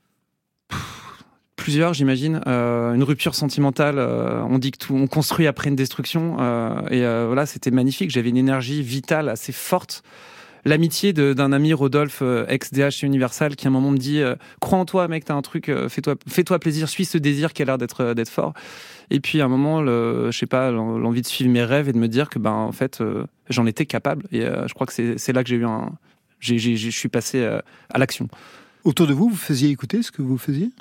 Plusieurs, 1.67 1.93
j'imagine. 1.93 2.39
Euh, 2.47 2.93
une 2.93 3.03
rupture 3.03 3.35
sentimentale. 3.35 3.95
euh, 3.97 4.41
on 4.49 4.57
dit 4.57 4.71
que 4.71 4.77
tout, 4.77 4.95
on 4.95 5.05
construit 5.05 5.47
après 5.47 5.67
une 5.67 5.75
destruction. 5.75 6.37
euh, 6.39 6.79
et 6.89 7.01
voilà, 7.25 7.45
c'était 7.45 7.71
magnifique. 7.71 8.09
J'avais 8.09 8.29
une 8.29 8.37
énergie 8.37 8.81
vitale 8.81 9.27
assez 9.27 9.51
forte. 9.51 10.01
L'amitié 10.63 11.11
d'un 11.11 11.51
ami 11.51 11.73
Rodolphe, 11.73 12.23
ex-DH 12.47 13.03
Universal, 13.03 13.57
qui 13.57 13.67
à 13.67 13.69
un 13.69 13.73
moment 13.73 13.91
me 13.91 13.97
dit 13.97 14.21
Crois 14.61 14.79
en 14.79 14.85
toi, 14.85 15.09
mec, 15.09 15.25
t'as 15.25 15.33
un 15.33 15.41
truc, 15.41 15.69
fais-toi 15.89 16.15
fais-toi 16.25 16.57
plaisir, 16.59 16.87
suis 16.87 17.03
ce 17.03 17.17
désir 17.17 17.51
qui 17.51 17.63
a 17.63 17.65
l'air 17.65 17.77
d'être 17.77 18.13
d'être 18.13 18.29
fort. 18.29 18.53
Et 19.09 19.19
puis 19.19 19.41
à 19.41 19.45
un 19.45 19.49
moment, 19.49 19.83
je 19.85 20.29
sais 20.31 20.45
pas, 20.45 20.71
l'en- 20.71 20.97
l'envie 20.97 21.21
de 21.21 21.27
suivre 21.27 21.51
mes 21.51 21.65
rêves 21.65 21.89
et 21.89 21.91
de 21.91 21.97
me 21.99 22.07
dire 22.07 22.29
que 22.29 22.39
ben 22.39 22.51
en 22.51 22.71
fait, 22.71 23.03
j'en 23.49 23.65
étais 23.65 23.85
capable. 23.85 24.25
Et 24.31 24.39
je 24.39 24.73
crois 24.73 24.87
que 24.87 24.93
c'est 24.93 25.33
là 25.33 25.43
que 25.43 25.49
j'ai 25.49 25.57
eu 25.57 25.65
un. 25.65 25.91
Je 26.39 26.89
suis 26.91 27.09
passé 27.09 27.45
à 27.45 27.97
l'action. 27.97 28.29
Autour 28.85 29.05
de 29.07 29.13
vous, 29.13 29.27
vous 29.27 29.35
faisiez 29.35 29.69
écouter 29.69 30.01
ce 30.01 30.11
que 30.11 30.21
vous 30.21 30.37
faisiez? 30.37 30.71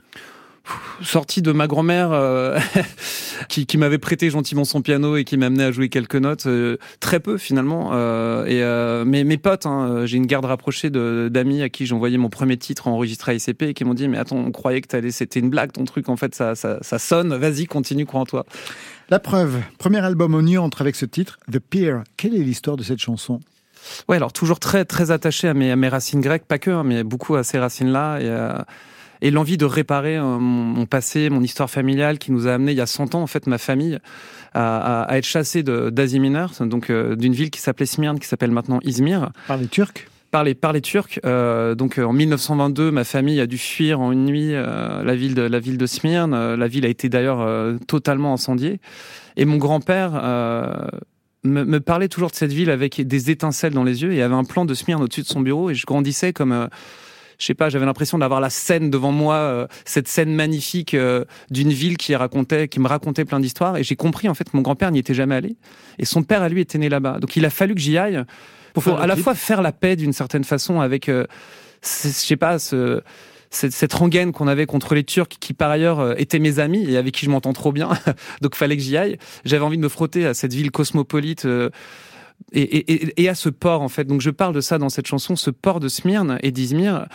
Sorti 1.02 1.42
de 1.42 1.52
ma 1.52 1.66
grand-mère 1.66 2.10
euh, 2.12 2.58
qui, 3.48 3.66
qui 3.66 3.78
m'avait 3.78 3.98
prêté 3.98 4.30
gentiment 4.30 4.64
son 4.64 4.82
piano 4.82 5.16
et 5.16 5.24
qui 5.24 5.36
m'amenait 5.36 5.64
à 5.64 5.72
jouer 5.72 5.88
quelques 5.88 6.16
notes 6.16 6.46
euh, 6.46 6.76
très 7.00 7.20
peu 7.20 7.38
finalement 7.38 7.90
euh, 7.92 9.04
et 9.04 9.24
mes, 9.24 9.36
potes 9.36 9.66
hein, 9.66 10.06
j'ai 10.06 10.16
une 10.16 10.26
garde 10.26 10.44
rapprochée 10.44 10.90
d'amis 10.90 11.62
à 11.62 11.68
qui 11.68 11.86
j'ai 11.86 11.94
envoyé 11.94 12.18
mon 12.18 12.30
premier 12.30 12.56
titre 12.56 12.88
enregistré 12.88 13.32
à 13.32 13.34
ICP 13.34 13.62
et 13.62 13.74
qui 13.74 13.84
m'ont 13.84 13.94
dit 13.94 14.08
mais 14.08 14.18
attends 14.18 14.36
on 14.36 14.50
croyait 14.50 14.80
que 14.80 14.88
t'allais 14.88 15.10
c'était 15.10 15.40
une 15.40 15.50
blague 15.50 15.72
ton 15.72 15.84
truc 15.84 16.08
en 16.08 16.16
fait 16.16 16.34
ça, 16.34 16.54
ça, 16.54 16.78
ça 16.80 16.98
sonne 16.98 17.34
vas-y 17.34 17.66
continue 17.66 18.06
crois 18.06 18.20
en 18.20 18.26
toi 18.26 18.46
La 19.10 19.18
preuve, 19.18 19.60
premier 19.78 19.98
album 19.98 20.34
on 20.34 20.46
y 20.46 20.58
entre 20.58 20.80
avec 20.80 20.96
ce 20.96 21.06
titre, 21.06 21.38
The 21.52 21.58
Peer. 21.58 22.02
Quelle 22.16 22.34
est 22.34 22.42
l'histoire 22.42 22.76
de 22.76 22.82
cette 22.82 22.98
chanson? 22.98 23.40
Ouais, 24.08 24.16
alors 24.16 24.32
toujours 24.32 24.58
très 24.58 24.84
très 24.84 25.10
attaché 25.10 25.48
à 25.48 25.54
mes, 25.54 25.70
à 25.70 25.76
mes 25.76 25.88
racines 25.88 26.20
grecques, 26.20 26.46
pas 26.46 26.58
que, 26.58 26.70
hein, 26.70 26.82
mais 26.84 27.04
beaucoup 27.04 27.36
à 27.36 27.44
ces 27.44 27.58
racines-là 27.58 28.20
et, 28.20 28.28
et 29.22 29.30
l'envie 29.30 29.56
de 29.56 29.64
réparer 29.64 30.16
euh, 30.16 30.22
mon, 30.38 30.64
mon 30.64 30.86
passé, 30.86 31.30
mon 31.30 31.42
histoire 31.42 31.70
familiale 31.70 32.18
qui 32.18 32.32
nous 32.32 32.46
a 32.46 32.52
amené 32.54 32.72
il 32.72 32.78
y 32.78 32.80
a 32.80 32.86
100 32.86 33.14
ans 33.14 33.22
en 33.22 33.26
fait 33.26 33.46
ma 33.46 33.58
famille 33.58 33.98
à, 34.54 34.76
à- 34.76 35.02
à 35.02 35.18
être 35.18 35.24
chassée 35.26 35.62
d'Asie 35.62 36.20
mineure, 36.20 36.52
donc 36.60 36.90
euh, 36.90 37.16
d'une 37.16 37.32
ville 37.34 37.50
qui 37.50 37.60
s'appelait 37.60 37.86
Smyrne, 37.86 38.18
qui 38.18 38.26
s'appelle 38.26 38.50
maintenant 38.50 38.78
Izmir. 38.84 39.30
Par 39.48 39.56
les 39.58 39.66
Turcs? 39.66 40.06
Par 40.32 40.42
les, 40.44 40.54
par 40.54 40.72
les 40.72 40.80
Turcs. 40.80 41.20
Euh, 41.24 41.74
donc 41.74 41.98
en 41.98 42.12
1922, 42.12 42.90
ma 42.90 43.04
famille 43.04 43.40
a 43.40 43.46
dû 43.46 43.58
fuir 43.58 44.00
en 44.00 44.12
une 44.12 44.24
nuit 44.24 44.54
euh, 44.54 45.02
la 45.04 45.14
ville 45.14 45.34
de 45.34 45.42
la 45.42 45.60
ville 45.60 45.78
de 45.78 45.86
Smyrne. 45.86 46.54
La 46.56 46.68
ville 46.68 46.84
a 46.84 46.88
été 46.88 47.08
d'ailleurs 47.08 47.40
euh, 47.40 47.76
totalement 47.86 48.32
incendiée. 48.34 48.80
Et 49.36 49.44
mon 49.44 49.56
grand-père 49.56 50.12
me, 51.44 51.64
me 51.64 51.80
parlait 51.80 52.08
toujours 52.08 52.30
de 52.30 52.34
cette 52.34 52.52
ville 52.52 52.70
avec 52.70 53.00
des 53.06 53.30
étincelles 53.30 53.72
dans 53.72 53.84
les 53.84 54.02
yeux 54.02 54.12
et 54.12 54.22
avait 54.22 54.34
un 54.34 54.44
plan 54.44 54.64
de 54.64 54.74
Smyrne 54.74 55.02
au-dessus 55.02 55.22
de 55.22 55.26
son 55.26 55.40
bureau. 55.40 55.70
Et 55.70 55.74
je 55.74 55.86
grandissais 55.86 56.32
comme 56.32 56.68
je 57.38 57.46
sais 57.46 57.54
pas, 57.54 57.68
j'avais 57.68 57.86
l'impression 57.86 58.18
d'avoir 58.18 58.40
la 58.40 58.50
scène 58.50 58.90
devant 58.90 59.12
moi, 59.12 59.36
euh, 59.36 59.66
cette 59.84 60.08
scène 60.08 60.34
magnifique 60.34 60.94
euh, 60.94 61.24
d'une 61.50 61.72
ville 61.72 61.96
qui 61.96 62.14
racontait, 62.14 62.68
qui 62.68 62.80
me 62.80 62.88
racontait 62.88 63.24
plein 63.24 63.40
d'histoires. 63.40 63.76
Et 63.76 63.84
j'ai 63.84 63.96
compris 63.96 64.28
en 64.28 64.34
fait 64.34 64.44
que 64.44 64.56
mon 64.56 64.62
grand-père 64.62 64.90
n'y 64.90 64.98
était 64.98 65.14
jamais 65.14 65.34
allé, 65.34 65.56
et 65.98 66.04
son 66.04 66.22
père 66.22 66.42
à 66.42 66.48
lui 66.48 66.60
était 66.60 66.78
né 66.78 66.88
là-bas. 66.88 67.18
Donc 67.20 67.36
il 67.36 67.44
a 67.44 67.50
fallu 67.50 67.74
que 67.74 67.80
j'y 67.80 67.98
aille 67.98 68.22
pour, 68.74 69.00
à 69.00 69.06
la 69.06 69.16
fois 69.16 69.34
faire 69.34 69.62
la 69.62 69.72
paix 69.72 69.96
d'une 69.96 70.12
certaine 70.12 70.44
façon 70.44 70.80
avec, 70.80 71.08
euh, 71.08 71.26
je 71.82 72.08
sais 72.08 72.36
pas, 72.36 72.58
ce, 72.58 73.02
cette, 73.50 73.72
cette 73.72 73.92
rengaine 73.94 74.32
qu'on 74.32 74.48
avait 74.48 74.66
contre 74.66 74.94
les 74.94 75.04
Turcs 75.04 75.28
qui 75.40 75.54
par 75.54 75.70
ailleurs 75.70 76.00
euh, 76.00 76.14
étaient 76.18 76.38
mes 76.38 76.58
amis 76.58 76.84
et 76.90 76.96
avec 76.96 77.14
qui 77.14 77.24
je 77.24 77.30
m'entends 77.30 77.52
trop 77.52 77.72
bien. 77.72 77.90
Donc 78.42 78.54
fallait 78.54 78.76
que 78.76 78.82
j'y 78.82 78.96
aille. 78.96 79.18
J'avais 79.44 79.64
envie 79.64 79.78
de 79.78 79.82
me 79.82 79.88
frotter 79.88 80.26
à 80.26 80.34
cette 80.34 80.52
ville 80.52 80.70
cosmopolite. 80.70 81.46
euh, 81.46 81.70
et, 82.52 83.28
à 83.28 83.34
ce 83.34 83.48
port 83.48 83.82
en 83.82 83.88
fait. 83.88 84.04
Donc 84.04 84.20
je 84.20 84.30
parle 84.30 84.54
de 84.54 84.60
ça 84.60 84.78
dans 84.78 84.88
cette 84.88 85.06
chanson, 85.06 85.36
ce 85.36 85.50
port 85.50 85.80
de 85.80 85.88
Smyrne 85.88 86.38
et 86.42 86.50
d'Izmir 86.50 87.06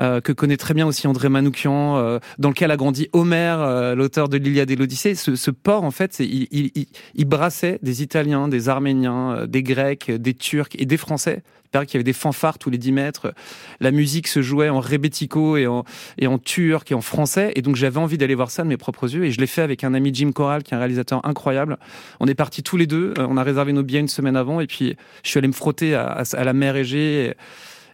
euh, 0.00 0.20
que 0.20 0.32
connaît 0.32 0.56
très 0.56 0.74
bien 0.74 0.86
aussi 0.86 1.06
André 1.06 1.28
Manoukian, 1.28 1.96
euh, 1.96 2.18
dans 2.38 2.48
lequel 2.48 2.70
a 2.70 2.76
grandi 2.76 3.08
Homère, 3.12 3.60
euh, 3.60 3.94
l'auteur 3.94 4.28
de 4.28 4.36
l'Iliade 4.36 4.70
et 4.70 4.76
l'Odyssée. 4.76 5.14
Ce, 5.14 5.50
port 5.50 5.84
en 5.84 5.90
fait, 5.90 6.18
il, 6.20 7.24
brassait 7.26 7.78
des 7.82 8.02
Italiens, 8.02 8.48
des 8.48 8.68
Arméniens, 8.68 9.32
euh, 9.32 9.46
des 9.46 9.62
Grecs, 9.62 10.10
des 10.10 10.34
Turcs 10.34 10.74
et 10.74 10.86
des 10.86 10.96
Français. 10.96 11.42
Il 11.70 11.70
paraît 11.70 11.86
qu'il 11.86 11.94
y 11.94 11.98
avait 11.98 12.04
des 12.04 12.12
fanfares 12.12 12.58
tous 12.58 12.68
les 12.68 12.78
10 12.78 12.90
mètres. 12.90 13.32
La 13.78 13.92
musique 13.92 14.26
se 14.26 14.42
jouait 14.42 14.68
en 14.68 14.80
rébético 14.80 15.56
et 15.56 15.68
en, 15.68 15.84
et 16.18 16.26
en 16.26 16.36
turc 16.36 16.90
et 16.90 16.96
en 16.96 17.00
français. 17.00 17.52
Et 17.54 17.62
donc 17.62 17.76
j'avais 17.76 17.98
envie 17.98 18.18
d'aller 18.18 18.34
voir 18.34 18.50
ça 18.50 18.64
de 18.64 18.68
mes 18.68 18.76
propres 18.76 19.14
yeux. 19.14 19.24
Et 19.24 19.30
je 19.30 19.38
l'ai 19.38 19.46
fait 19.46 19.62
avec 19.62 19.84
un 19.84 19.94
ami 19.94 20.10
Jim 20.12 20.32
Corral, 20.32 20.64
qui 20.64 20.74
est 20.74 20.76
un 20.76 20.80
réalisateur 20.80 21.24
incroyable. 21.24 21.78
On 22.18 22.26
est 22.26 22.34
partis 22.34 22.64
tous 22.64 22.76
les 22.76 22.88
deux. 22.88 23.14
On 23.18 23.36
a 23.36 23.44
réservé 23.44 23.72
nos 23.72 23.84
billets 23.84 24.00
une 24.00 24.08
semaine 24.08 24.34
avant. 24.34 24.60
Et 24.60 24.66
puis 24.70 24.96
je 25.22 25.28
suis 25.28 25.38
allé 25.38 25.48
me 25.48 25.52
frotter 25.52 25.94
à, 25.94 26.24
la 26.32 26.52
mer 26.52 26.76
Égée 26.76 27.26
et, 27.26 27.34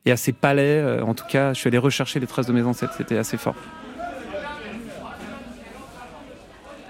et 0.05 0.13
à 0.13 0.17
ses 0.17 0.33
palais. 0.33 0.81
Euh, 0.81 1.03
En 1.03 1.15
tout 1.15 1.25
cas, 1.29 1.55
je 1.55 1.59
suis 1.59 1.69
allé 1.69 1.79
rechercher 1.79 2.21
les 2.21 2.27
traces 2.27 2.47
de 2.47 2.53
mes 2.53 2.63
ancêtres. 2.63 2.95
C'était 2.97 3.17
assez 3.17 3.37
fort. 3.37 3.57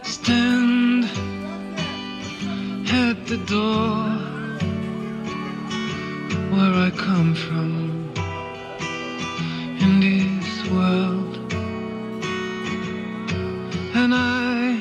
stand 0.03 1.05
at 3.03 3.17
the 3.27 3.39
door 3.49 4.07
where 6.53 6.75
I 6.87 6.91
come 6.97 7.35
from 7.35 8.13
in 9.85 9.93
this 9.99 10.71
world, 10.71 11.53
and 13.97 14.15
I 14.15 14.81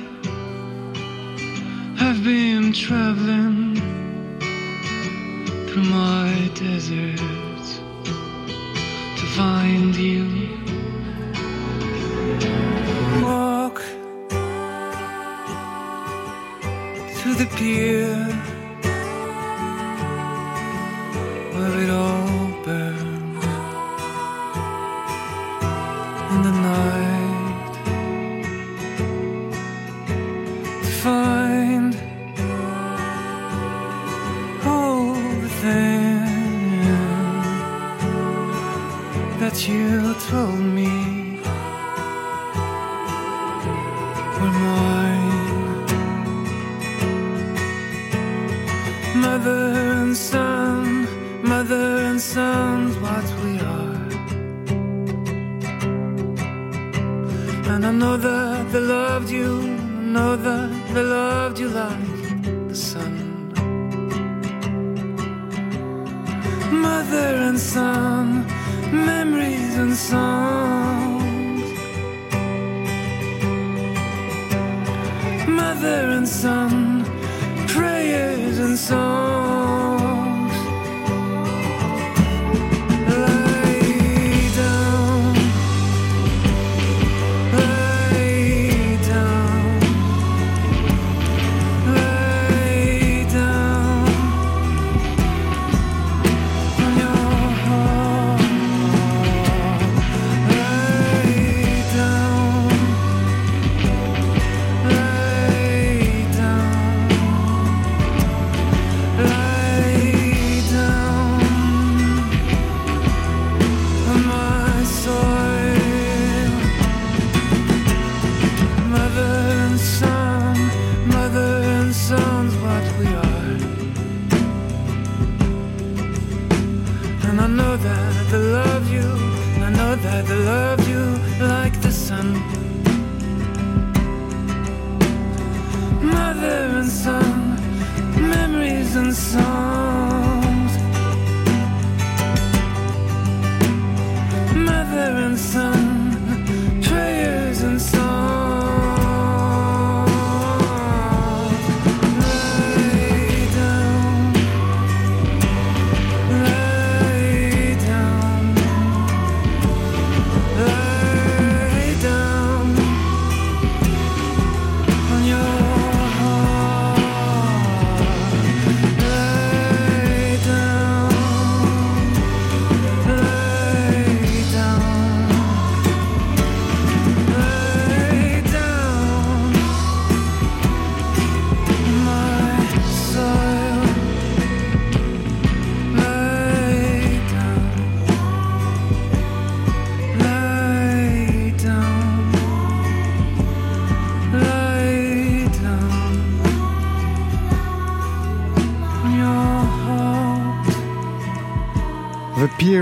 have 1.98 2.24
been 2.24 2.72
traveling 2.72 3.65
my 5.90 6.52
deserts 6.54 7.80
to 9.18 9.26
find 9.38 9.96
you. 9.96 10.26
Walk 13.22 13.78
to 17.22 17.34
the 17.36 17.48
pier 17.56 18.45
you 40.32 40.65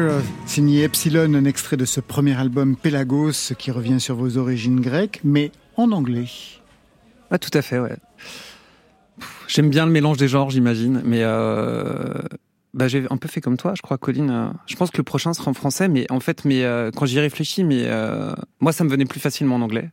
The 0.03 0.07
Pier, 0.07 0.29
signé 0.45 0.83
Epsilon, 0.83 1.33
un 1.33 1.45
extrait 1.45 1.77
de 1.77 1.85
ce 1.85 1.99
premier 2.01 2.35
album 2.35 2.75
Pelagos 2.75 3.53
qui 3.57 3.71
revient 3.71 3.99
sur 3.99 4.15
vos 4.15 4.37
origines 4.37 4.79
grecques, 4.81 5.21
mais 5.23 5.51
en 5.77 5.91
anglais. 5.91 6.25
Ah, 7.31 7.37
tout 7.37 7.49
à 7.53 7.61
fait, 7.61 7.79
ouais. 7.79 7.95
J'aime 9.47 9.69
bien 9.69 9.85
le 9.85 9.91
mélange 9.91 10.17
des 10.17 10.27
genres, 10.27 10.49
j'imagine, 10.49 11.01
mais 11.05 11.19
euh, 11.21 12.13
bah, 12.73 12.87
j'ai 12.87 13.05
un 13.09 13.17
peu 13.17 13.27
fait 13.27 13.41
comme 13.41 13.57
toi, 13.57 13.73
je 13.75 13.81
crois, 13.81 13.97
Colline. 13.97 14.29
euh, 14.29 14.47
Je 14.67 14.75
pense 14.75 14.91
que 14.91 14.97
le 14.97 15.03
prochain 15.03 15.33
sera 15.33 15.51
en 15.51 15.53
français, 15.53 15.87
mais 15.87 16.05
en 16.11 16.19
fait, 16.19 16.43
mais 16.45 16.63
euh, 16.63 16.91
quand 16.93 17.05
j'y 17.05 17.19
réfléchis, 17.19 17.63
mais 17.63 17.83
euh, 17.85 18.33
moi, 18.59 18.71
ça 18.73 18.83
me 18.83 18.89
venait 18.89 19.05
plus 19.05 19.19
facilement 19.19 19.55
en 19.55 19.61
anglais. 19.61 19.89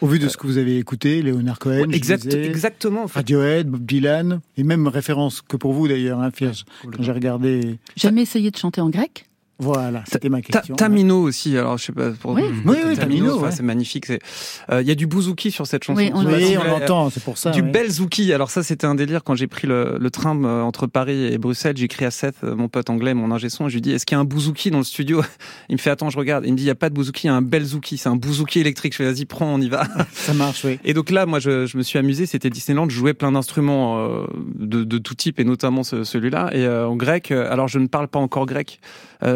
Au 0.00 0.06
vu 0.06 0.18
de 0.18 0.28
ce 0.28 0.36
que 0.36 0.46
vous 0.46 0.58
avez 0.58 0.78
écouté, 0.78 1.22
Leonard 1.22 1.58
Cohen, 1.58 1.90
Exact, 1.90 2.22
disais, 2.26 2.44
exactement. 2.46 3.04
En 3.04 3.08
fait. 3.08 3.20
Radiohead, 3.20 3.68
Bob 3.68 3.84
Dylan, 3.86 4.40
et 4.56 4.64
même 4.64 4.88
référence 4.88 5.40
que 5.42 5.56
pour 5.56 5.72
vous 5.72 5.86
d'ailleurs, 5.88 6.18
hein, 6.20 6.30
Fierge, 6.34 6.64
quand 6.82 7.02
j'ai 7.02 7.12
regardé. 7.12 7.78
Jamais 7.96 8.22
essayé 8.22 8.50
de 8.50 8.56
chanter 8.56 8.80
en 8.80 8.90
grec 8.90 9.26
Voilà, 9.60 10.02
c'était 10.10 10.28
ma 10.28 10.40
Ta- 10.42 10.58
question. 10.58 10.74
Tamino 10.74 11.22
aussi, 11.22 11.56
alors 11.56 11.78
je 11.78 11.84
sais 11.84 11.92
pas. 11.92 12.10
Pour... 12.10 12.32
Oui. 12.32 12.42
Oui, 12.66 12.76
oui, 12.86 12.96
Tamino, 12.96 13.38
ouais. 13.38 13.52
c'est 13.52 13.62
magnifique. 13.62 14.10
euh, 14.10 14.82
Il 14.82 14.88
y 14.88 14.90
a 14.90 14.94
du 14.96 15.06
bouzouki 15.06 15.50
sur 15.52 15.66
cette 15.66 15.84
chanson. 15.84 15.98
Oui, 16.00 16.10
on 16.12 16.24
Oui, 16.26 16.56
on 16.58 16.64
l'entend, 16.64 17.08
c'est 17.10 17.22
pour 17.22 17.38
ça. 17.38 17.50
Du 17.52 17.62
ouais. 17.62 17.70
bel 17.70 17.88
Zouki. 17.90 18.32
Alors 18.32 18.50
ça, 18.50 18.62
c'était 18.64 18.86
un 18.86 18.96
délire 18.96 19.22
quand 19.22 19.36
j'ai 19.36 19.46
pris 19.46 19.68
le, 19.68 19.96
le 20.00 20.10
train 20.10 20.36
euh, 20.44 20.62
entre 20.62 20.86
Paris 20.88 21.32
et 21.32 21.38
Bruxelles. 21.38 21.76
J'ai 21.76 21.84
écrit 21.84 22.04
à 22.04 22.10
Seth, 22.10 22.36
euh, 22.42 22.56
mon 22.56 22.68
pote 22.68 22.90
anglais, 22.90 23.14
mon 23.14 23.30
ingé 23.30 23.48
son, 23.48 23.66
et 23.66 23.70
je 23.70 23.74
lui 23.74 23.80
dis 23.80 23.92
est-ce 23.92 24.04
qu'il 24.06 24.16
y 24.16 24.18
a 24.18 24.20
un 24.20 24.24
bouzouki 24.24 24.70
dans 24.72 24.78
le 24.78 24.84
studio? 24.84 25.22
Il 25.68 25.74
me 25.74 25.78
fait 25.78 25.90
attends, 25.90 26.10
je 26.10 26.18
regarde. 26.18 26.44
Il 26.46 26.52
me 26.52 26.56
dit 26.56 26.64
il 26.64 26.68
y 26.68 26.70
a 26.70 26.74
pas 26.74 26.88
de 26.90 26.94
bouzouki, 26.94 27.26
il 27.26 27.30
y 27.30 27.30
a 27.30 27.34
un 27.34 27.42
bel 27.42 27.64
Zouki. 27.64 27.96
C'est 27.96 28.08
un 28.08 28.16
bouzouki 28.16 28.58
électrique. 28.58 28.92
Je 28.94 28.98
fais 28.98 29.10
vas-y, 29.12 29.24
prends, 29.24 29.46
on 29.54 29.60
y 29.60 29.68
va. 29.68 29.84
Ça 30.12 30.34
marche, 30.34 30.64
oui. 30.64 30.80
Et 30.84 30.94
donc 30.94 31.10
là, 31.10 31.26
moi, 31.26 31.38
je, 31.38 31.66
je 31.66 31.76
me 31.78 31.82
suis 31.84 31.98
amusé. 32.00 32.26
C'était 32.26 32.50
Disneyland. 32.50 32.88
Je 32.88 32.96
jouais 32.96 33.14
plein 33.14 33.30
d'instruments 33.30 33.98
euh, 34.00 34.26
de, 34.58 34.82
de 34.82 34.98
tout 34.98 35.14
type, 35.14 35.38
et 35.38 35.44
notamment 35.44 35.84
ce- 35.84 36.02
celui-là. 36.02 36.50
Et 36.52 36.64
euh, 36.66 36.88
en 36.88 36.96
grec, 36.96 37.30
alors 37.30 37.68
je 37.68 37.78
ne 37.78 37.86
parle 37.86 38.08
pas 38.08 38.18
encore 38.18 38.46
grec. 38.46 38.80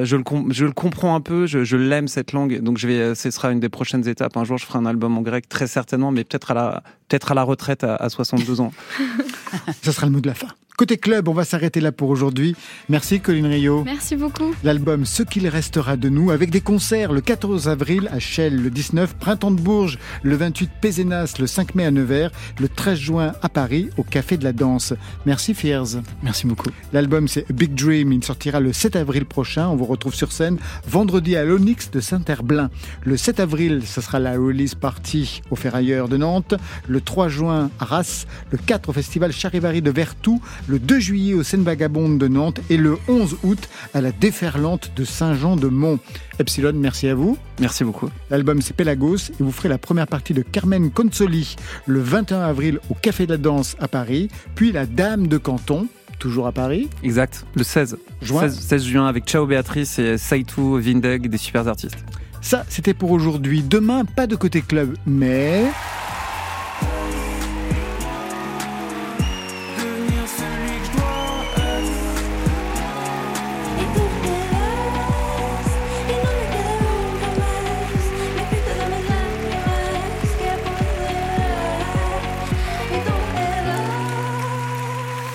Je, 0.08 0.16
le 0.16 0.24
je 0.50 0.64
le 0.64 0.72
comprends 0.72 1.14
un 1.14 1.20
peu. 1.20 1.46
Je, 1.46 1.64
je 1.64 1.76
l'aime 1.76 2.08
cette 2.08 2.32
langue. 2.32 2.60
Donc 2.60 2.78
je 2.78 2.86
vais. 2.88 2.98
euh, 3.00 3.14
Ce 3.14 3.30
sera 3.30 3.52
une 3.52 3.60
des 3.60 3.68
prochaines 3.68 4.08
étapes. 4.08 4.36
Un 4.36 4.44
jour, 4.44 4.56
je 4.58 4.64
ferai 4.64 4.78
un 4.78 4.86
album 4.86 5.16
en 5.18 5.22
grec, 5.22 5.48
très 5.48 5.66
certainement, 5.66 6.10
mais 6.10 6.24
peut-être 6.24 6.50
à 6.52 6.54
la 6.54 6.82
peut-être 7.08 7.32
à 7.32 7.34
la 7.34 7.42
retraite 7.42 7.84
à, 7.84 7.96
à 7.96 8.08
62 8.08 8.60
ans. 8.60 8.72
Ça 9.82 9.92
sera 9.92 10.06
le 10.06 10.12
mot 10.12 10.20
de 10.20 10.28
la 10.28 10.34
fin. 10.34 10.48
Côté 10.78 10.96
club, 10.96 11.26
on 11.26 11.32
va 11.32 11.44
s'arrêter 11.44 11.80
là 11.80 11.90
pour 11.90 12.08
aujourd'hui. 12.08 12.54
Merci 12.88 13.18
Colline 13.18 13.46
Rio. 13.46 13.82
Merci 13.82 14.14
beaucoup. 14.14 14.54
L'album 14.62 15.04
Ce 15.04 15.24
qu'il 15.24 15.48
restera 15.48 15.96
de 15.96 16.08
nous 16.08 16.30
avec 16.30 16.50
des 16.50 16.60
concerts 16.60 17.12
le 17.12 17.20
14 17.20 17.68
avril 17.68 18.08
à 18.12 18.20
Chelles, 18.20 18.62
le 18.62 18.70
19 18.70 19.16
Printemps 19.16 19.50
de 19.50 19.60
Bourges, 19.60 19.98
le 20.22 20.36
28 20.36 20.70
Pézenas, 20.80 21.34
le 21.40 21.48
5 21.48 21.74
mai 21.74 21.84
à 21.84 21.90
Nevers, 21.90 22.30
le 22.60 22.68
13 22.68 22.96
juin 22.96 23.32
à 23.42 23.48
Paris 23.48 23.90
au 23.96 24.04
Café 24.04 24.36
de 24.36 24.44
la 24.44 24.52
Danse. 24.52 24.94
Merci 25.26 25.52
Fiers. 25.52 25.98
Merci 26.22 26.46
beaucoup. 26.46 26.70
L'album 26.92 27.26
c'est 27.26 27.50
A 27.50 27.52
Big 27.52 27.74
Dream, 27.74 28.12
il 28.12 28.22
sortira 28.22 28.60
le 28.60 28.72
7 28.72 28.94
avril 28.94 29.24
prochain. 29.24 29.66
On 29.66 29.74
vous 29.74 29.84
retrouve 29.86 30.14
sur 30.14 30.30
scène 30.30 30.58
vendredi 30.86 31.34
à 31.34 31.44
l'Onyx 31.44 31.90
de 31.90 31.98
Saint-Herblain. 31.98 32.70
Le 33.04 33.16
7 33.16 33.40
avril, 33.40 33.82
ce 33.84 34.00
sera 34.00 34.20
la 34.20 34.34
release 34.34 34.76
party 34.76 35.42
au 35.50 35.56
Ferrailleur 35.56 36.08
de 36.08 36.18
Nantes. 36.18 36.54
Le 36.86 36.97
3 37.00 37.28
juin 37.28 37.70
à 37.78 37.84
Arras, 37.84 38.26
le 38.50 38.58
4 38.58 38.88
au 38.88 38.92
Festival 38.92 39.32
Charivari 39.32 39.82
de 39.82 39.90
Vertou, 39.90 40.40
le 40.66 40.78
2 40.78 40.98
juillet 41.00 41.34
au 41.34 41.42
Seine 41.42 41.62
Vagabonde 41.62 42.18
de 42.18 42.28
Nantes 42.28 42.60
et 42.70 42.76
le 42.76 42.98
11 43.08 43.38
août 43.42 43.68
à 43.94 44.00
la 44.00 44.12
Déferlante 44.12 44.92
de 44.96 45.04
Saint-Jean-de-Mont. 45.04 45.98
Epsilon, 46.38 46.72
merci 46.74 47.08
à 47.08 47.14
vous. 47.14 47.36
Merci 47.60 47.84
beaucoup. 47.84 48.10
L'album 48.30 48.62
c'est 48.62 48.74
Pelagos 48.74 49.30
et 49.30 49.42
vous 49.42 49.52
ferez 49.52 49.68
la 49.68 49.78
première 49.78 50.06
partie 50.06 50.34
de 50.34 50.42
Carmen 50.42 50.90
Consoli 50.90 51.56
le 51.86 52.00
21 52.00 52.40
avril 52.40 52.80
au 52.90 52.94
Café 52.94 53.26
de 53.26 53.32
la 53.32 53.38
Danse 53.38 53.76
à 53.80 53.88
Paris, 53.88 54.28
puis 54.54 54.72
La 54.72 54.86
Dame 54.86 55.26
de 55.26 55.38
Canton, 55.38 55.88
toujours 56.18 56.46
à 56.46 56.52
Paris. 56.52 56.88
Exact. 57.02 57.44
Le 57.54 57.62
16 57.62 57.96
Juin. 58.22 58.48
16, 58.48 58.58
16 58.60 58.84
juin 58.84 59.06
avec 59.06 59.24
Ciao 59.24 59.46
Béatrice 59.46 59.98
et 59.98 60.18
Saitou, 60.18 60.78
Vindeg, 60.80 61.28
des 61.28 61.38
super 61.38 61.66
artistes. 61.68 62.04
Ça, 62.40 62.64
c'était 62.68 62.94
pour 62.94 63.10
aujourd'hui. 63.10 63.62
Demain, 63.62 64.04
pas 64.04 64.26
de 64.26 64.36
côté 64.36 64.62
club, 64.62 64.96
mais... 65.06 65.64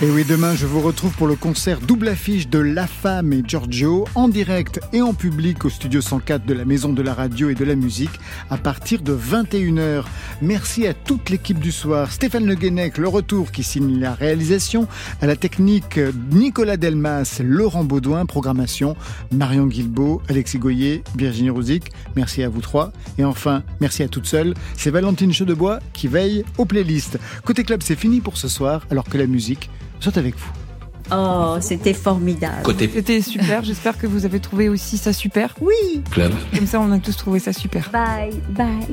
Et 0.04 0.10
oui, 0.10 0.26
demain, 0.26 0.54
je 0.54 0.66
vous 0.66 0.82
retrouve 0.82 1.14
pour 1.14 1.28
le 1.28 1.38
concert 1.38 1.80
double 1.80 2.10
affiche 2.10 2.50
de 2.50 2.60
La 2.60 2.88
Femme 2.88 3.32
et 3.32 3.42
Giorgio, 3.48 4.04
en 4.16 4.28
direct 4.28 4.82
et 4.92 5.02
en 5.02 5.14
public 5.14 5.64
au 5.64 5.70
Studio 5.70 6.02
104 6.02 6.46
de 6.46 6.54
la 6.54 6.66
Maison 6.66 6.92
de 6.92 7.02
la 7.02 7.14
Radio 7.14 7.50
et 7.50 7.56
de 7.56 7.64
la 7.64 7.76
Musique, 7.76 8.20
à 8.50 8.58
partir 8.58 9.02
de 9.02 9.16
21h. 9.16 10.04
Merci 10.42 10.88
à 10.88 10.94
toute 10.94 11.30
l'équipe 11.30 11.58
du 11.58 11.72
soir. 11.72 12.12
Stéphane 12.12 12.46
Le 12.46 12.56
Guenec, 12.56 12.98
le 12.98 13.08
retour 13.08 13.54
qui 13.54 13.64
signe 13.64 13.98
la 13.98 14.14
réalisation, 14.14 14.90
à 15.22 15.26
la 15.26 15.38
technique 15.38 15.98
Nicolas 16.32 16.76
Delmas, 16.76 17.40
Laurent 17.42 17.86
Baudouin, 17.86 18.26
programmation, 18.26 18.98
Marion 19.32 19.68
Guilbeault, 19.68 20.22
Alexis 20.28 20.60
Goyer, 20.60 21.02
Virginie 21.16 21.50
Rouzic. 21.50 21.94
Merci 22.18 22.44
à 22.44 22.50
vous 22.50 22.60
trois. 22.60 22.92
Et 23.18 23.24
enfin, 23.24 23.64
merci 23.80 24.04
à 24.04 24.10
toutes 24.10 24.28
seules. 24.28 24.54
C'est 24.76 24.92
Valentine 24.92 25.32
Chedebois 25.32 25.80
qui 25.94 26.10
veille 26.10 26.44
aux 26.58 26.66
playlists. 26.66 27.20
Côté 27.46 27.64
club, 27.64 27.82
c'est 27.82 27.96
fini 27.96 28.20
pour 28.20 28.36
ce 28.36 28.50
soir, 28.50 28.86
alors 28.92 29.06
que 29.06 29.18
la 29.18 29.28
musique 29.28 29.70
avec 30.16 30.36
vous. 30.38 30.52
Oh, 31.12 31.58
c'était 31.60 31.94
formidable. 31.94 32.64
Côté 32.64 32.90
C'était 32.92 33.22
super, 33.22 33.64
j'espère 33.64 33.98
que 33.98 34.08
vous 34.08 34.26
avez 34.26 34.40
trouvé 34.40 34.70
aussi 34.70 34.98
ça 34.98 35.14
super. 35.14 35.54
Oui. 35.62 36.02
club. 36.12 36.34
Comme 36.56 36.68
ça, 36.68 36.80
on 36.80 36.92
a 36.92 37.00
tous 37.00 37.16
trouvé 37.18 37.40
ça 37.40 37.54
super. 37.54 37.90
Bye, 37.92 38.34
bye. 38.50 38.88